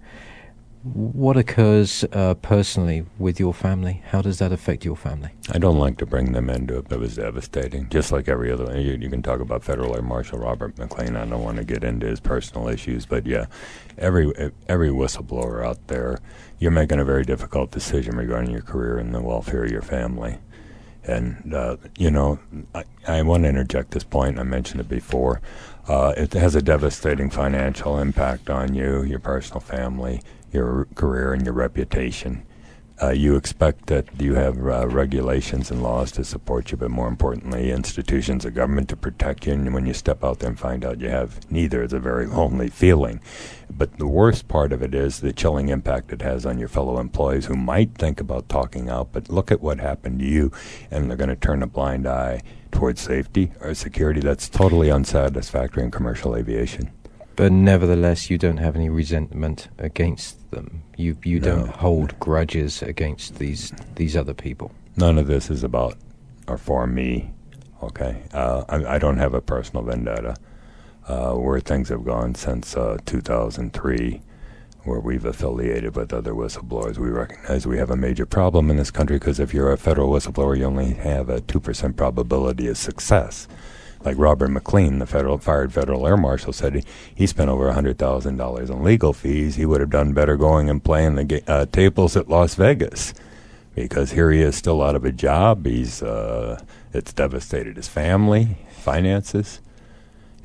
What 0.84 1.38
occurs 1.38 2.04
uh, 2.12 2.34
personally 2.34 3.06
with 3.18 3.40
your 3.40 3.54
family? 3.54 4.04
How 4.08 4.22
does 4.22 4.40
that 4.40 4.52
affect 4.52 4.84
your 4.84 4.98
family? 4.98 5.30
I 5.50 5.58
don't 5.58 5.80
like 5.80 5.98
to 6.00 6.06
bring 6.06 6.34
them 6.34 6.50
into 6.50 6.78
it, 6.78 6.90
but 6.90 6.96
it 6.96 7.00
was 7.00 7.16
devastating. 7.16 7.88
Just 7.88 8.12
like 8.12 8.28
every 8.28 8.52
other, 8.52 8.78
you, 8.78 8.98
you 9.00 9.10
can 9.10 9.22
talk 9.22 9.40
about 9.40 9.64
Federal 9.64 9.96
Air 9.96 10.02
Marshal 10.02 10.40
Robert 10.40 10.78
McLean. 10.78 11.16
I 11.16 11.24
don't 11.24 11.42
want 11.42 11.56
to 11.56 11.64
get 11.64 11.86
into 11.86 12.08
his 12.08 12.20
personal 12.20 12.68
issues, 12.68 13.06
but 13.06 13.26
yeah, 13.26 13.46
every 13.98 14.34
every 14.68 14.90
whistleblower 14.90 15.66
out 15.66 15.88
there, 15.88 16.20
you're 16.60 16.70
making 16.70 17.00
a 17.00 17.06
very 17.06 17.24
difficult 17.24 17.72
decision 17.72 18.18
regarding 18.18 18.52
your 18.52 18.62
career 18.62 18.98
and 18.98 19.16
the 19.16 19.22
welfare 19.22 19.64
of 19.64 19.72
your 19.72 19.82
family. 19.82 20.40
And 21.06 21.54
uh, 21.54 21.78
you 21.98 22.12
know, 22.12 22.40
I, 22.76 22.84
I 23.08 23.22
want 23.22 23.44
to 23.44 23.50
interject 23.50 23.92
this 23.92 24.04
point. 24.04 24.38
I 24.38 24.44
mentioned 24.44 24.82
it 24.82 24.90
before. 24.90 25.42
Uh, 25.88 26.14
it 26.16 26.32
has 26.32 26.56
a 26.56 26.62
devastating 26.62 27.30
financial 27.30 28.00
impact 28.00 28.50
on 28.50 28.74
you, 28.74 29.04
your 29.04 29.20
personal 29.20 29.60
family, 29.60 30.22
your 30.52 30.88
career 30.96 31.34
and 31.34 31.44
your 31.44 31.54
reputation. 31.54 32.46
Uh, 33.02 33.10
you 33.10 33.36
expect 33.36 33.88
that 33.88 34.06
you 34.22 34.36
have 34.36 34.56
uh, 34.66 34.88
regulations 34.88 35.72
and 35.72 35.84
laws 35.84 36.10
to 36.10 36.24
support 36.24 36.72
you, 36.72 36.78
but 36.78 36.90
more 36.90 37.10
importantly, 37.10 37.70
institutions 37.70 38.46
of 38.46 38.54
government 38.54 38.88
to 38.88 38.96
protect 38.96 39.46
you. 39.46 39.52
And 39.52 39.74
when 39.74 39.86
you 39.86 39.94
step 39.94 40.24
out 40.24 40.40
there 40.40 40.50
and 40.50 40.60
find 40.60 40.86
out 40.86 41.02
you 41.02 41.10
have 41.10 41.52
neither, 41.52 41.84
it's 41.84 41.92
a 41.92 42.00
very 42.00 42.28
lonely 42.28 42.70
feeling. 42.70 43.20
But 43.70 43.98
the 43.98 44.08
worst 44.08 44.48
part 44.48 44.72
of 44.72 44.82
it 44.82 44.94
is 44.94 45.20
the 45.20 45.34
chilling 45.34 45.68
impact 45.68 46.14
it 46.14 46.22
has 46.22 46.46
on 46.46 46.60
your 46.60 46.70
fellow 46.70 46.98
employees 46.98 47.48
who 47.48 47.56
might 47.56 47.96
think 47.96 48.22
about 48.22 48.48
talking 48.48 48.90
out, 48.90 49.12
but 49.12 49.30
look 49.30 49.52
at 49.52 49.60
what 49.60 49.80
happened 49.80 50.20
to 50.20 50.26
you, 50.26 50.52
and 50.90 51.10
they're 51.10 51.18
going 51.18 51.30
to 51.30 51.36
turn 51.36 51.64
a 51.64 51.68
blind 51.68 52.08
eye 52.08 52.42
towards 52.74 53.00
safety 53.02 53.52
or 53.62 53.74
security. 53.74 54.20
That's 54.20 54.50
totally 54.50 54.90
unsatisfactory 54.92 55.84
in 55.84 55.92
commercial 55.92 56.36
aviation. 56.36 56.92
But 57.36 57.52
nevertheless, 57.52 58.30
you 58.30 58.38
don't 58.38 58.58
have 58.58 58.76
any 58.76 58.90
resentment 58.90 59.70
against 59.78 60.52
them. 60.52 60.84
You 60.98 61.18
you 61.24 61.40
No. 61.40 61.46
don't 61.56 61.68
hold 61.70 62.20
grudges 62.20 62.82
against 62.84 63.40
these 63.40 63.72
these 63.96 64.16
other 64.18 64.34
people. 64.34 64.72
None 64.98 65.18
of 65.18 65.28
this 65.28 65.50
is 65.50 65.64
about 65.64 65.96
or 66.48 66.58
for 66.58 66.86
me. 66.86 67.32
Okay, 67.82 68.22
uh, 68.34 68.64
I, 68.70 68.96
I 68.96 68.98
don't 69.00 69.18
have 69.18 69.34
a 69.34 69.42
personal 69.42 69.84
vendetta. 69.86 70.36
Uh, 71.08 71.34
where 71.34 71.60
things 71.60 71.90
have 71.90 72.06
gone 72.06 72.34
since 72.34 72.78
uh, 72.78 72.98
2003, 73.06 74.22
where 74.84 75.00
we've 75.00 75.26
affiliated 75.26 75.96
with 75.96 76.14
other 76.14 76.34
whistleblowers, 76.34 76.98
we 76.98 77.10
recognize 77.10 77.66
we 77.66 77.78
have 77.78 77.90
a 77.90 77.96
major 77.96 78.26
problem 78.26 78.70
in 78.70 78.78
this 78.78 78.92
country 78.92 79.18
because 79.18 79.40
if 79.40 79.54
you're 79.54 79.72
a 79.72 79.78
federal 79.78 80.10
whistleblower, 80.12 80.58
you 80.58 80.66
only 80.66 80.94
have 80.94 81.30
a 81.30 81.42
two 81.42 81.60
percent 81.60 81.96
probability 81.96 82.68
of 82.68 82.78
success. 82.78 83.48
Like 84.04 84.18
Robert 84.18 84.50
McLean, 84.50 85.00
the 85.00 85.06
federal 85.06 85.38
fired 85.38 85.72
federal 85.72 86.06
air 86.06 86.18
marshal, 86.18 86.52
said 86.52 86.76
he, 86.76 86.84
he 87.16 87.26
spent 87.26 87.50
over 87.50 87.72
hundred 87.72 87.98
thousand 87.98 88.36
dollars 88.38 88.70
in 88.70 88.84
legal 88.84 89.14
fees. 89.14 89.56
He 89.56 89.66
would 89.66 89.80
have 89.80 89.90
done 89.90 90.14
better 90.14 90.36
going 90.36 90.70
and 90.70 90.84
playing 90.84 91.16
the 91.16 91.44
uh, 91.48 91.66
tables 91.68 92.18
at 92.18 92.28
Las 92.28 92.56
Vegas 92.56 93.14
because 93.76 94.12
here 94.12 94.32
he 94.32 94.42
is 94.42 94.56
still 94.56 94.82
out 94.82 94.96
of 94.96 95.06
a 95.06 95.12
job. 95.12 95.66
He's 95.66 96.04
uh, 96.04 96.62
it's 96.94 97.14
devastated 97.14 97.78
his 97.78 97.88
family, 97.88 98.58
finances. 98.72 99.62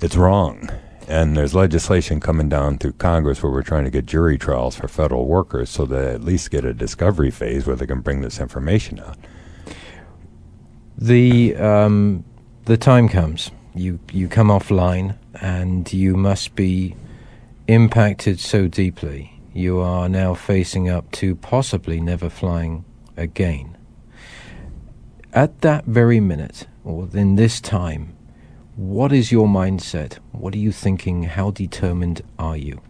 It's 0.00 0.16
wrong. 0.16 0.70
And 1.08 1.34
there's 1.34 1.54
legislation 1.54 2.20
coming 2.20 2.50
down 2.50 2.76
through 2.76 2.92
Congress 2.92 3.42
where 3.42 3.50
we're 3.50 3.62
trying 3.62 3.84
to 3.84 3.90
get 3.90 4.04
jury 4.04 4.36
trials 4.36 4.76
for 4.76 4.88
federal 4.88 5.24
workers 5.24 5.70
so 5.70 5.86
they 5.86 6.12
at 6.12 6.22
least 6.22 6.50
get 6.50 6.66
a 6.66 6.74
discovery 6.74 7.30
phase 7.30 7.66
where 7.66 7.76
they 7.76 7.86
can 7.86 8.02
bring 8.02 8.20
this 8.20 8.38
information 8.38 9.00
out. 9.00 9.16
The 10.98 11.56
um, 11.56 12.24
the 12.66 12.76
time 12.76 13.08
comes. 13.08 13.50
You 13.74 14.00
you 14.12 14.28
come 14.28 14.48
offline, 14.48 15.16
and 15.40 15.90
you 15.90 16.14
must 16.14 16.54
be 16.54 16.94
impacted 17.68 18.38
so 18.38 18.68
deeply. 18.68 19.40
You 19.54 19.78
are 19.78 20.10
now 20.10 20.34
facing 20.34 20.90
up 20.90 21.10
to 21.12 21.36
possibly 21.36 22.02
never 22.02 22.28
flying 22.28 22.84
again. 23.16 23.78
At 25.32 25.62
that 25.62 25.86
very 25.86 26.20
minute, 26.20 26.66
or 26.84 27.08
in 27.14 27.36
this 27.36 27.62
time, 27.62 28.17
what 28.78 29.10
is 29.10 29.32
your 29.32 29.48
mindset? 29.48 30.18
What 30.30 30.54
are 30.54 30.58
you 30.58 30.70
thinking? 30.70 31.24
How 31.24 31.50
determined 31.50 32.22
are 32.38 32.56
you? 32.56 32.80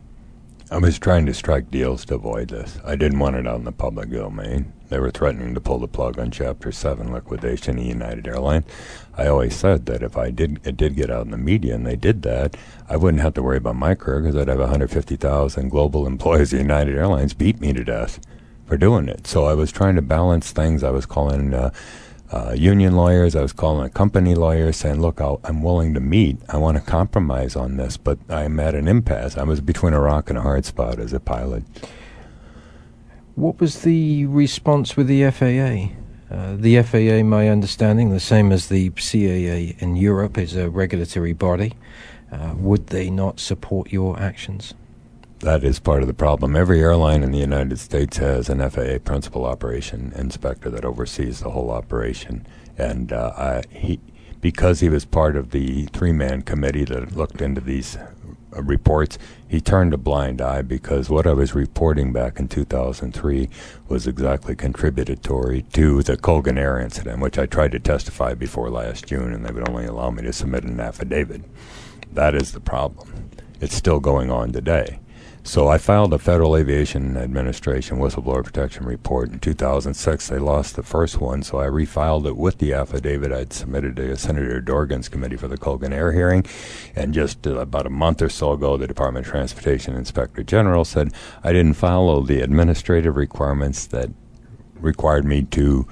I 0.70 0.76
was 0.76 0.98
trying 0.98 1.24
to 1.24 1.32
strike 1.32 1.70
deals 1.70 2.04
to 2.04 2.16
avoid 2.16 2.50
this. 2.50 2.78
I 2.84 2.94
didn't 2.94 3.20
want 3.20 3.36
it 3.36 3.46
out 3.46 3.56
in 3.56 3.64
the 3.64 3.72
public 3.72 4.10
domain. 4.10 4.70
They 4.90 4.98
were 4.98 5.10
threatening 5.10 5.54
to 5.54 5.62
pull 5.62 5.78
the 5.78 5.88
plug 5.88 6.18
on 6.18 6.30
Chapter 6.30 6.72
7 6.72 7.10
liquidation 7.10 7.78
of 7.78 7.84
United 7.86 8.28
Airlines. 8.28 8.66
I 9.16 9.28
always 9.28 9.56
said 9.56 9.86
that 9.86 10.02
if 10.02 10.18
I 10.18 10.30
did 10.30 10.60
it 10.62 10.76
did 10.76 10.94
get 10.94 11.10
out 11.10 11.24
in 11.24 11.30
the 11.30 11.38
media 11.38 11.74
and 11.74 11.86
they 11.86 11.96
did 11.96 12.20
that, 12.20 12.54
I 12.86 12.98
wouldn't 12.98 13.22
have 13.22 13.32
to 13.34 13.42
worry 13.42 13.56
about 13.56 13.76
my 13.76 13.94
career 13.94 14.20
because 14.20 14.36
I'd 14.36 14.48
have 14.48 14.58
150,000 14.58 15.70
global 15.70 16.06
employees 16.06 16.52
of 16.52 16.58
United 16.58 16.96
Airlines 16.96 17.32
beat 17.32 17.60
me 17.60 17.72
to 17.72 17.82
death 17.82 18.20
for 18.66 18.76
doing 18.76 19.08
it. 19.08 19.26
So 19.26 19.46
I 19.46 19.54
was 19.54 19.72
trying 19.72 19.96
to 19.96 20.02
balance 20.02 20.50
things. 20.50 20.84
I 20.84 20.90
was 20.90 21.06
calling 21.06 21.54
uh, 21.54 21.70
uh, 22.30 22.52
union 22.56 22.94
lawyers. 22.94 23.34
I 23.34 23.42
was 23.42 23.52
calling 23.52 23.86
a 23.86 23.90
company 23.90 24.34
lawyer 24.34 24.72
saying, 24.72 25.00
look, 25.00 25.20
I'll, 25.20 25.40
I'm 25.44 25.62
willing 25.62 25.94
to 25.94 26.00
meet. 26.00 26.38
I 26.48 26.58
want 26.58 26.76
to 26.76 26.82
compromise 26.82 27.56
on 27.56 27.76
this, 27.76 27.96
but 27.96 28.18
I'm 28.28 28.60
at 28.60 28.74
an 28.74 28.88
impasse. 28.88 29.36
I 29.36 29.44
was 29.44 29.60
between 29.60 29.94
a 29.94 30.00
rock 30.00 30.28
and 30.28 30.38
a 30.38 30.42
hard 30.42 30.64
spot 30.64 30.98
as 30.98 31.12
a 31.12 31.20
pilot. 31.20 31.64
What 33.34 33.60
was 33.60 33.82
the 33.82 34.26
response 34.26 34.96
with 34.96 35.06
the 35.06 35.30
FAA? 35.30 35.94
Uh, 36.30 36.56
the 36.56 36.82
FAA, 36.82 37.22
my 37.22 37.48
understanding, 37.48 38.10
the 38.10 38.20
same 38.20 38.52
as 38.52 38.68
the 38.68 38.90
CAA 38.90 39.80
in 39.80 39.96
Europe, 39.96 40.36
is 40.36 40.56
a 40.56 40.68
regulatory 40.68 41.32
body. 41.32 41.74
Uh, 42.30 42.54
would 42.56 42.88
they 42.88 43.08
not 43.08 43.40
support 43.40 43.90
your 43.90 44.18
actions? 44.20 44.74
That 45.40 45.62
is 45.62 45.78
part 45.78 46.02
of 46.02 46.08
the 46.08 46.14
problem. 46.14 46.56
Every 46.56 46.80
airline 46.80 47.22
in 47.22 47.30
the 47.30 47.38
United 47.38 47.78
States 47.78 48.16
has 48.16 48.48
an 48.48 48.58
FAA 48.68 48.98
principal 48.98 49.44
operation 49.44 50.12
inspector 50.16 50.68
that 50.68 50.84
oversees 50.84 51.38
the 51.38 51.50
whole 51.50 51.70
operation, 51.70 52.44
and 52.76 53.12
uh, 53.12 53.32
I, 53.36 53.62
he, 53.70 54.00
because 54.40 54.80
he 54.80 54.88
was 54.88 55.04
part 55.04 55.36
of 55.36 55.50
the 55.50 55.86
three-man 55.86 56.42
committee 56.42 56.84
that 56.86 57.16
looked 57.16 57.40
into 57.40 57.60
these 57.60 57.96
uh, 57.96 58.62
reports, 58.64 59.16
he 59.46 59.60
turned 59.60 59.94
a 59.94 59.96
blind 59.96 60.40
eye 60.40 60.62
because 60.62 61.08
what 61.08 61.24
I 61.24 61.34
was 61.34 61.54
reporting 61.54 62.12
back 62.12 62.40
in 62.40 62.48
2003 62.48 63.48
was 63.86 64.08
exactly 64.08 64.56
contributory 64.56 65.62
to 65.72 66.02
the 66.02 66.16
Colgan 66.16 66.58
Air 66.58 66.80
incident, 66.80 67.20
which 67.20 67.38
I 67.38 67.46
tried 67.46 67.70
to 67.72 67.78
testify 67.78 68.34
before 68.34 68.70
last 68.70 69.06
June, 69.06 69.32
and 69.32 69.46
they 69.46 69.52
would 69.52 69.68
only 69.68 69.86
allow 69.86 70.10
me 70.10 70.24
to 70.24 70.32
submit 70.32 70.64
an 70.64 70.80
affidavit. 70.80 71.42
That 72.12 72.34
is 72.34 72.50
the 72.50 72.60
problem. 72.60 73.30
It's 73.60 73.76
still 73.76 74.00
going 74.00 74.32
on 74.32 74.50
today. 74.50 74.98
So 75.48 75.66
I 75.66 75.78
filed 75.78 76.12
a 76.12 76.18
Federal 76.18 76.54
Aviation 76.58 77.16
Administration 77.16 77.96
whistleblower 77.96 78.44
protection 78.44 78.84
report 78.84 79.30
in 79.30 79.38
2006. 79.38 80.28
They 80.28 80.38
lost 80.38 80.76
the 80.76 80.82
first 80.82 81.22
one, 81.22 81.42
so 81.42 81.58
I 81.58 81.68
refiled 81.68 82.26
it 82.26 82.36
with 82.36 82.58
the 82.58 82.74
affidavit 82.74 83.32
I'd 83.32 83.54
submitted 83.54 83.96
to 83.96 84.14
Senator 84.18 84.60
Dorgan's 84.60 85.08
committee 85.08 85.38
for 85.38 85.48
the 85.48 85.56
Colgan 85.56 85.94
Air 85.94 86.12
hearing. 86.12 86.44
And 86.94 87.14
just 87.14 87.46
uh, 87.46 87.60
about 87.60 87.86
a 87.86 87.90
month 87.90 88.20
or 88.20 88.28
so 88.28 88.52
ago, 88.52 88.76
the 88.76 88.86
Department 88.86 89.24
of 89.24 89.32
Transportation 89.32 89.94
Inspector 89.94 90.42
General 90.42 90.84
said 90.84 91.14
I 91.42 91.54
didn't 91.54 91.74
follow 91.74 92.20
the 92.20 92.42
administrative 92.42 93.16
requirements 93.16 93.86
that 93.86 94.10
required 94.74 95.24
me 95.24 95.44
to 95.44 95.88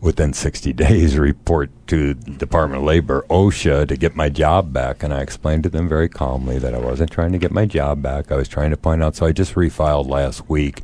within 0.00 0.32
60 0.32 0.72
days 0.72 1.18
report 1.18 1.70
to 1.88 2.14
Department 2.14 2.82
of 2.82 2.86
Labor, 2.86 3.24
OSHA, 3.28 3.88
to 3.88 3.96
get 3.96 4.16
my 4.16 4.28
job 4.28 4.72
back. 4.72 5.02
And 5.02 5.12
I 5.12 5.20
explained 5.20 5.64
to 5.64 5.68
them 5.68 5.88
very 5.88 6.08
calmly 6.08 6.58
that 6.58 6.74
I 6.74 6.78
wasn't 6.78 7.10
trying 7.10 7.32
to 7.32 7.38
get 7.38 7.52
my 7.52 7.66
job 7.66 8.02
back. 8.02 8.32
I 8.32 8.36
was 8.36 8.48
trying 8.48 8.70
to 8.70 8.76
point 8.76 9.02
out. 9.02 9.16
So 9.16 9.26
I 9.26 9.32
just 9.32 9.54
refiled 9.54 10.08
last 10.08 10.48
week. 10.48 10.82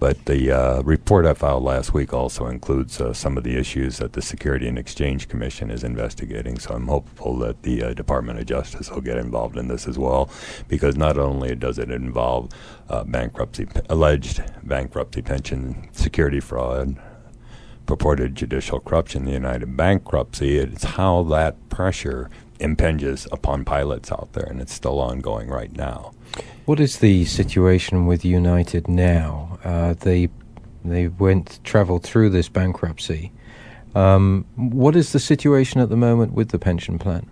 But 0.00 0.26
the 0.26 0.52
uh, 0.52 0.82
report 0.82 1.26
I 1.26 1.34
filed 1.34 1.64
last 1.64 1.92
week 1.92 2.14
also 2.14 2.46
includes 2.46 3.00
uh, 3.00 3.12
some 3.12 3.36
of 3.36 3.42
the 3.42 3.56
issues 3.56 3.98
that 3.98 4.12
the 4.12 4.22
Security 4.22 4.68
and 4.68 4.78
Exchange 4.78 5.26
Commission 5.26 5.72
is 5.72 5.82
investigating. 5.82 6.58
So 6.60 6.74
I'm 6.74 6.86
hopeful 6.86 7.36
that 7.38 7.62
the 7.64 7.82
uh, 7.82 7.94
Department 7.94 8.38
of 8.38 8.46
Justice 8.46 8.90
will 8.90 9.00
get 9.00 9.16
involved 9.16 9.56
in 9.56 9.66
this 9.66 9.88
as 9.88 9.98
well, 9.98 10.30
because 10.68 10.96
not 10.96 11.18
only 11.18 11.56
does 11.56 11.78
it 11.78 11.90
involve 11.90 12.50
uh, 12.88 13.02
bankruptcy, 13.02 13.66
alleged 13.88 14.40
bankruptcy 14.62 15.20
pension 15.20 15.88
security 15.92 16.38
fraud, 16.38 16.96
purported 17.88 18.34
judicial 18.36 18.78
corruption, 18.78 19.24
the 19.24 19.32
United 19.32 19.76
bankruptcy. 19.76 20.58
It's 20.58 20.84
how 20.84 21.22
that 21.24 21.56
pressure 21.70 22.30
impinges 22.60 23.26
upon 23.32 23.64
pilots 23.64 24.12
out 24.12 24.28
there, 24.34 24.44
and 24.44 24.60
it's 24.60 24.74
still 24.74 25.00
ongoing 25.00 25.48
right 25.48 25.74
now. 25.74 26.12
What 26.66 26.80
is 26.80 26.98
the 26.98 27.24
situation 27.24 28.06
with 28.06 28.24
United 28.24 28.86
now? 28.88 29.58
Uh, 29.64 29.94
they 29.94 30.28
they 30.84 31.08
went 31.08 31.60
traveled 31.64 32.02
through 32.02 32.30
this 32.30 32.48
bankruptcy. 32.48 33.32
Um, 33.94 34.44
what 34.54 34.94
is 34.94 35.12
the 35.12 35.18
situation 35.18 35.80
at 35.80 35.88
the 35.88 35.96
moment 35.96 36.34
with 36.34 36.50
the 36.50 36.58
pension 36.58 36.98
plan? 36.98 37.28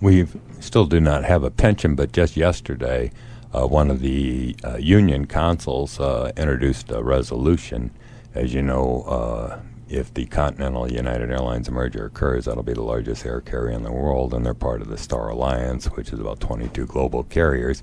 We 0.00 0.28
still 0.60 0.86
do 0.86 1.00
not 1.00 1.24
have 1.24 1.42
a 1.42 1.50
pension, 1.50 1.96
but 1.96 2.12
just 2.12 2.36
yesterday, 2.36 3.10
uh, 3.52 3.66
one 3.66 3.90
of 3.90 4.00
the 4.00 4.54
uh, 4.64 4.76
union 4.76 5.26
consuls 5.26 5.98
uh, 5.98 6.30
introduced 6.36 6.92
a 6.92 7.02
resolution 7.02 7.90
as 8.34 8.54
you 8.54 8.62
know, 8.62 9.02
uh, 9.02 9.60
if 9.88 10.12
the 10.14 10.24
Continental 10.26 10.90
United 10.90 11.30
Airlines 11.30 11.70
merger 11.70 12.06
occurs, 12.06 12.46
that'll 12.46 12.62
be 12.62 12.72
the 12.72 12.82
largest 12.82 13.26
air 13.26 13.40
carrier 13.40 13.74
in 13.74 13.82
the 13.82 13.92
world, 13.92 14.32
and 14.32 14.44
they're 14.44 14.54
part 14.54 14.80
of 14.80 14.88
the 14.88 14.96
Star 14.96 15.28
Alliance, 15.28 15.86
which 15.86 16.12
is 16.12 16.18
about 16.18 16.40
22 16.40 16.86
global 16.86 17.24
carriers. 17.24 17.82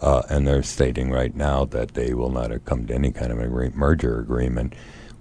Uh, 0.00 0.22
and 0.30 0.46
they're 0.46 0.62
stating 0.62 1.10
right 1.10 1.36
now 1.36 1.66
that 1.66 1.92
they 1.92 2.14
will 2.14 2.30
not 2.30 2.50
come 2.64 2.86
to 2.86 2.94
any 2.94 3.12
kind 3.12 3.30
of 3.30 3.38
a 3.38 3.70
merger 3.70 4.18
agreement 4.18 4.72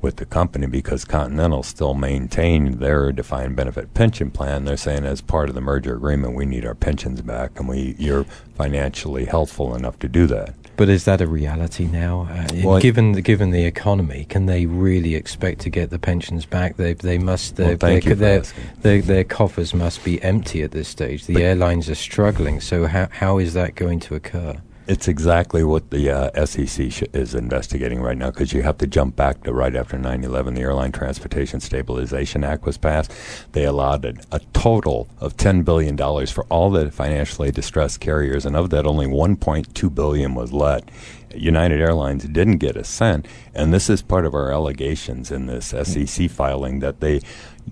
with 0.01 0.15
the 0.15 0.25
company 0.25 0.65
because 0.65 1.03
Continental 1.03 1.63
still 1.63 1.93
maintained 1.93 2.75
their 2.75 3.11
defined 3.11 3.57
benefit 3.57 3.93
pension 3.93 4.31
plan. 4.31 4.63
They're 4.63 4.77
saying 4.77 5.03
as 5.03 5.19
part 5.19 5.49
of 5.49 5.55
the 5.55 5.61
merger 5.61 5.95
agreement, 5.95 6.35
we 6.35 6.45
need 6.45 6.65
our 6.65 6.75
pensions 6.75 7.21
back, 7.21 7.59
and 7.59 7.67
we 7.67 7.95
you're 7.97 8.23
financially 8.55 9.25
healthful 9.25 9.75
enough 9.75 9.99
to 9.99 10.07
do 10.07 10.25
that. 10.27 10.55
But 10.79 10.87
is 10.87 11.03
that 11.03 11.19
a 11.19 11.27
reality 11.27 11.87
now? 11.87 12.29
Uh, 12.31 12.47
well, 12.63 12.79
given 12.79 13.11
the, 13.11 13.21
given 13.21 13.51
the 13.51 13.65
economy, 13.65 14.23
can 14.29 14.45
they 14.45 14.65
really 14.65 15.13
expect 15.13 15.59
to 15.63 15.69
get 15.69 15.89
the 15.89 15.99
pensions 15.99 16.45
back? 16.45 16.77
They 16.77 16.93
they 16.93 17.17
must. 17.17 17.59
Well, 17.59 17.75
their, 17.75 17.99
their, 17.99 18.43
their, 18.81 19.01
their, 19.01 19.23
coffers 19.25 19.73
must 19.73 20.05
be 20.05 20.23
empty 20.23 20.63
at 20.63 20.71
this 20.71 20.87
stage. 20.87 21.25
The 21.25 21.33
but 21.33 21.41
airlines 21.41 21.89
are 21.89 21.95
struggling. 21.95 22.61
So 22.61 22.87
how 22.87 23.09
how 23.11 23.39
is 23.39 23.55
that 23.55 23.75
going 23.75 23.99
to 23.99 24.15
occur? 24.15 24.61
It's 24.89 25.07
exactly 25.07 25.63
what 25.63 25.91
the 25.91 26.09
uh, 26.09 26.45
SEC 26.47 26.91
sh- 26.91 27.03
is 27.13 27.35
investigating 27.35 28.01
right 28.01 28.17
now 28.17 28.31
because 28.31 28.53
you 28.53 28.63
have 28.63 28.79
to 28.79 28.87
jump 28.87 29.15
back 29.15 29.43
to 29.43 29.53
right 29.53 29.75
after 29.75 29.99
9 29.99 30.23
11. 30.23 30.55
The 30.55 30.61
Airline 30.61 30.91
Transportation 30.91 31.59
Stabilization 31.59 32.43
Act 32.43 32.65
was 32.65 32.79
passed. 32.79 33.13
They 33.51 33.65
allowed 33.65 34.03
a, 34.03 34.15
a 34.31 34.39
total 34.51 35.07
of 35.19 35.37
$10 35.37 35.63
billion 35.63 35.95
for 36.25 36.43
all 36.45 36.71
the 36.71 36.89
financially 36.89 37.51
distressed 37.51 37.99
carriers, 37.99 38.47
and 38.47 38.55
of 38.55 38.71
that, 38.71 38.87
only 38.87 39.05
1.2 39.05 39.93
billion 39.93 40.33
was 40.33 40.51
let. 40.51 40.89
United 41.35 41.79
Airlines 41.79 42.23
didn't 42.23 42.57
get 42.57 42.75
a 42.75 42.83
cent, 42.83 43.27
and 43.53 43.71
this 43.71 43.91
is 43.91 44.01
part 44.01 44.25
of 44.25 44.33
our 44.33 44.51
allegations 44.51 45.29
in 45.29 45.45
this 45.45 45.67
SEC 45.67 46.31
filing 46.31 46.79
that 46.79 46.99
they 46.99 47.21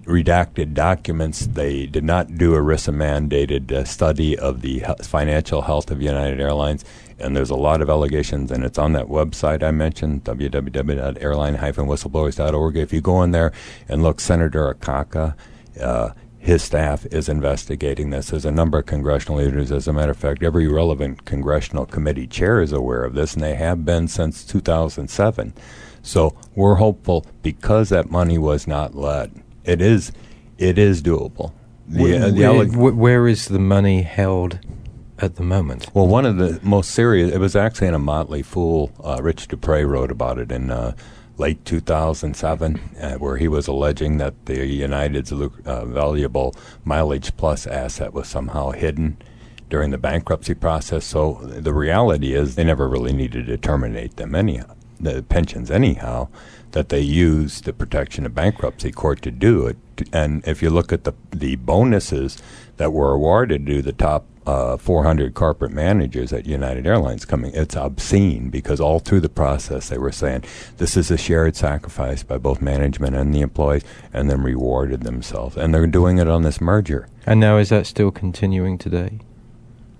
redacted 0.03 0.75
documents. 0.75 1.47
They 1.47 1.87
did 1.87 2.03
not 2.03 2.37
do 2.37 2.53
a 2.53 2.59
ERISA 2.59 2.93
mandated 2.93 3.71
uh, 3.71 3.85
study 3.85 4.37
of 4.37 4.61
the 4.61 4.83
financial 5.01 5.63
health 5.63 5.89
of 5.89 5.99
United 5.99 6.39
Airlines 6.39 6.85
and 7.19 7.35
there's 7.35 7.49
a 7.49 7.55
lot 7.55 7.81
of 7.81 7.89
allegations, 7.89 8.51
and 8.51 8.63
it's 8.63 8.77
on 8.77 8.93
that 8.93 9.07
website 9.07 9.63
I 9.63 9.71
mentioned, 9.71 10.23
www.airline-whistleblowers.org. 10.23 12.77
If 12.77 12.93
you 12.93 13.01
go 13.01 13.23
in 13.23 13.31
there 13.31 13.51
and 13.89 14.03
look, 14.03 14.19
Senator 14.19 14.71
Akaka, 14.73 15.35
uh, 15.81 16.11
his 16.37 16.63
staff 16.63 17.05
is 17.07 17.27
investigating 17.27 18.11
this. 18.11 18.29
There's 18.29 18.45
a 18.45 18.51
number 18.51 18.77
of 18.77 18.85
congressional 18.85 19.39
leaders. 19.39 19.71
As 19.71 19.87
a 19.87 19.93
matter 19.93 20.11
of 20.11 20.17
fact, 20.17 20.43
every 20.43 20.67
relevant 20.67 21.25
congressional 21.25 21.85
committee 21.85 22.27
chair 22.27 22.61
is 22.61 22.71
aware 22.71 23.03
of 23.03 23.15
this, 23.15 23.33
and 23.33 23.43
they 23.43 23.55
have 23.55 23.83
been 23.83 24.07
since 24.07 24.45
2007. 24.45 25.53
So 26.01 26.37
we're 26.55 26.75
hopeful 26.75 27.25
because 27.41 27.89
that 27.89 28.09
money 28.09 28.37
was 28.37 28.67
not 28.67 28.95
let. 28.95 29.31
It 29.65 29.81
is, 29.81 30.13
it 30.57 30.77
is 30.77 31.01
doable. 31.01 31.51
The, 31.87 32.17
uh, 32.17 32.29
the 32.29 32.77
where 32.77 33.27
is 33.27 33.47
the 33.47 33.59
money 33.59 34.03
held 34.03 34.59
at 35.19 35.35
the 35.35 35.43
moment? 35.43 35.87
Well, 35.93 36.07
one 36.07 36.25
of 36.25 36.37
the 36.37 36.59
most 36.63 36.91
serious, 36.91 37.33
it 37.33 37.39
was 37.39 37.55
actually 37.55 37.87
in 37.87 37.93
a 37.93 37.99
Motley 37.99 38.43
Fool. 38.43 38.91
Uh, 39.03 39.19
Rich 39.21 39.47
Duprey 39.47 39.87
wrote 39.87 40.11
about 40.11 40.37
it 40.37 40.51
in 40.51 40.71
uh, 40.71 40.95
late 41.37 41.63
2007, 41.65 42.79
uh, 42.99 43.13
where 43.15 43.37
he 43.37 43.47
was 43.47 43.67
alleging 43.67 44.17
that 44.17 44.45
the 44.45 44.65
United's 44.65 45.31
uh, 45.31 45.85
valuable 45.85 46.55
mileage 46.83 47.35
plus 47.37 47.67
asset 47.67 48.13
was 48.13 48.27
somehow 48.27 48.71
hidden 48.71 49.17
during 49.69 49.91
the 49.91 49.97
bankruptcy 49.97 50.53
process. 50.53 51.05
So 51.05 51.39
the 51.43 51.73
reality 51.73 52.33
is 52.33 52.55
they 52.55 52.63
never 52.63 52.87
really 52.87 53.13
needed 53.13 53.47
to 53.47 53.57
terminate 53.57 54.15
them 54.15 54.33
anyhow, 54.33 54.75
the 54.99 55.23
pensions 55.23 55.69
anyhow, 55.69 56.29
that 56.71 56.89
they 56.89 57.01
used 57.01 57.65
the 57.65 57.73
protection 57.73 58.25
of 58.25 58.35
bankruptcy 58.35 58.91
court 58.91 59.21
to 59.23 59.31
do 59.31 59.67
it. 59.67 59.77
And 60.13 60.47
if 60.47 60.61
you 60.61 60.69
look 60.69 60.91
at 60.91 61.03
the 61.03 61.13
the 61.31 61.55
bonuses 61.55 62.37
that 62.77 62.93
were 62.93 63.11
awarded 63.11 63.65
to 63.65 63.81
the 63.81 63.91
top 63.91 64.25
uh, 64.47 64.77
400 64.77 65.33
corporate 65.33 65.73
managers 65.73 66.31
at 66.31 66.45
United 66.45 66.87
Airlines 66.87 67.25
coming. 67.25 67.51
It's 67.53 67.75
obscene 67.75 68.49
because 68.49 68.79
all 68.79 68.99
through 68.99 69.19
the 69.19 69.29
process 69.29 69.89
they 69.89 69.97
were 69.97 70.11
saying 70.11 70.45
this 70.77 70.95
is 70.95 71.11
a 71.11 71.17
shared 71.17 71.57
sacrifice 71.57 72.23
by 72.23 72.37
both 72.37 72.61
management 72.61 73.15
and 73.15 73.35
the 73.35 73.41
employees, 73.41 73.83
and 74.13 74.29
then 74.29 74.41
rewarded 74.41 75.01
themselves. 75.01 75.57
And 75.57 75.73
they're 75.73 75.85
doing 75.85 76.17
it 76.17 76.29
on 76.29 76.43
this 76.43 76.61
merger. 76.61 77.09
And 77.25 77.41
now 77.41 77.57
is 77.57 77.69
that 77.69 77.85
still 77.85 78.09
continuing 78.09 78.77
today? 78.77 79.19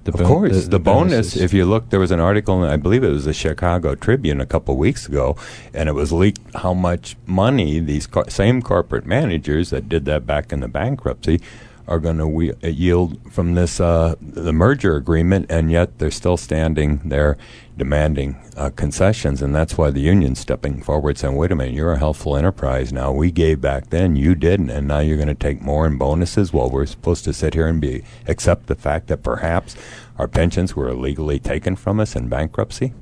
The 0.05 0.13
of 0.13 0.25
course, 0.25 0.53
the, 0.53 0.61
the, 0.61 0.69
the 0.69 0.79
bonus. 0.79 1.35
If 1.35 1.53
you 1.53 1.65
look, 1.65 1.89
there 1.89 1.99
was 1.99 2.11
an 2.11 2.21
article, 2.21 2.63
I 2.63 2.77
believe 2.77 3.03
it 3.03 3.09
was 3.09 3.25
the 3.25 3.33
Chicago 3.33 3.93
Tribune 3.93 4.39
a 4.39 4.45
couple 4.45 4.73
of 4.73 4.77
weeks 4.77 5.05
ago, 5.05 5.35
and 5.73 5.89
it 5.89 5.91
was 5.91 6.13
leaked 6.13 6.39
how 6.55 6.73
much 6.73 7.17
money 7.25 7.81
these 7.81 8.07
co- 8.07 8.23
same 8.29 8.61
corporate 8.61 9.05
managers 9.05 9.69
that 9.71 9.89
did 9.89 10.05
that 10.05 10.25
back 10.25 10.53
in 10.53 10.61
the 10.61 10.69
bankruptcy 10.69 11.41
are 11.87 11.99
going 11.99 12.17
to 12.17 12.27
we- 12.27 12.51
uh, 12.51 12.67
yield 12.67 13.19
from 13.31 13.55
this 13.55 13.79
uh, 13.79 14.15
the 14.21 14.53
merger 14.53 14.95
agreement, 14.95 15.45
and 15.49 15.71
yet 15.71 15.97
they're 15.99 16.11
still 16.11 16.37
standing 16.37 17.01
there 17.05 17.37
demanding 17.77 18.35
uh, 18.55 18.69
concessions, 18.71 19.41
and 19.41 19.55
that's 19.55 19.77
why 19.77 19.91
the 19.91 20.01
union's 20.01 20.39
stepping 20.39 20.81
forward, 20.81 21.17
saying, 21.17 21.35
"Wait 21.35 21.51
a 21.51 21.55
minute, 21.55 21.73
you're 21.73 21.93
a 21.93 21.99
healthful 21.99 22.35
enterprise 22.35 22.91
now. 22.91 23.11
We 23.11 23.31
gave 23.31 23.61
back 23.61 23.89
then, 23.89 24.15
you 24.15 24.35
didn't, 24.35 24.69
and 24.69 24.87
now 24.87 24.99
you're 24.99 25.17
going 25.17 25.27
to 25.27 25.35
take 25.35 25.61
more 25.61 25.85
in 25.85 25.97
bonuses. 25.97 26.51
Well, 26.51 26.69
we're 26.69 26.85
supposed 26.85 27.23
to 27.25 27.33
sit 27.33 27.53
here 27.53 27.67
and 27.67 27.79
be 27.79 28.03
accept 28.27 28.67
the 28.67 28.75
fact 28.75 29.07
that 29.07 29.23
perhaps 29.23 29.75
our 30.17 30.27
pensions 30.27 30.75
were 30.75 30.89
illegally 30.89 31.39
taken 31.39 31.75
from 31.75 31.99
us 31.99 32.15
in 32.15 32.27
bankruptcy." 32.27 32.93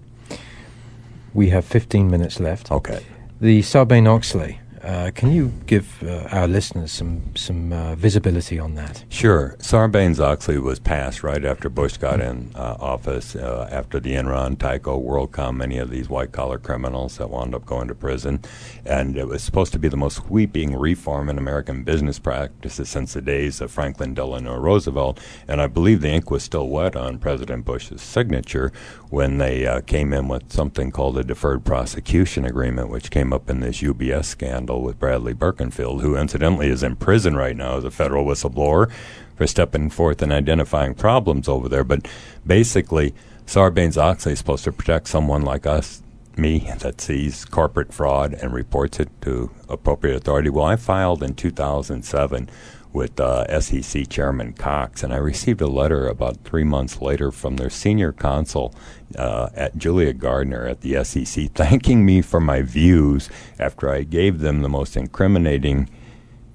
We 1.34 1.50
have 1.50 1.66
15 1.66 2.10
minutes 2.10 2.40
left. 2.40 2.72
Okay. 2.72 3.04
The 3.42 3.60
Sarbanes 3.62 4.08
Oxley 4.08 4.60
uh, 4.86 5.12
can 5.16 5.32
you 5.32 5.52
give 5.66 6.04
uh, 6.04 6.28
our 6.32 6.48
listeners 6.48 6.92
some 6.92 7.36
some 7.36 7.74
uh, 7.74 7.96
visibility 7.96 8.60
on 8.60 8.76
that? 8.76 9.04
Sure. 9.10 9.56
Sarbanes 9.60 10.20
Oxley 10.20 10.60
was 10.60 10.80
passed 10.80 11.24
right 11.24 11.44
after 11.44 11.70
Bush 11.70 11.98
got 11.98 12.22
in 12.22 12.52
uh, 12.56 12.78
office, 12.80 13.36
uh, 13.36 13.68
after 13.72 14.00
the 14.00 14.14
Enron, 14.14 14.56
Tyco, 14.58 15.04
WorldCom, 15.04 15.58
many 15.58 15.80
of 15.80 15.90
these 15.90 16.08
white 16.08 16.32
collar 16.32 16.60
criminals 16.60 17.18
that 17.18 17.32
wound 17.32 17.56
up 17.56 17.66
going 17.66 17.88
to 17.88 17.96
prison, 17.96 18.40
and 18.86 19.18
it 19.18 19.28
was 19.28 19.42
supposed 19.42 19.74
to 19.74 19.80
be 19.80 19.88
the 19.88 19.98
most 19.98 20.18
sweeping 20.18 20.76
reform 20.76 21.30
in 21.30 21.38
American 21.38 21.84
business 21.84 22.20
practices 22.20 22.88
since 22.88 23.14
the 23.14 23.22
days 23.22 23.62
of 23.62 23.72
Franklin 23.72 24.14
Delano 24.14 24.56
Roosevelt. 24.56 25.20
And 25.48 25.62
I 25.62 25.68
believe 25.68 26.02
the 26.02 26.10
ink 26.10 26.30
was 26.30 26.44
still 26.44 26.70
wet 26.70 26.96
on 26.96 27.18
President 27.18 27.66
Bush's 27.66 28.02
signature 28.04 28.72
when 29.10 29.40
they 29.40 29.66
uh, 29.66 29.82
came 29.82 30.14
in 30.14 30.28
with 30.28 30.52
something 30.52 30.92
called 30.92 31.18
a 31.18 31.24
deferred 31.24 31.66
prosecution 31.66 32.46
agreement, 32.46 32.90
which 32.90 33.10
came 33.10 33.34
up 33.34 33.50
in 33.50 33.62
this 33.62 33.82
UBS 33.82 34.26
scandal 34.26 34.75
scandal 34.76 34.86
with 34.86 35.00
Bradley 35.00 35.34
Birkenfeld, 35.34 36.02
who 36.02 36.18
incidentally 36.18 36.70
is 36.70 36.84
in 36.84 36.96
prison 36.96 37.36
right 37.36 37.56
now 37.56 37.78
as 37.78 37.84
a 37.84 37.92
federal 37.92 38.26
whistleblower 38.26 38.92
for 39.36 39.48
stepping 39.48 39.90
forth 39.90 40.22
and 40.22 40.32
identifying 40.32 40.94
problems 40.94 41.48
over 41.48 41.70
there. 41.70 41.84
But 41.84 42.08
basically, 42.46 43.14
Sarbanes 43.46 43.98
Oxley 43.98 44.34
is 44.34 44.40
supposed 44.40 44.64
to 44.66 44.72
protect 44.72 45.08
someone 45.08 45.44
like 45.44 45.66
us, 45.66 46.02
me, 46.38 46.70
that 46.80 47.00
sees 47.00 47.46
corporate 47.46 47.94
fraud 47.94 48.34
and 48.34 48.54
reports 48.54 49.00
it 49.00 49.10
to 49.22 49.50
appropriate 49.70 50.18
authority. 50.18 50.50
Well, 50.50 50.66
I 50.66 50.76
filed 50.76 51.24
in 51.24 51.34
2007 51.34 52.50
with 52.96 53.20
uh, 53.20 53.60
SEC 53.60 54.08
Chairman 54.08 54.54
Cox, 54.54 55.04
and 55.04 55.14
I 55.14 55.18
received 55.18 55.60
a 55.60 55.68
letter 55.68 56.08
about 56.08 56.38
three 56.46 56.64
months 56.64 57.02
later 57.02 57.30
from 57.30 57.58
their 57.58 57.70
senior 57.70 58.14
counsel 58.14 58.74
uh, 59.18 59.50
at 59.54 59.78
Julia 59.78 60.14
Gardner 60.14 60.66
at 60.66 60.80
the 60.80 61.04
SEC, 61.04 61.52
thanking 61.52 62.06
me 62.06 62.22
for 62.22 62.40
my 62.40 62.62
views 62.62 63.30
after 63.60 63.90
I 63.90 64.04
gave 64.04 64.40
them 64.40 64.62
the 64.62 64.70
most 64.70 64.96
incriminating 64.96 65.90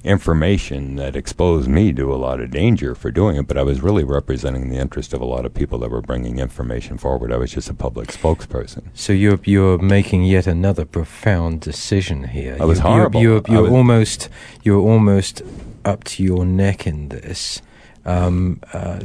information 0.03 0.97
that 0.97 1.15
exposed 1.15 1.69
me 1.69 1.93
to 1.93 2.11
a 2.11 2.17
lot 2.17 2.41
of 2.41 2.51
danger 2.51 2.95
for 2.95 3.11
doing 3.11 3.37
it, 3.37 3.47
but 3.47 3.59
I 3.59 3.63
was 3.63 3.83
really 3.83 4.03
representing 4.03 4.71
the 4.71 4.77
interest 4.77 5.13
of 5.13 5.21
a 5.21 5.27
lot 5.27 5.45
of 5.45 5.53
people 5.53 5.79
that 5.81 5.91
were 5.91 6.01
bringing 6.01 6.39
information 6.39 6.97
forward. 6.97 7.33
I 7.33 7.37
was 7.37 7.53
just 7.53 7.69
a 7.69 7.75
public 7.75 8.09
spokesperson. 8.09 8.85
So 8.95 9.13
you're 9.13 9.41
you're 9.45 9.77
making 9.77 10.25
yet 10.25 10.47
another 10.47 10.87
profound 10.87 11.61
decision 11.61 12.29
here. 12.29 12.57
I 12.59 12.65
was 12.65 12.79
you, 12.79 12.85
horrible. 12.85 13.21
You're, 13.21 13.43
you're, 13.47 13.57
you're 13.57 13.63
was 13.65 13.73
almost 13.73 14.29
you're 14.63 14.81
almost 14.81 15.43
up 15.85 16.05
to 16.05 16.23
your 16.23 16.45
neck 16.45 16.87
in 16.87 17.09
this 17.09 17.61
um, 18.05 18.61
uh, 18.73 19.01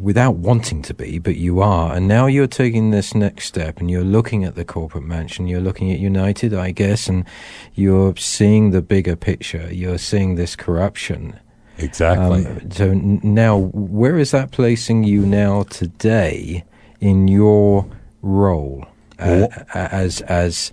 without 0.00 0.36
wanting 0.36 0.82
to 0.82 0.94
be, 0.94 1.18
but 1.18 1.36
you 1.36 1.60
are. 1.60 1.94
And 1.94 2.06
now 2.06 2.26
you're 2.26 2.46
taking 2.46 2.90
this 2.90 3.14
next 3.14 3.46
step 3.46 3.80
and 3.80 3.90
you're 3.90 4.04
looking 4.04 4.44
at 4.44 4.54
the 4.54 4.64
corporate 4.64 5.04
mansion, 5.04 5.46
you're 5.46 5.60
looking 5.60 5.90
at 5.90 5.98
United, 5.98 6.54
I 6.54 6.70
guess, 6.70 7.08
and 7.08 7.24
you're 7.74 8.16
seeing 8.16 8.70
the 8.70 8.82
bigger 8.82 9.16
picture. 9.16 9.72
You're 9.72 9.98
seeing 9.98 10.36
this 10.36 10.54
corruption. 10.56 11.38
Exactly. 11.78 12.46
Um, 12.46 12.70
so 12.70 12.90
n- 12.90 13.20
now, 13.22 13.56
where 13.56 14.18
is 14.18 14.30
that 14.30 14.52
placing 14.52 15.04
you 15.04 15.26
now 15.26 15.64
today 15.64 16.64
in 17.00 17.26
your 17.26 17.86
role 18.20 18.86
uh, 19.18 19.48
as 19.74 20.20
as 20.22 20.70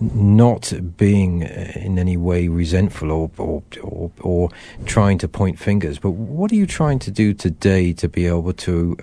not 0.00 0.72
being 0.96 1.44
uh, 1.44 1.72
in 1.74 1.98
any 1.98 2.16
way 2.16 2.48
resentful 2.48 3.10
or, 3.10 3.30
or, 3.38 3.62
or, 3.82 4.10
or, 4.20 4.50
trying 4.86 5.18
to 5.18 5.28
point 5.28 5.58
fingers, 5.58 5.98
but 5.98 6.10
what 6.10 6.50
are 6.52 6.56
you 6.56 6.66
trying 6.66 6.98
to 6.98 7.10
do 7.10 7.34
today 7.34 7.92
to 7.92 8.08
be 8.08 8.26
able 8.26 8.52
to 8.52 8.96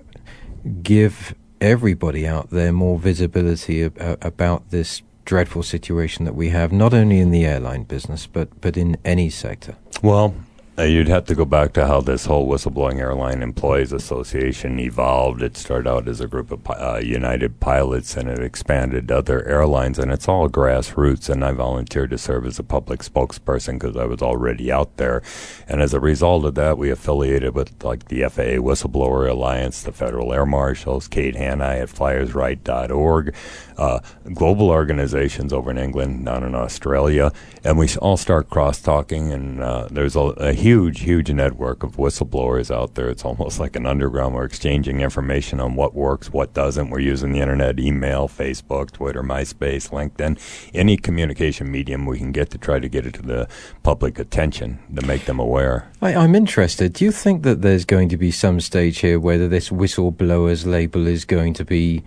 give 0.82 1.36
everybody 1.62 2.28
out 2.28 2.50
there 2.50 2.72
more 2.72 2.98
visibility 3.00 3.84
ab- 3.84 4.18
about 4.22 4.70
this 4.72 5.02
dreadful 5.26 5.64
situation 5.64 6.26
that 6.26 6.36
we 6.36 6.50
have, 6.50 6.72
not 6.72 6.94
only 6.94 7.20
in 7.20 7.32
the 7.32 7.46
airline 7.46 7.84
business, 7.84 8.28
but, 8.28 8.62
but 8.62 8.78
in 8.78 8.98
any 9.04 9.30
sector? 9.30 9.76
Well, 10.02 10.36
uh, 10.78 10.84
you'd 10.84 11.08
have 11.08 11.24
to 11.24 11.36
go 11.36 11.46
back 11.46 11.72
to 11.72 11.88
how 11.88 12.02
this 12.02 12.26
whole 12.26 12.50
whistleblowing 12.50 13.00
airline 13.00 13.42
employees 13.42 13.94
association 13.94 14.78
evolved. 14.78 15.42
It 15.42 15.56
started 15.56 15.90
out 15.90 16.08
as 16.10 16.20
a 16.20 16.28
group 16.28 16.52
of 16.52 16.70
uh, 16.70 16.98
United 16.98 17.62
pilots, 17.62 18.18
and 18.18 18.28
it 18.28 18.40
expanded 18.40 19.08
to 19.08 19.20
other 19.20 19.48
airlines, 19.48 19.98
and 19.98 20.12
it's 20.12 20.28
all 20.28 20.50
grassroots. 20.50 21.30
And 21.30 21.46
I 21.46 21.54
volunteered 21.54 22.10
to 22.10 22.18
serve 22.18 22.46
as 22.46 22.60
a 22.60 22.64
public 22.64 23.00
spokesperson 23.00 23.80
because 23.80 23.96
I 23.96 24.04
was 24.04 24.22
already 24.22 24.70
out 24.70 24.98
there. 24.98 25.24
And 25.66 25.82
as 25.82 25.94
a 25.94 26.00
result 26.02 26.44
of 26.44 26.56
that, 26.56 26.78
we 26.78 26.90
affiliated 26.90 27.56
with 27.56 27.82
like 27.82 28.10
the 28.10 28.24
FAA 28.24 28.60
Whistleblower 28.60 29.30
Alliance, 29.30 29.82
the 29.82 29.94
Federal 29.94 30.34
Air 30.34 30.46
Marshals, 30.46 31.08
Kate 31.08 31.38
Hanni 31.38 31.64
at 31.64 31.90
FlyersRight.org, 31.90 33.34
uh, 33.78 34.00
global 34.34 34.70
organizations 34.70 35.54
over 35.54 35.72
in 35.72 35.78
England, 35.78 36.26
down 36.26 36.44
in 36.44 36.54
Australia, 36.54 37.32
and 37.64 37.78
we 37.78 37.88
all 38.02 38.18
start 38.18 38.50
cross 38.50 38.82
talking. 38.82 39.32
And 39.32 39.62
uh, 39.62 39.88
there's 39.90 40.18
a, 40.18 40.20
a 40.20 40.54
huge, 40.66 41.02
huge 41.02 41.32
network 41.32 41.84
of 41.84 41.96
whistleblowers 41.96 42.76
out 42.76 42.96
there. 42.96 43.08
It's 43.08 43.24
almost 43.24 43.60
like 43.60 43.76
an 43.76 43.86
underground. 43.86 44.34
We're 44.34 44.46
exchanging 44.46 45.00
information 45.00 45.60
on 45.60 45.76
what 45.76 45.94
works, 45.94 46.34
what 46.34 46.56
doesn't. 46.56 46.90
We're 46.90 47.02
using 47.02 47.34
the 47.34 47.40
internet, 47.40 47.80
email, 47.80 48.28
Facebook, 48.28 48.90
Twitter, 48.90 49.22
MySpace, 49.22 49.92
LinkedIn, 49.92 50.40
any 50.74 50.98
communication 50.98 51.70
medium 51.70 52.08
we 52.08 52.18
can 52.18 52.32
get 52.32 52.50
to 52.50 52.58
try 52.58 52.80
to 52.80 52.90
get 52.90 53.06
it 53.06 53.14
to 53.14 53.22
the 53.22 53.48
public 53.84 54.18
attention 54.18 54.80
to 54.96 55.06
make 55.06 55.26
them 55.26 55.38
aware. 55.38 55.88
I, 56.02 56.16
I'm 56.16 56.34
interested. 56.34 56.94
Do 56.94 57.06
you 57.06 57.12
think 57.12 57.44
that 57.44 57.62
there's 57.62 57.86
going 57.86 58.10
to 58.10 58.18
be 58.18 58.32
some 58.32 58.60
stage 58.60 58.98
here 58.98 59.20
where 59.20 59.48
this 59.48 59.70
whistleblowers 59.70 60.66
label 60.66 61.06
is 61.06 61.26
going 61.26 61.54
to 61.54 61.64
be 61.64 62.04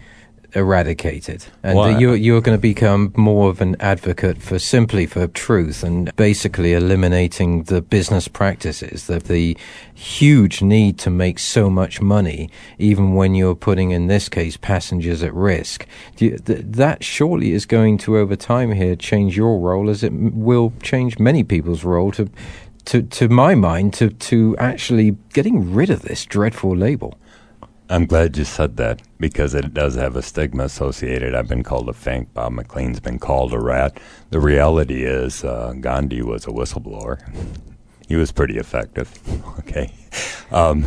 eradicated, 0.55 1.44
and 1.62 1.76
Well, 1.78 2.01
you're 2.01 2.16
you're 2.16 2.40
going 2.40 2.57
to 2.57 2.61
become 2.61 3.12
more 3.16 3.51
of 3.51 3.61
an 3.61 3.76
advocate 3.80 4.40
for 4.40 4.59
simply 4.59 5.07
for 5.07 5.26
truth 5.26 5.82
and 5.82 6.14
basically 6.16 6.72
eliminating 6.72 7.64
the 7.64 7.82
business 7.82 8.28
practices, 8.28 9.07
the 9.07 9.18
the 9.18 9.57
huge 9.94 10.62
need 10.62 10.99
to 10.99 11.11
make 11.11 11.38
so 11.38 11.68
much 11.68 12.01
money, 12.01 12.51
even 12.78 13.14
when 13.14 13.34
you're 13.34 13.55
putting 13.55 13.90
in 13.90 14.07
this 14.07 14.28
case 14.28 14.57
passengers 14.57 15.22
at 15.22 15.34
risk. 15.34 15.86
Do 16.16 16.26
you, 16.26 16.38
th- 16.38 16.64
that 16.64 17.05
surely 17.05 17.53
is 17.53 17.66
going 17.66 17.99
to 17.99 18.16
over 18.16 18.36
time 18.36 18.72
here 18.72 18.96
change 18.96 19.36
your 19.36 19.59
role, 19.59 19.90
as 19.90 20.03
it 20.03 20.12
will 20.12 20.72
change 20.82 21.18
many 21.18 21.44
people's 21.44 21.84
role 21.84 22.12
to. 22.12 22.30
To, 22.84 23.03
to 23.03 23.28
my 23.28 23.55
mind, 23.55 23.92
to, 23.94 24.09
to 24.09 24.57
actually 24.57 25.14
getting 25.34 25.74
rid 25.74 25.90
of 25.90 26.01
this 26.01 26.24
dreadful 26.24 26.74
label. 26.74 27.18
I'm 27.91 28.05
glad 28.05 28.36
you 28.36 28.45
said 28.45 28.76
that 28.76 29.01
because 29.18 29.55
it 29.55 29.72
does 29.72 29.95
have 29.95 30.14
a 30.14 30.20
stigma 30.20 30.64
associated. 30.64 31.34
I've 31.34 31.49
been 31.49 31.62
called 31.62 31.89
a 31.89 31.95
fank. 31.95 32.34
Bob 32.34 32.53
McLean's 32.53 33.01
been 33.01 33.18
called 33.18 33.55
a 33.55 33.59
rat. 33.59 33.99
The 34.28 34.41
reality 34.41 35.05
is, 35.05 35.43
uh, 35.43 35.72
Gandhi 35.80 36.20
was 36.20 36.45
a 36.45 36.51
whistleblower. 36.51 37.18
He 38.07 38.14
was 38.16 38.32
pretty 38.32 38.59
effective. 38.59 39.11
Okay. 39.59 39.93
Um, 40.51 40.86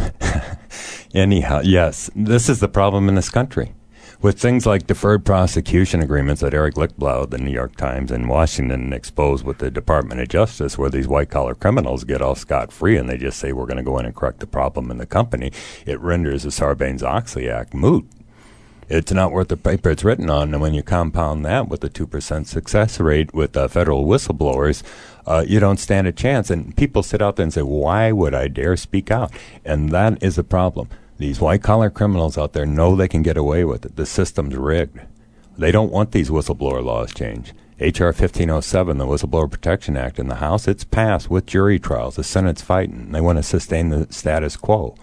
anyhow, 1.14 1.62
yes, 1.64 2.10
this 2.16 2.50
is 2.50 2.62
the 2.62 2.68
problem 2.68 3.08
in 3.10 3.14
this 3.16 3.30
country. 3.30 3.74
With 4.22 4.40
things 4.40 4.68
like 4.68 4.86
deferred 4.86 5.26
prosecution 5.26 6.00
agreements 6.00 6.42
that 6.42 6.54
Eric 6.54 6.76
Lichtblau, 6.76 7.28
the 7.28 7.40
New 7.40 7.50
York 7.50 7.76
Times 7.76 8.12
and 8.12 8.30
Washington, 8.30 8.94
exposed 8.94 9.44
with 9.44 9.58
the 9.58 9.72
Department 9.72 10.22
of 10.22 10.28
Justice, 10.28 10.78
where 10.78 10.92
these 10.92 11.08
white 11.08 11.32
collar 11.32 11.56
criminals 11.56 12.04
get 12.04 12.22
all 12.22 12.36
scot 12.36 12.72
free 12.72 12.98
and 12.98 13.10
they 13.10 13.18
just 13.18 13.40
say, 13.40 13.52
we're 13.52 13.66
going 13.66 13.78
to 13.78 13.84
go 13.84 13.98
in 13.98 14.06
and 14.06 14.16
correct 14.16 14.40
the 14.40 14.46
problem 14.46 14.92
in 14.92 15.00
the 15.00 15.08
company, 15.08 15.52
it 15.88 16.00
renders 16.00 16.44
the 16.44 16.50
Sarbanes 16.50 17.02
Oxley 17.02 17.50
Act 17.50 17.74
moot. 17.74 18.08
It's 18.90 19.12
not 19.12 19.32
worth 19.32 19.48
the 19.48 19.58
paper 19.58 19.90
it's 19.90 20.04
written 20.04 20.30
on. 20.30 20.54
And 20.54 20.62
when 20.62 20.76
you 20.76 20.84
compound 20.84 21.44
that 21.46 21.68
with 21.68 21.82
the 21.82 21.90
2% 21.90 22.46
success 22.46 23.00
rate 23.00 23.34
with 23.34 23.58
uh, 23.58 23.70
federal 23.70 24.06
whistleblowers, 24.06 24.84
uh, 25.26 25.44
you 25.48 25.60
don't 25.60 25.80
stand 25.80 26.06
a 26.06 26.12
chance. 26.12 26.52
And 26.52 26.78
people 26.78 27.02
sit 27.02 27.24
out 27.24 27.38
there 27.38 27.44
and 27.46 27.54
say, 27.54 27.64
why 27.64 28.12
would 28.12 28.36
I 28.36 28.50
dare 28.50 28.78
speak 28.78 29.10
out? 29.10 29.32
And 29.66 29.90
that 29.90 30.22
is 30.22 30.38
a 30.38 30.44
problem. 30.44 30.90
These 31.22 31.40
white 31.40 31.62
collar 31.62 31.92
criminals 31.92 32.36
out 32.36 32.54
there 32.54 32.66
know 32.66 32.96
they 32.96 33.08
can 33.08 33.22
get 33.22 33.38
away 33.38 33.64
with 33.64 33.86
it. 33.86 33.96
The 33.96 34.08
system's 34.08 34.56
rigged. 34.56 35.02
They 35.56 35.72
don't 35.72 35.92
want 35.92 36.14
these 36.14 36.32
whistleblower 36.32 36.84
laws 36.84 37.14
changed. 37.14 37.54
H.R. 37.80 38.08
1507, 38.08 38.98
the 38.98 39.06
Whistleblower 39.06 39.52
Protection 39.52 39.96
Act 39.96 40.18
in 40.18 40.30
the 40.30 40.38
House, 40.38 40.68
it's 40.68 40.84
passed 40.84 41.30
with 41.30 41.46
jury 41.46 41.78
trials. 41.78 42.16
The 42.16 42.24
Senate's 42.24 42.64
fighting. 42.64 43.12
They 43.12 43.22
want 43.22 43.38
to 43.38 43.44
sustain 43.44 43.90
the 43.90 44.12
status 44.12 44.58
quo. 44.58 44.96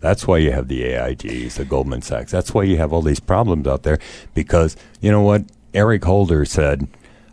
That's 0.00 0.26
why 0.26 0.36
you 0.36 0.52
have 0.52 0.68
the 0.68 0.82
AIGs, 0.82 1.54
the 1.54 1.64
Goldman 1.64 2.02
Sachs. 2.02 2.30
That's 2.30 2.52
why 2.52 2.64
you 2.64 2.76
have 2.76 2.92
all 2.92 3.00
these 3.00 3.20
problems 3.20 3.66
out 3.66 3.84
there 3.84 3.98
because, 4.34 4.76
you 5.00 5.10
know 5.10 5.22
what? 5.22 5.44
Eric 5.72 6.04
Holder 6.04 6.44
said, 6.44 6.88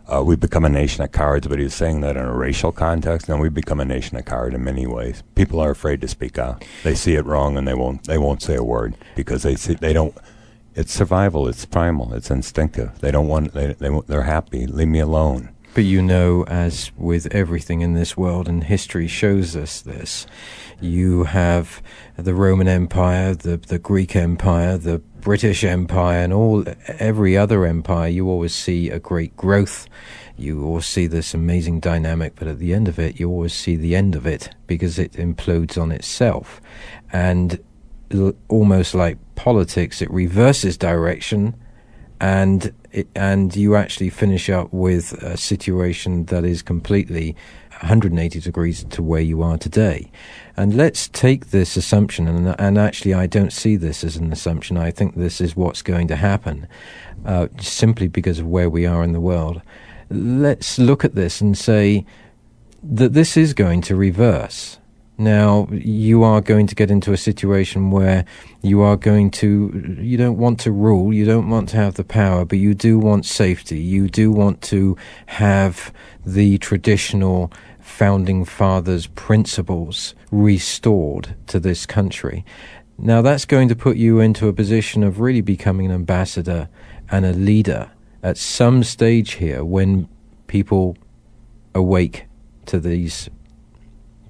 uh, 0.08 0.22
we've 0.24 0.40
become 0.40 0.64
a 0.64 0.68
nation 0.68 1.02
of 1.02 1.12
cowards, 1.12 1.46
but 1.46 1.58
he's 1.58 1.74
saying 1.74 2.00
that 2.00 2.16
in 2.16 2.24
a 2.24 2.36
racial 2.36 2.72
context. 2.72 3.28
No, 3.28 3.36
we've 3.36 3.54
become 3.54 3.80
a 3.80 3.84
nation 3.84 4.16
of 4.16 4.24
cowards 4.24 4.54
in 4.54 4.64
many 4.64 4.86
ways. 4.86 5.22
People 5.34 5.60
are 5.60 5.70
afraid 5.70 6.00
to 6.00 6.08
speak 6.08 6.38
out. 6.38 6.64
They 6.82 6.94
see 6.94 7.14
it 7.14 7.24
wrong 7.24 7.56
and 7.56 7.66
they 7.66 7.74
won't. 7.74 8.04
They 8.04 8.18
won't 8.18 8.42
say 8.42 8.56
a 8.56 8.62
word 8.62 8.94
because 9.16 9.42
they 9.42 9.56
see 9.56 9.74
they 9.74 9.92
don't. 9.92 10.14
It's 10.74 10.92
survival. 10.92 11.48
It's 11.48 11.64
primal. 11.64 12.14
It's 12.14 12.30
instinctive. 12.30 12.98
They 13.00 13.10
don't 13.10 13.28
want. 13.28 13.52
They 13.52 13.74
they 13.74 13.90
they're 14.06 14.22
happy. 14.22 14.66
Leave 14.66 14.88
me 14.88 15.00
alone. 15.00 15.50
But 15.74 15.84
you 15.84 16.02
know, 16.02 16.44
as 16.48 16.92
with 16.98 17.34
everything 17.34 17.80
in 17.80 17.94
this 17.94 18.14
world, 18.16 18.46
and 18.46 18.64
history 18.64 19.06
shows 19.06 19.56
us 19.56 19.80
this, 19.80 20.26
you 20.82 21.24
have 21.24 21.82
the 22.16 22.34
Roman 22.34 22.68
Empire, 22.68 23.34
the 23.34 23.56
the 23.56 23.78
Greek 23.78 24.16
Empire, 24.16 24.76
the 24.76 24.98
British 24.98 25.64
Empire, 25.64 26.24
and 26.24 26.32
all 26.32 26.64
every 26.86 27.36
other 27.36 27.64
empire. 27.64 28.08
You 28.08 28.28
always 28.28 28.54
see 28.54 28.90
a 28.90 28.98
great 28.98 29.36
growth. 29.36 29.86
You 30.36 30.64
always 30.64 30.86
see 30.86 31.06
this 31.06 31.34
amazing 31.34 31.80
dynamic, 31.80 32.34
but 32.36 32.48
at 32.48 32.58
the 32.58 32.74
end 32.74 32.88
of 32.88 32.98
it, 32.98 33.20
you 33.20 33.28
always 33.28 33.52
see 33.52 33.76
the 33.76 33.94
end 33.94 34.14
of 34.14 34.26
it 34.26 34.50
because 34.66 34.98
it 34.98 35.12
implodes 35.12 35.80
on 35.80 35.92
itself, 35.92 36.60
and 37.12 37.62
almost 38.48 38.94
like 38.94 39.18
politics, 39.34 40.02
it 40.02 40.10
reverses 40.10 40.76
direction 40.76 41.54
and 42.20 42.72
it, 42.92 43.08
and 43.16 43.56
you 43.56 43.74
actually 43.74 44.08
finish 44.08 44.48
up 44.48 44.72
with 44.72 45.12
a 45.24 45.36
situation 45.36 46.26
that 46.26 46.44
is 46.44 46.62
completely 46.62 47.34
180 47.80 48.40
degrees 48.40 48.84
to 48.84 49.02
where 49.02 49.20
you 49.20 49.42
are 49.42 49.58
today. 49.58 50.10
And 50.56 50.76
let's 50.76 51.08
take 51.08 51.50
this 51.50 51.76
assumption, 51.76 52.28
and, 52.28 52.54
and 52.58 52.78
actually, 52.78 53.14
I 53.14 53.26
don't 53.26 53.52
see 53.52 53.76
this 53.76 54.04
as 54.04 54.16
an 54.16 54.32
assumption. 54.32 54.76
I 54.76 54.90
think 54.90 55.14
this 55.14 55.40
is 55.40 55.56
what's 55.56 55.80
going 55.82 56.08
to 56.08 56.16
happen, 56.16 56.68
uh, 57.24 57.48
simply 57.58 58.08
because 58.08 58.38
of 58.38 58.46
where 58.46 58.68
we 58.68 58.84
are 58.84 59.02
in 59.02 59.12
the 59.12 59.20
world. 59.20 59.62
Let's 60.10 60.78
look 60.78 61.04
at 61.04 61.14
this 61.14 61.40
and 61.40 61.56
say 61.56 62.04
that 62.82 63.14
this 63.14 63.36
is 63.36 63.54
going 63.54 63.80
to 63.82 63.96
reverse. 63.96 64.78
Now, 65.22 65.68
you 65.70 66.24
are 66.24 66.40
going 66.40 66.66
to 66.66 66.74
get 66.74 66.90
into 66.90 67.12
a 67.12 67.16
situation 67.16 67.92
where 67.92 68.24
you 68.60 68.80
are 68.80 68.96
going 68.96 69.30
to, 69.42 69.96
you 70.00 70.16
don't 70.16 70.36
want 70.36 70.58
to 70.60 70.72
rule, 70.72 71.12
you 71.12 71.24
don't 71.24 71.48
want 71.48 71.68
to 71.68 71.76
have 71.76 71.94
the 71.94 72.02
power, 72.02 72.44
but 72.44 72.58
you 72.58 72.74
do 72.74 72.98
want 72.98 73.24
safety. 73.24 73.78
You 73.78 74.08
do 74.08 74.32
want 74.32 74.60
to 74.62 74.96
have 75.26 75.92
the 76.26 76.58
traditional 76.58 77.52
founding 77.78 78.44
fathers' 78.44 79.06
principles 79.06 80.16
restored 80.32 81.36
to 81.46 81.60
this 81.60 81.86
country. 81.86 82.44
Now, 82.98 83.22
that's 83.22 83.44
going 83.44 83.68
to 83.68 83.76
put 83.76 83.96
you 83.96 84.18
into 84.18 84.48
a 84.48 84.52
position 84.52 85.04
of 85.04 85.20
really 85.20 85.40
becoming 85.40 85.86
an 85.86 85.92
ambassador 85.92 86.68
and 87.12 87.24
a 87.24 87.32
leader 87.32 87.92
at 88.24 88.36
some 88.38 88.82
stage 88.82 89.34
here 89.34 89.64
when 89.64 90.08
people 90.48 90.96
awake 91.76 92.24
to 92.66 92.80
these 92.80 93.30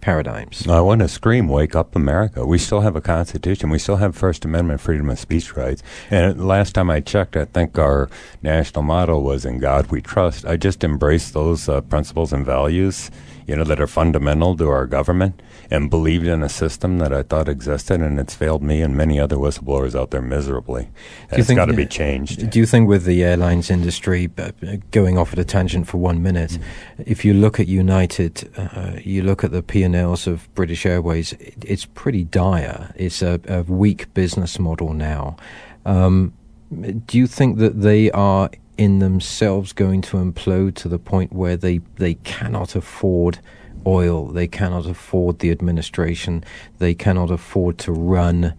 paradigms. 0.03 0.69
I 0.69 0.81
want 0.81 1.01
to 1.01 1.09
scream, 1.09 1.49
wake 1.49 1.75
up 1.75 1.97
America. 1.97 2.45
We 2.45 2.59
still 2.59 2.81
have 2.81 2.97
a 2.97 3.01
constitution. 3.01 3.71
We 3.71 3.79
still 3.79 3.97
have 3.97 4.15
First 4.15 4.45
Amendment 4.45 4.83
freedom 4.83 5.09
of 5.09 5.19
speech 5.19 5.57
rights. 5.57 5.83
And 6.11 6.47
last 6.47 6.75
time 6.75 6.91
I 6.91 7.01
checked, 7.01 7.37
I 7.37 7.47
think 7.47 7.79
our 7.79 8.11
national 8.43 8.83
motto 8.83 9.19
was 9.19 9.47
in 9.47 9.59
God 9.59 9.91
we 9.91 10.03
trust. 10.03 10.45
I 10.45 10.59
just 10.59 10.85
embrace 10.85 11.31
those 11.31 11.69
uh, 11.69 11.81
principles 11.83 12.33
and 12.33 12.45
values, 12.45 13.11
you 13.53 13.59
know, 13.59 13.65
that 13.65 13.79
are 13.79 13.87
fundamental 13.87 14.57
to 14.57 14.67
our 14.71 14.87
government 14.87 15.43
and 15.71 15.91
believed 15.91 16.27
in 16.27 16.43
a 16.43 16.49
system 16.49 16.99
that 17.01 17.13
I 17.13 17.23
thought 17.23 17.51
existed, 17.51 18.01
and 18.01 18.19
it's 18.19 18.35
failed 18.35 18.63
me 18.63 18.81
and 18.81 18.97
many 18.97 19.21
other 19.21 19.37
whistleblowers 19.37 19.95
out 19.95 20.11
there 20.11 20.23
miserably. 20.23 20.89
And 21.31 21.39
it's 21.39 21.53
got 21.53 21.67
to 21.67 21.75
be 21.75 21.85
changed. 21.85 22.49
Do 22.49 22.59
you 22.59 22.65
think 22.65 22.89
with 22.89 23.05
the 23.05 23.23
airlines 23.23 23.71
industry, 23.71 24.31
uh, 24.39 24.53
going 24.91 25.19
off 25.19 25.35
at 25.35 25.39
a 25.39 25.45
tangent 25.45 25.87
for 25.87 25.99
one 25.99 26.23
minute, 26.23 26.53
mm. 26.53 26.63
if 27.05 27.27
you 27.27 27.35
look 27.35 27.61
at 27.61 27.69
United, 27.69 28.51
uh, 28.57 28.93
you 29.05 29.23
look 29.23 29.45
at 29.45 29.51
the 29.51 29.63
P&Ls 29.63 30.27
of 30.27 30.49
British 30.55 30.87
Airways, 30.87 31.35
it, 31.35 31.63
it's 31.67 31.85
pretty 31.85 32.25
dire. 32.25 32.95
It's 32.97 33.21
a, 33.21 33.39
a 33.47 33.65
weak 33.65 34.15
business 34.15 34.59
model 34.59 34.95
now. 34.95 35.37
Um, 35.85 36.33
do 37.05 37.19
you 37.19 37.27
think 37.27 37.59
that 37.59 37.83
they 37.83 38.11
are 38.13 38.49
in 38.79 38.99
themselves 38.99 39.73
going 39.73 40.03
to 40.03 40.17
implode 40.17 40.75
to 40.77 40.89
the 40.89 40.99
point 40.99 41.33
where 41.33 41.57
they, 41.57 41.81
they 41.97 42.15
cannot 42.15 42.75
afford– 42.75 43.39
oil. 43.87 44.27
They 44.27 44.47
cannot 44.47 44.87
afford 44.87 45.39
the 45.39 45.51
administration. 45.51 46.45
They 46.79 46.95
cannot 46.95 47.31
afford 47.31 47.79
to 47.79 47.93
run 47.93 48.55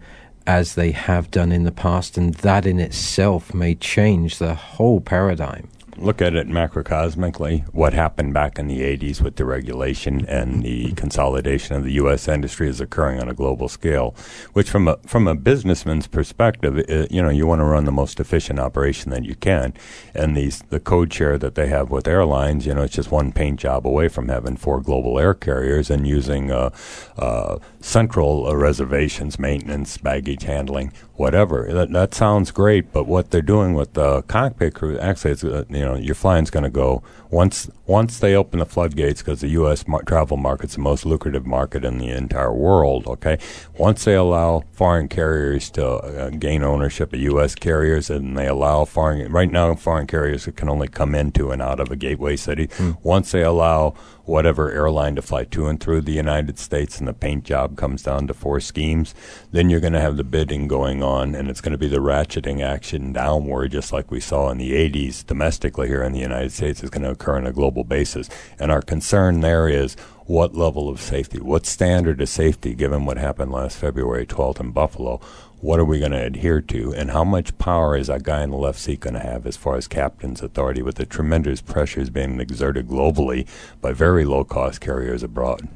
as 0.46 0.74
they 0.74 0.90
have 0.90 1.30
done 1.30 1.52
in 1.52 1.64
the 1.64 1.72
past, 1.72 2.18
and 2.18 2.34
that 2.34 2.66
in 2.66 2.78
itself 2.78 3.54
may 3.54 3.74
change 3.74 4.38
the 4.38 4.54
whole 4.54 5.00
paradigm 5.00 5.68
look 5.96 6.20
at 6.20 6.34
it 6.34 6.48
macrocosmically, 6.48 7.66
what 7.72 7.92
happened 7.92 8.34
back 8.34 8.58
in 8.58 8.66
the 8.66 8.80
80s 8.80 9.20
with 9.20 9.36
deregulation 9.36 10.24
and 10.28 10.62
the 10.62 10.92
consolidation 10.92 11.76
of 11.76 11.84
the 11.84 11.92
U.S. 11.92 12.28
industry 12.28 12.68
is 12.68 12.80
occurring 12.80 13.20
on 13.20 13.28
a 13.28 13.34
global 13.34 13.68
scale, 13.68 14.14
which 14.52 14.70
from 14.70 14.88
a, 14.88 14.96
from 15.06 15.26
a 15.26 15.34
businessman's 15.34 16.06
perspective, 16.06 16.78
it, 16.78 17.10
you 17.10 17.22
know, 17.22 17.28
you 17.28 17.46
want 17.46 17.60
to 17.60 17.64
run 17.64 17.84
the 17.84 17.92
most 17.92 18.20
efficient 18.20 18.58
operation 18.58 19.10
that 19.10 19.24
you 19.24 19.34
can. 19.34 19.74
And 20.14 20.36
these, 20.36 20.60
the 20.70 20.80
code 20.80 21.12
share 21.12 21.38
that 21.38 21.54
they 21.54 21.68
have 21.68 21.90
with 21.90 22.08
airlines, 22.08 22.66
you 22.66 22.74
know, 22.74 22.82
it's 22.82 22.94
just 22.94 23.10
one 23.10 23.32
paint 23.32 23.60
job 23.60 23.86
away 23.86 24.08
from 24.08 24.28
having 24.28 24.56
four 24.56 24.80
global 24.80 25.18
air 25.18 25.34
carriers 25.34 25.90
and 25.90 26.06
using 26.06 26.50
uh, 26.50 26.70
uh, 27.16 27.58
central 27.80 28.54
reservations, 28.54 29.38
maintenance, 29.38 29.98
baggage 29.98 30.42
handling, 30.42 30.92
whatever. 31.16 31.68
That, 31.70 31.92
that 31.92 32.14
sounds 32.14 32.50
great, 32.50 32.92
but 32.92 33.06
what 33.06 33.30
they're 33.30 33.42
doing 33.42 33.74
with 33.74 33.94
the 33.94 34.22
cockpit 34.22 34.74
crew, 34.74 34.98
actually, 34.98 35.32
it's, 35.32 35.44
uh, 35.44 35.64
you 35.68 35.84
know, 35.84 35.94
your 35.94 36.14
flying's 36.14 36.50
going 36.50 36.64
to 36.64 36.70
go 36.70 37.02
once 37.34 37.68
once 37.86 38.20
they 38.20 38.34
open 38.34 38.60
the 38.60 38.64
floodgates 38.64 39.20
because 39.20 39.40
the 39.40 39.48
U.S. 39.48 39.86
Mar- 39.86 40.02
travel 40.02 40.36
market's 40.36 40.76
the 40.76 40.80
most 40.80 41.04
lucrative 41.04 41.44
market 41.44 41.84
in 41.84 41.98
the 41.98 42.08
entire 42.08 42.52
world. 42.52 43.06
Okay, 43.06 43.38
once 43.76 44.04
they 44.04 44.14
allow 44.14 44.62
foreign 44.72 45.08
carriers 45.08 45.68
to 45.70 45.84
uh, 45.84 46.30
gain 46.30 46.62
ownership 46.62 47.12
of 47.12 47.20
U.S. 47.20 47.56
carriers, 47.56 48.08
and 48.08 48.38
they 48.38 48.46
allow 48.46 48.84
foreign 48.84 49.30
right 49.32 49.50
now 49.50 49.74
foreign 49.74 50.06
carriers 50.06 50.48
can 50.54 50.68
only 50.68 50.88
come 50.88 51.14
into 51.14 51.50
and 51.50 51.60
out 51.60 51.80
of 51.80 51.90
a 51.90 51.96
gateway 51.96 52.36
city. 52.36 52.68
Mm. 52.68 52.96
Once 53.02 53.32
they 53.32 53.42
allow 53.42 53.94
whatever 54.24 54.70
airline 54.70 55.16
to 55.16 55.20
fly 55.20 55.44
to 55.44 55.66
and 55.66 55.80
through 55.80 56.00
the 56.00 56.12
United 56.12 56.58
States, 56.58 56.98
and 56.98 57.08
the 57.08 57.12
paint 57.12 57.44
job 57.44 57.76
comes 57.76 58.02
down 58.02 58.26
to 58.26 58.32
four 58.32 58.60
schemes, 58.60 59.14
then 59.52 59.68
you're 59.68 59.80
going 59.80 59.92
to 59.92 60.00
have 60.00 60.16
the 60.16 60.24
bidding 60.24 60.66
going 60.66 61.02
on, 61.02 61.34
and 61.34 61.50
it's 61.50 61.60
going 61.60 61.72
to 61.72 61.78
be 61.78 61.88
the 61.88 61.98
ratcheting 61.98 62.62
action 62.62 63.12
downward, 63.12 63.72
just 63.72 63.92
like 63.92 64.10
we 64.10 64.20
saw 64.20 64.48
in 64.50 64.56
the 64.56 64.72
80s 64.72 65.26
domestically 65.26 65.88
here 65.88 66.02
in 66.02 66.12
the 66.12 66.20
United 66.20 66.52
States, 66.52 66.82
is 66.82 66.90
going 66.90 67.02
to 67.02 67.10
occur 67.10 67.23
on 67.32 67.46
a 67.46 67.52
global 67.52 67.84
basis. 67.84 68.28
And 68.58 68.70
our 68.70 68.82
concern 68.82 69.40
there 69.40 69.68
is 69.68 69.96
what 70.26 70.54
level 70.54 70.88
of 70.88 71.00
safety, 71.00 71.38
what 71.40 71.66
standard 71.66 72.20
of 72.20 72.28
safety, 72.28 72.74
given 72.74 73.04
what 73.04 73.18
happened 73.18 73.52
last 73.52 73.76
February 73.76 74.26
12th 74.26 74.60
in 74.60 74.70
Buffalo, 74.70 75.20
what 75.60 75.80
are 75.80 75.84
we 75.84 75.98
going 75.98 76.12
to 76.12 76.22
adhere 76.22 76.60
to, 76.60 76.92
and 76.94 77.10
how 77.10 77.24
much 77.24 77.56
power 77.56 77.96
is 77.96 78.08
that 78.08 78.22
guy 78.22 78.42
in 78.42 78.50
the 78.50 78.56
left 78.56 78.78
seat 78.78 79.00
going 79.00 79.14
to 79.14 79.20
have 79.20 79.46
as 79.46 79.56
far 79.56 79.76
as 79.76 79.88
captain's 79.88 80.42
authority 80.42 80.82
with 80.82 80.96
the 80.96 81.06
tremendous 81.06 81.62
pressures 81.62 82.10
being 82.10 82.38
exerted 82.38 82.86
globally 82.86 83.46
by 83.80 83.92
very 83.92 84.26
low 84.26 84.44
cost 84.44 84.80
carriers 84.80 85.22
abroad? 85.22 85.66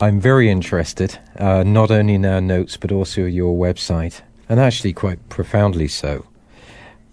I'm 0.00 0.20
very 0.20 0.50
interested, 0.50 1.18
uh, 1.36 1.64
not 1.64 1.90
only 1.90 2.14
in 2.14 2.24
our 2.24 2.40
notes 2.40 2.76
but 2.76 2.92
also 2.92 3.22
your 3.22 3.56
website, 3.56 4.20
and 4.48 4.60
actually 4.60 4.92
quite 4.92 5.28
profoundly 5.28 5.88
so. 5.88 6.26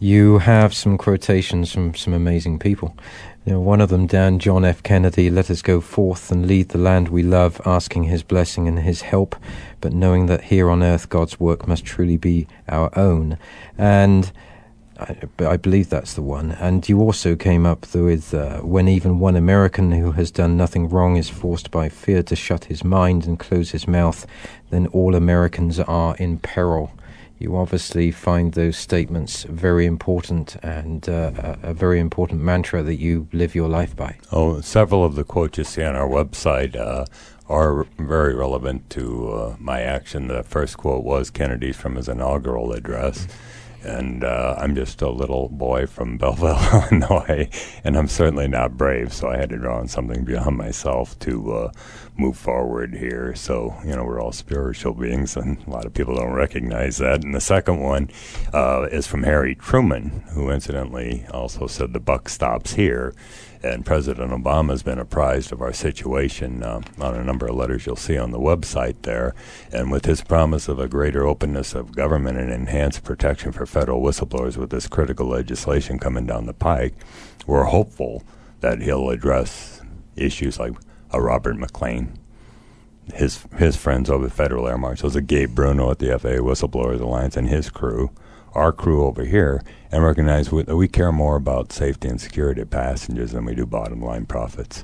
You 0.05 0.37
have 0.37 0.75
some 0.75 0.99
quotations 0.99 1.71
from 1.71 1.95
some 1.95 2.13
amazing 2.13 2.59
people. 2.59 2.95
You 3.43 3.53
know, 3.53 3.59
one 3.59 3.81
of 3.81 3.89
them, 3.89 4.05
Dan 4.05 4.37
John 4.37 4.63
F. 4.63 4.83
Kennedy, 4.83 5.31
let 5.31 5.49
us 5.49 5.63
go 5.63 5.81
forth 5.81 6.29
and 6.29 6.45
lead 6.45 6.69
the 6.69 6.77
land 6.77 7.09
we 7.09 7.23
love, 7.23 7.59
asking 7.65 8.03
his 8.03 8.21
blessing 8.21 8.67
and 8.67 8.77
his 8.77 9.01
help, 9.01 9.35
but 9.81 9.93
knowing 9.93 10.27
that 10.27 10.43
here 10.43 10.69
on 10.69 10.83
earth 10.83 11.09
God's 11.09 11.39
work 11.39 11.67
must 11.67 11.85
truly 11.85 12.17
be 12.17 12.45
our 12.69 12.95
own. 12.95 13.39
And 13.79 14.31
I, 14.99 15.17
I 15.39 15.57
believe 15.57 15.89
that's 15.89 16.13
the 16.13 16.21
one. 16.21 16.51
And 16.51 16.87
you 16.87 17.01
also 17.01 17.35
came 17.35 17.65
up 17.65 17.87
with 17.95 18.31
uh, 18.31 18.59
when 18.59 18.87
even 18.87 19.17
one 19.17 19.35
American 19.35 19.91
who 19.91 20.11
has 20.11 20.29
done 20.29 20.55
nothing 20.55 20.87
wrong 20.87 21.17
is 21.17 21.29
forced 21.29 21.71
by 21.71 21.89
fear 21.89 22.21
to 22.21 22.35
shut 22.35 22.65
his 22.65 22.83
mind 22.83 23.25
and 23.25 23.39
close 23.39 23.71
his 23.71 23.87
mouth, 23.87 24.27
then 24.69 24.85
all 24.85 25.15
Americans 25.15 25.79
are 25.79 26.15
in 26.17 26.37
peril 26.37 26.91
you 27.37 27.55
obviously 27.55 28.11
find 28.11 28.53
those 28.53 28.77
statements 28.77 29.43
very 29.43 29.85
important 29.85 30.55
and 30.63 31.09
uh, 31.09 31.55
a, 31.63 31.73
very 31.73 31.99
important 31.99 32.41
mantra 32.41 32.81
that 32.83 32.95
you 32.95 33.27
live 33.33 33.55
your 33.55 33.67
life 33.67 33.95
by. 33.95 34.17
Oh, 34.31 34.61
several 34.61 35.03
of 35.03 35.15
the 35.15 35.23
quotes 35.23 35.57
you 35.57 35.63
see 35.63 35.83
on 35.83 35.95
our 35.95 36.07
website 36.07 36.75
uh, 36.75 37.05
are 37.49 37.85
very 37.99 38.33
relevant 38.33 38.89
to 38.91 39.31
uh, 39.31 39.55
my 39.59 39.81
action. 39.81 40.27
The 40.27 40.43
first 40.43 40.77
quote 40.77 41.03
was 41.03 41.29
Kennedy's 41.29 41.75
from 41.75 41.95
his 41.95 42.07
inaugural 42.07 42.71
address. 42.71 43.25
Mm-hmm 43.25 43.51
and 43.85 44.23
uh, 44.23 44.55
I'm 44.57 44.75
just 44.75 45.01
a 45.01 45.09
little 45.09 45.49
boy 45.49 45.85
from 45.85 46.17
Belleville, 46.19 46.59
Illinois, 46.73 47.49
and 47.83 47.97
I'm 47.97 48.07
certainly 48.07 48.47
not 48.47 48.77
brave, 48.77 49.13
so 49.13 49.29
I 49.29 49.37
had 49.37 49.49
to 49.49 49.57
draw 49.57 49.79
on 49.79 49.87
something 49.87 50.25
beyond 50.25 50.57
myself 50.57 51.17
to 51.19 51.53
uh, 51.53 51.71
move 52.17 52.37
forward 52.37 52.95
here. 52.95 53.35
So, 53.35 53.75
you 53.85 53.95
know, 53.95 54.03
we're 54.03 54.21
all 54.21 54.31
spiritual 54.31 54.93
beings, 54.93 55.35
and 55.35 55.57
a 55.65 55.69
lot 55.69 55.85
of 55.85 55.93
people 55.93 56.15
don't 56.15 56.33
recognize 56.33 56.97
that. 56.97 57.23
And 57.23 57.35
the 57.35 57.41
second 57.41 57.79
one 57.79 58.09
uh, 58.53 58.87
is 58.91 59.07
from 59.07 59.23
Harry 59.23 59.55
Truman, 59.55 60.23
who 60.33 60.49
incidentally 60.49 61.25
also 61.31 61.67
said 61.67 61.93
the 61.93 61.99
buck 61.99 62.29
stops 62.29 62.73
here 62.73 63.13
and 63.65 63.85
President 63.85 64.31
Obama 64.31 64.69
has 64.69 64.83
been 64.83 64.99
apprised 64.99 65.51
of 65.51 65.61
our 65.61 65.73
situation 65.73 66.61
uh, 66.61 66.81
on 66.99 67.15
a 67.15 67.23
number 67.23 67.47
of 67.47 67.55
letters 67.55 67.85
you'll 67.85 67.95
see 67.95 68.17
on 68.17 68.31
the 68.31 68.39
website 68.39 69.01
there. 69.01 69.33
And 69.71 69.91
with 69.91 70.05
his 70.05 70.21
promise 70.21 70.67
of 70.67 70.79
a 70.79 70.87
greater 70.87 71.25
openness 71.25 71.73
of 71.73 71.95
government 71.95 72.37
and 72.37 72.51
enhanced 72.51 73.03
protection 73.03 73.51
for 73.51 73.65
federal 73.65 74.01
whistleblowers 74.01 74.55
with 74.55 74.69
this 74.69 74.87
critical 74.87 75.27
legislation 75.27 75.97
coming 75.97 76.27
down 76.27 76.45
the 76.45 76.53
pike, 76.53 76.93
we're 77.47 77.63
hopeful 77.63 78.23
that 78.59 78.81
he'll 78.81 79.09
address 79.09 79.81
issues 80.15 80.59
like 80.59 80.73
a 81.11 81.21
Robert 81.21 81.57
McLean. 81.57 82.17
His 83.13 83.45
his 83.57 83.75
friends 83.75 84.09
over 84.09 84.25
the 84.25 84.33
Federal 84.33 84.67
Air 84.67 84.77
Marshals, 84.77 85.15
a 85.15 85.21
Gabe 85.21 85.53
Bruno 85.53 85.91
at 85.91 85.99
the 85.99 86.17
FAA 86.17 86.41
Whistleblowers 86.41 86.99
Alliance, 86.99 87.37
and 87.37 87.47
his 87.47 87.69
crew, 87.69 88.09
our 88.53 88.71
crew 88.71 89.05
over 89.05 89.25
here 89.25 89.61
and 89.91 90.03
recognize 90.03 90.51
we, 90.51 90.63
we 90.63 90.87
care 90.87 91.11
more 91.11 91.35
about 91.35 91.71
safety 91.71 92.07
and 92.07 92.19
security 92.19 92.61
of 92.61 92.69
passengers 92.69 93.31
than 93.31 93.45
we 93.45 93.55
do 93.55 93.65
bottom 93.65 94.01
line 94.01 94.25
profits. 94.25 94.81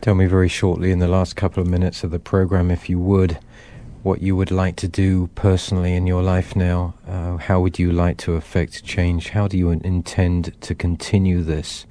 Tell 0.00 0.14
me 0.14 0.26
very 0.26 0.48
shortly 0.48 0.90
in 0.90 1.00
the 1.00 1.08
last 1.08 1.34
couple 1.34 1.62
of 1.62 1.68
minutes 1.68 2.04
of 2.04 2.10
the 2.10 2.18
program, 2.18 2.70
if 2.70 2.88
you 2.88 2.98
would, 2.98 3.38
what 4.02 4.22
you 4.22 4.36
would 4.36 4.50
like 4.50 4.76
to 4.76 4.88
do 4.88 5.28
personally 5.34 5.94
in 5.94 6.06
your 6.06 6.22
life 6.22 6.54
now. 6.54 6.94
Uh, 7.08 7.38
how 7.38 7.60
would 7.60 7.78
you 7.78 7.90
like 7.90 8.18
to 8.18 8.34
affect 8.34 8.84
change? 8.84 9.30
How 9.30 9.48
do 9.48 9.56
you 9.56 9.70
intend 9.70 10.60
to 10.60 10.74
continue 10.74 11.42
this 11.42 11.86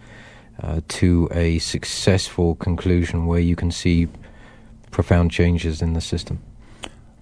uh, 0.64 0.82
to 0.88 1.28
a 1.32 1.60
successful 1.60 2.56
conclusion 2.56 3.26
where 3.26 3.40
you 3.40 3.56
can 3.56 3.70
see 3.70 4.08
profound 4.92 5.32
changes 5.32 5.82
in 5.82 5.94
the 5.94 6.02
system? 6.02 6.42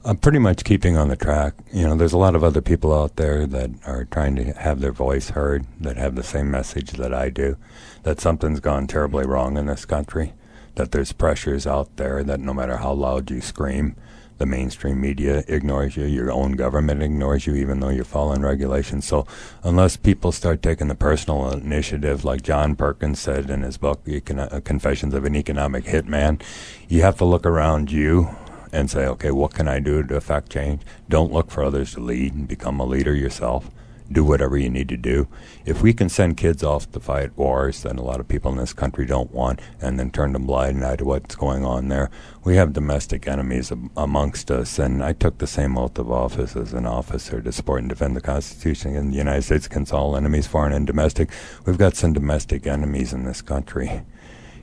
I'm 0.03 0.17
pretty 0.17 0.39
much 0.39 0.63
keeping 0.63 0.97
on 0.97 1.09
the 1.09 1.15
track. 1.15 1.53
You 1.71 1.87
know, 1.87 1.95
there's 1.95 2.13
a 2.13 2.17
lot 2.17 2.35
of 2.35 2.43
other 2.43 2.61
people 2.61 2.93
out 2.93 3.17
there 3.17 3.45
that 3.45 3.69
are 3.85 4.05
trying 4.05 4.35
to 4.37 4.51
have 4.53 4.81
their 4.81 4.91
voice 4.91 5.29
heard, 5.29 5.65
that 5.79 5.97
have 5.97 6.15
the 6.15 6.23
same 6.23 6.49
message 6.49 6.91
that 6.93 7.13
I 7.13 7.29
do, 7.29 7.57
that 8.03 8.19
something's 8.19 8.59
gone 8.59 8.87
terribly 8.87 9.25
wrong 9.25 9.57
in 9.57 9.67
this 9.67 9.85
country, 9.85 10.33
that 10.75 10.91
there's 10.91 11.11
pressures 11.11 11.67
out 11.67 11.97
there 11.97 12.23
that 12.23 12.39
no 12.39 12.53
matter 12.53 12.77
how 12.77 12.93
loud 12.93 13.29
you 13.29 13.41
scream, 13.41 13.95
The 14.41 14.47
mainstream 14.47 14.99
media 14.99 15.43
ignores 15.47 15.95
you. 15.95 16.05
Your 16.05 16.31
own 16.31 16.53
government 16.53 17.03
ignores 17.03 17.45
you, 17.45 17.53
even 17.53 17.79
though 17.79 17.89
you're 17.89 18.03
following 18.03 18.41
regulations. 18.41 19.05
So, 19.05 19.27
unless 19.61 19.97
people 19.97 20.31
start 20.31 20.63
taking 20.63 20.87
the 20.87 20.95
personal 20.95 21.51
initiative, 21.51 22.25
like 22.25 22.41
John 22.41 22.75
Perkins 22.75 23.19
said 23.19 23.51
in 23.51 23.61
his 23.61 23.77
book, 23.77 24.03
Econ- 24.05 24.51
uh, 24.51 24.59
Confessions 24.61 25.13
of 25.13 25.25
an 25.25 25.35
Economic 25.35 25.83
Hitman, 25.83 26.41
you 26.89 27.03
have 27.03 27.19
to 27.19 27.25
look 27.25 27.45
around 27.45 27.91
you 27.91 28.35
and 28.73 28.89
say, 28.89 29.05
okay, 29.05 29.29
what 29.29 29.53
can 29.53 29.67
I 29.67 29.77
do 29.77 30.01
to 30.01 30.15
affect 30.15 30.49
change? 30.49 30.81
Don't 31.07 31.31
look 31.31 31.51
for 31.51 31.63
others 31.63 31.93
to 31.93 31.99
lead 31.99 32.33
and 32.33 32.47
become 32.47 32.79
a 32.79 32.85
leader 32.85 33.13
yourself 33.13 33.69
do 34.11 34.23
whatever 34.23 34.57
you 34.57 34.69
need 34.69 34.89
to 34.89 34.97
do. 34.97 35.27
If 35.65 35.81
we 35.81 35.93
can 35.93 36.09
send 36.09 36.37
kids 36.37 36.63
off 36.63 36.91
to 36.91 36.99
fight 36.99 37.37
wars 37.37 37.83
that 37.83 37.97
a 37.97 38.03
lot 38.03 38.19
of 38.19 38.27
people 38.27 38.51
in 38.51 38.57
this 38.57 38.73
country 38.73 39.05
don't 39.05 39.31
want 39.31 39.61
and 39.79 39.99
then 39.99 40.11
turn 40.11 40.33
them 40.33 40.45
blind 40.45 40.83
eye 40.85 40.95
to 40.97 41.05
what's 41.05 41.35
going 41.35 41.65
on 41.65 41.87
there, 41.87 42.09
we 42.43 42.55
have 42.55 42.73
domestic 42.73 43.27
enemies 43.27 43.71
amongst 43.95 44.51
us. 44.51 44.79
And 44.79 45.03
I 45.03 45.13
took 45.13 45.37
the 45.37 45.47
same 45.47 45.77
oath 45.77 45.97
of 45.97 46.11
office 46.11 46.55
as 46.55 46.73
an 46.73 46.85
officer 46.85 47.41
to 47.41 47.51
support 47.51 47.81
and 47.81 47.89
defend 47.89 48.15
the 48.15 48.21
Constitution 48.21 48.95
and 48.95 49.13
the 49.13 49.17
United 49.17 49.43
States 49.43 49.65
against 49.65 49.93
all 49.93 50.15
enemies, 50.15 50.47
foreign 50.47 50.73
and 50.73 50.87
domestic. 50.87 51.29
We've 51.65 51.77
got 51.77 51.95
some 51.95 52.13
domestic 52.13 52.67
enemies 52.67 53.13
in 53.13 53.23
this 53.23 53.41
country. 53.41 54.03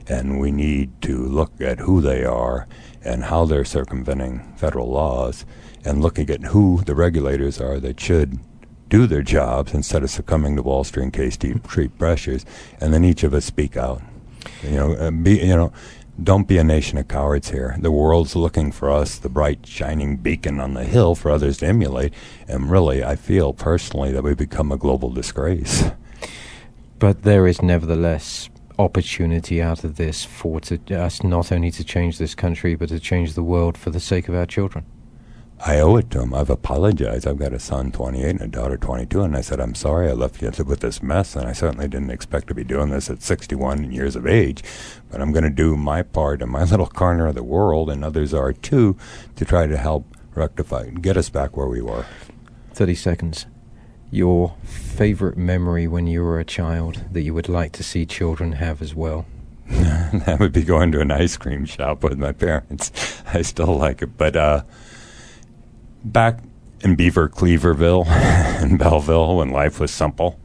And 0.07 0.39
we 0.39 0.51
need 0.51 1.01
to 1.03 1.17
look 1.23 1.61
at 1.61 1.79
who 1.79 2.01
they 2.01 2.23
are 2.23 2.67
and 3.03 3.25
how 3.25 3.45
they're 3.45 3.63
circumventing 3.63 4.55
federal 4.57 4.89
laws 4.89 5.45
and 5.85 6.01
looking 6.01 6.29
at 6.29 6.45
who 6.45 6.81
the 6.85 6.95
regulators 6.95 7.61
are 7.61 7.79
that 7.79 7.99
should 7.99 8.39
do 8.89 9.07
their 9.07 9.21
jobs 9.21 9.73
instead 9.73 10.03
of 10.03 10.09
succumbing 10.09 10.55
to 10.55 10.63
Wall 10.63 10.83
Street 10.83 11.03
and 11.03 11.13
K 11.13 11.29
Street 11.29 11.97
pressures, 11.97 12.45
and 12.81 12.93
then 12.93 13.05
each 13.05 13.23
of 13.23 13.33
us 13.33 13.45
speak 13.45 13.77
out. 13.77 14.01
You 14.63 14.71
know, 14.71 14.93
uh, 14.93 15.11
be 15.11 15.39
you 15.39 15.55
know, 15.55 15.71
don't 16.21 16.47
be 16.47 16.57
a 16.57 16.63
nation 16.63 16.97
of 16.97 17.07
cowards 17.07 17.49
here. 17.49 17.75
The 17.79 17.91
world's 17.91 18.35
looking 18.35 18.71
for 18.71 18.89
us, 18.89 19.17
the 19.17 19.29
bright 19.29 19.65
shining 19.65 20.17
beacon 20.17 20.59
on 20.59 20.73
the 20.73 20.83
hill 20.83 21.15
for 21.15 21.31
others 21.31 21.59
to 21.59 21.67
emulate, 21.67 22.13
and 22.47 22.69
really, 22.69 23.03
I 23.03 23.15
feel 23.15 23.53
personally 23.53 24.11
that 24.11 24.23
we've 24.23 24.35
become 24.35 24.71
a 24.71 24.77
global 24.77 25.09
disgrace. 25.11 25.85
But 26.99 27.23
there 27.23 27.47
is 27.47 27.61
nevertheless 27.61 28.49
opportunity 28.77 29.61
out 29.61 29.83
of 29.83 29.95
this 29.95 30.25
for 30.25 30.59
to, 30.61 30.77
us 30.97 31.23
not 31.23 31.51
only 31.51 31.71
to 31.71 31.83
change 31.83 32.17
this 32.17 32.33
country 32.33 32.75
but 32.75 32.89
to 32.89 32.99
change 32.99 33.33
the 33.33 33.43
world 33.43 33.77
for 33.77 33.89
the 33.89 33.99
sake 33.99 34.27
of 34.29 34.35
our 34.35 34.45
children. 34.45 34.85
I 35.65 35.79
owe 35.81 35.97
it 35.97 36.09
to 36.11 36.21
him. 36.21 36.33
I've 36.33 36.49
apologized. 36.49 37.27
I've 37.27 37.37
got 37.37 37.51
a 37.51 37.59
son, 37.59 37.91
28, 37.91 38.29
and 38.29 38.41
a 38.41 38.47
daughter, 38.47 38.77
22, 38.77 39.21
and 39.21 39.35
I 39.35 39.41
said, 39.41 39.59
I'm 39.59 39.75
sorry 39.75 40.09
I 40.09 40.13
left 40.13 40.41
you 40.41 40.51
with 40.65 40.79
this 40.79 41.03
mess, 41.03 41.35
and 41.35 41.47
I 41.47 41.51
certainly 41.51 41.89
didn't 41.89 42.11
expect 42.11 42.47
to 42.47 42.53
be 42.53 42.63
doing 42.63 42.89
this 42.89 43.09
at 43.09 43.21
61 43.21 43.91
years 43.91 44.15
of 44.15 44.25
age, 44.25 44.63
but 45.11 45.21
I'm 45.21 45.33
going 45.33 45.43
to 45.43 45.49
do 45.49 45.75
my 45.75 46.01
part 46.01 46.41
in 46.41 46.49
my 46.49 46.63
little 46.65 46.87
corner 46.87 47.27
of 47.27 47.35
the 47.35 47.43
world, 47.43 47.89
and 47.89 48.05
others 48.05 48.33
are 48.33 48.53
too, 48.53 48.95
to 49.35 49.43
try 49.43 49.67
to 49.67 49.77
help 49.77 50.05
rectify 50.33 50.83
and 50.83 51.03
get 51.03 51.17
us 51.17 51.29
back 51.29 51.57
where 51.57 51.67
we 51.67 51.81
were. 51.81 52.05
30 52.73 52.95
seconds. 52.95 53.45
Your 54.11 54.55
favorite 54.63 55.37
memory 55.37 55.87
when 55.87 56.07
you 56.07 56.23
were 56.23 56.39
a 56.39 56.45
child 56.45 57.03
that 57.11 57.21
you 57.21 57.33
would 57.33 57.49
like 57.49 57.73
to 57.73 57.83
see 57.83 58.05
children 58.05 58.53
have 58.53 58.81
as 58.81 58.95
well? 58.95 59.25
that 59.67 60.37
would 60.39 60.53
be 60.53 60.63
going 60.63 60.91
to 60.93 61.01
an 61.01 61.11
ice 61.11 61.35
cream 61.35 61.65
shop 61.65 62.01
with 62.01 62.17
my 62.17 62.31
parents. 62.31 63.21
I 63.33 63.41
still 63.41 63.77
like 63.77 64.01
it, 64.01 64.17
but, 64.17 64.37
uh, 64.37 64.63
back 66.03 66.39
in 66.81 66.95
Beaver 66.95 67.29
Cleaverville 67.29 68.61
in 68.63 68.77
Belleville 68.77 69.37
when 69.37 69.49
life 69.49 69.79
was 69.79 69.91
simple. 69.91 70.39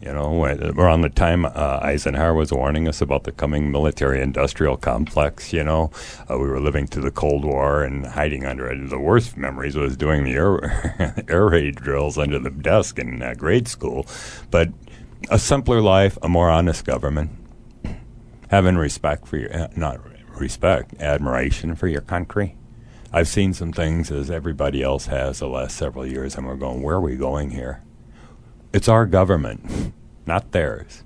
You 0.00 0.12
know, 0.12 0.44
around 0.44 1.00
the 1.00 1.08
time 1.08 1.46
uh, 1.46 1.80
Eisenhower 1.82 2.34
was 2.34 2.52
warning 2.52 2.86
us 2.86 3.00
about 3.00 3.24
the 3.24 3.32
coming 3.32 3.72
military-industrial 3.72 4.76
complex, 4.76 5.50
you 5.50 5.64
know, 5.64 5.90
uh, 6.30 6.36
we 6.36 6.46
were 6.46 6.60
living 6.60 6.86
through 6.86 7.04
the 7.04 7.10
Cold 7.10 7.42
War 7.42 7.82
and 7.82 8.04
hiding 8.04 8.44
under 8.44 8.66
it. 8.66 8.90
The 8.90 8.98
worst 8.98 9.38
memories 9.38 9.76
was 9.76 9.96
doing 9.96 10.24
the 10.24 10.34
air, 10.34 11.24
air 11.28 11.48
raid 11.48 11.76
drills 11.76 12.18
under 12.18 12.38
the 12.38 12.50
desk 12.50 12.98
in 12.98 13.22
uh, 13.22 13.32
grade 13.32 13.66
school. 13.66 14.06
But 14.50 14.68
a 15.30 15.38
simpler 15.38 15.80
life, 15.80 16.18
a 16.22 16.28
more 16.28 16.50
honest 16.50 16.84
government, 16.84 17.30
having 18.50 18.76
respect 18.76 19.26
for 19.26 19.38
your, 19.38 19.56
uh, 19.56 19.68
not 19.74 20.00
respect, 20.38 21.00
admiration 21.00 21.76
for 21.76 21.88
your 21.88 22.02
country 22.02 22.56
I've 23.14 23.28
seen 23.28 23.54
some 23.54 23.72
things 23.72 24.10
as 24.10 24.28
everybody 24.28 24.82
else 24.82 25.06
has 25.06 25.38
the 25.38 25.46
last 25.46 25.76
several 25.76 26.04
years, 26.04 26.34
and 26.34 26.48
we're 26.48 26.56
going, 26.56 26.82
where 26.82 26.96
are 26.96 27.00
we 27.00 27.14
going 27.14 27.52
here? 27.52 27.80
It's 28.72 28.88
our 28.88 29.06
government, 29.06 29.94
not 30.26 30.50
theirs. 30.50 31.04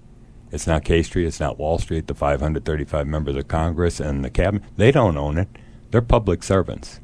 It's 0.51 0.67
not 0.67 0.85
K 0.85 1.03
Street, 1.03 1.27
it's 1.27 1.39
not 1.39 1.59
Wall 1.59 1.79
Street, 1.79 2.07
the 2.07 2.15
535 2.15 3.07
members 3.07 3.37
of 3.37 3.47
Congress 3.49 4.01
and 4.01 4.25
the 4.25 4.31
cabinet. 4.31 4.63
They 4.79 4.91
don't 4.91 5.19
own 5.19 5.37
it. 5.37 5.49
They're 5.91 6.01
public 6.01 6.43
servants. 6.43 7.01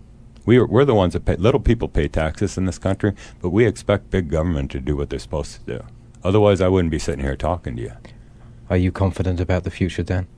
We 0.46 0.57
are, 0.57 0.66
we're 0.66 0.86
the 0.86 0.94
ones 0.94 1.12
that 1.12 1.26
pay, 1.26 1.36
little 1.36 1.61
people 1.61 1.88
pay 1.88 2.09
taxes 2.09 2.57
in 2.57 2.64
this 2.64 2.78
country, 2.78 3.12
but 3.42 3.50
we 3.50 3.66
expect 3.66 4.09
big 4.09 4.30
government 4.30 4.70
to 4.70 4.80
do 4.80 4.96
what 4.96 5.11
they're 5.11 5.18
supposed 5.18 5.66
to 5.66 5.80
do. 5.80 5.84
Otherwise, 6.22 6.62
I 6.62 6.68
wouldn't 6.68 6.90
be 6.90 6.98
sitting 6.98 7.22
here 7.22 7.36
talking 7.36 7.76
to 7.76 7.82
you. 7.82 7.92
Are 8.70 8.78
you 8.78 8.90
confident 8.90 9.38
about 9.38 9.64
the 9.64 9.70
future, 9.70 10.02
Dan? 10.02 10.28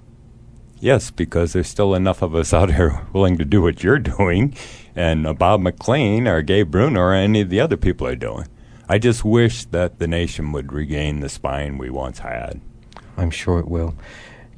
Yes, 0.78 1.10
because 1.10 1.52
there's 1.52 1.68
still 1.68 1.94
enough 1.94 2.22
of 2.22 2.34
us 2.34 2.52
out 2.54 2.74
here 2.74 3.06
willing 3.12 3.38
to 3.38 3.44
do 3.44 3.62
what 3.62 3.82
you're 3.82 3.98
doing, 3.98 4.54
and 4.94 5.26
uh, 5.26 5.32
Bob 5.32 5.60
McLean 5.60 6.28
or 6.28 6.42
Gabe 6.42 6.70
Bruno 6.70 7.00
or 7.00 7.14
any 7.14 7.40
of 7.40 7.50
the 7.50 7.60
other 7.60 7.76
people 7.76 8.06
are 8.06 8.16
doing. 8.16 8.46
I 8.88 8.98
just 8.98 9.24
wish 9.24 9.64
that 9.66 9.98
the 9.98 10.06
nation 10.06 10.52
would 10.52 10.72
regain 10.72 11.20
the 11.20 11.28
spine 11.28 11.76
we 11.76 11.90
once 11.90 12.20
had. 12.20 12.60
I'm 13.16 13.30
sure 13.30 13.58
it 13.58 13.68
will. 13.68 13.94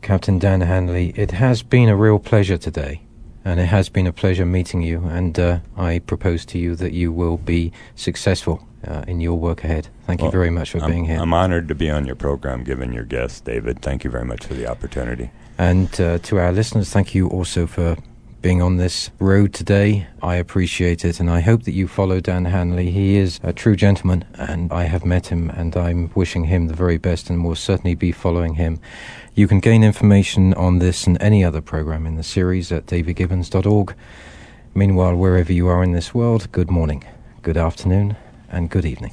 Captain 0.02 0.38
Dan 0.38 0.60
Hanley, 0.60 1.12
it 1.16 1.32
has 1.32 1.62
been 1.62 1.88
a 1.88 1.96
real 1.96 2.18
pleasure 2.18 2.58
today, 2.58 3.02
and 3.44 3.58
it 3.58 3.66
has 3.66 3.88
been 3.88 4.06
a 4.06 4.12
pleasure 4.12 4.44
meeting 4.44 4.82
you, 4.82 5.04
and 5.06 5.38
uh, 5.38 5.60
I 5.76 6.00
propose 6.00 6.44
to 6.46 6.58
you 6.58 6.76
that 6.76 6.92
you 6.92 7.10
will 7.12 7.38
be 7.38 7.72
successful 7.94 8.66
uh, 8.86 9.04
in 9.08 9.20
your 9.20 9.38
work 9.38 9.64
ahead. 9.64 9.88
Thank 10.06 10.20
well, 10.20 10.28
you 10.28 10.32
very 10.32 10.50
much 10.50 10.72
for 10.72 10.78
I'm, 10.78 10.90
being 10.90 11.04
here. 11.04 11.18
I'm 11.18 11.32
honored 11.32 11.68
to 11.68 11.74
be 11.74 11.90
on 11.90 12.06
your 12.06 12.16
program, 12.16 12.64
given 12.64 12.92
your 12.92 13.04
guest, 13.04 13.44
David. 13.44 13.80
Thank 13.80 14.04
you 14.04 14.10
very 14.10 14.24
much 14.24 14.44
for 14.44 14.54
the 14.54 14.66
opportunity. 14.66 15.30
And 15.58 16.00
uh, 16.00 16.18
to 16.18 16.38
our 16.38 16.52
listeners, 16.52 16.90
thank 16.90 17.14
you 17.14 17.28
also 17.28 17.66
for 17.66 17.96
being 18.40 18.62
on 18.62 18.76
this 18.76 19.10
road 19.18 19.52
today. 19.52 20.06
I 20.22 20.36
appreciate 20.36 21.04
it, 21.04 21.18
and 21.18 21.28
I 21.28 21.40
hope 21.40 21.64
that 21.64 21.72
you 21.72 21.88
follow 21.88 22.20
Dan 22.20 22.44
Hanley. 22.44 22.92
He 22.92 23.16
is 23.16 23.40
a 23.42 23.52
true 23.52 23.74
gentleman, 23.74 24.24
and 24.34 24.72
I 24.72 24.84
have 24.84 25.04
met 25.04 25.26
him, 25.26 25.50
and 25.50 25.76
I'm 25.76 26.12
wishing 26.14 26.44
him 26.44 26.68
the 26.68 26.74
very 26.74 26.98
best, 26.98 27.28
and 27.28 27.44
will 27.44 27.56
certainly 27.56 27.96
be 27.96 28.12
following 28.12 28.54
him. 28.54 28.78
You 29.34 29.48
can 29.48 29.58
gain 29.58 29.82
information 29.82 30.54
on 30.54 30.78
this 30.78 31.06
and 31.08 31.20
any 31.20 31.42
other 31.44 31.60
program 31.60 32.06
in 32.06 32.14
the 32.14 32.22
series 32.22 32.70
at 32.70 32.86
davidgibbons.org. 32.86 33.94
Meanwhile, 34.74 35.16
wherever 35.16 35.52
you 35.52 35.66
are 35.66 35.82
in 35.82 35.90
this 35.92 36.14
world, 36.14 36.52
good 36.52 36.70
morning, 36.70 37.04
good 37.42 37.56
afternoon, 37.56 38.16
and 38.48 38.70
good 38.70 38.84
evening. 38.84 39.12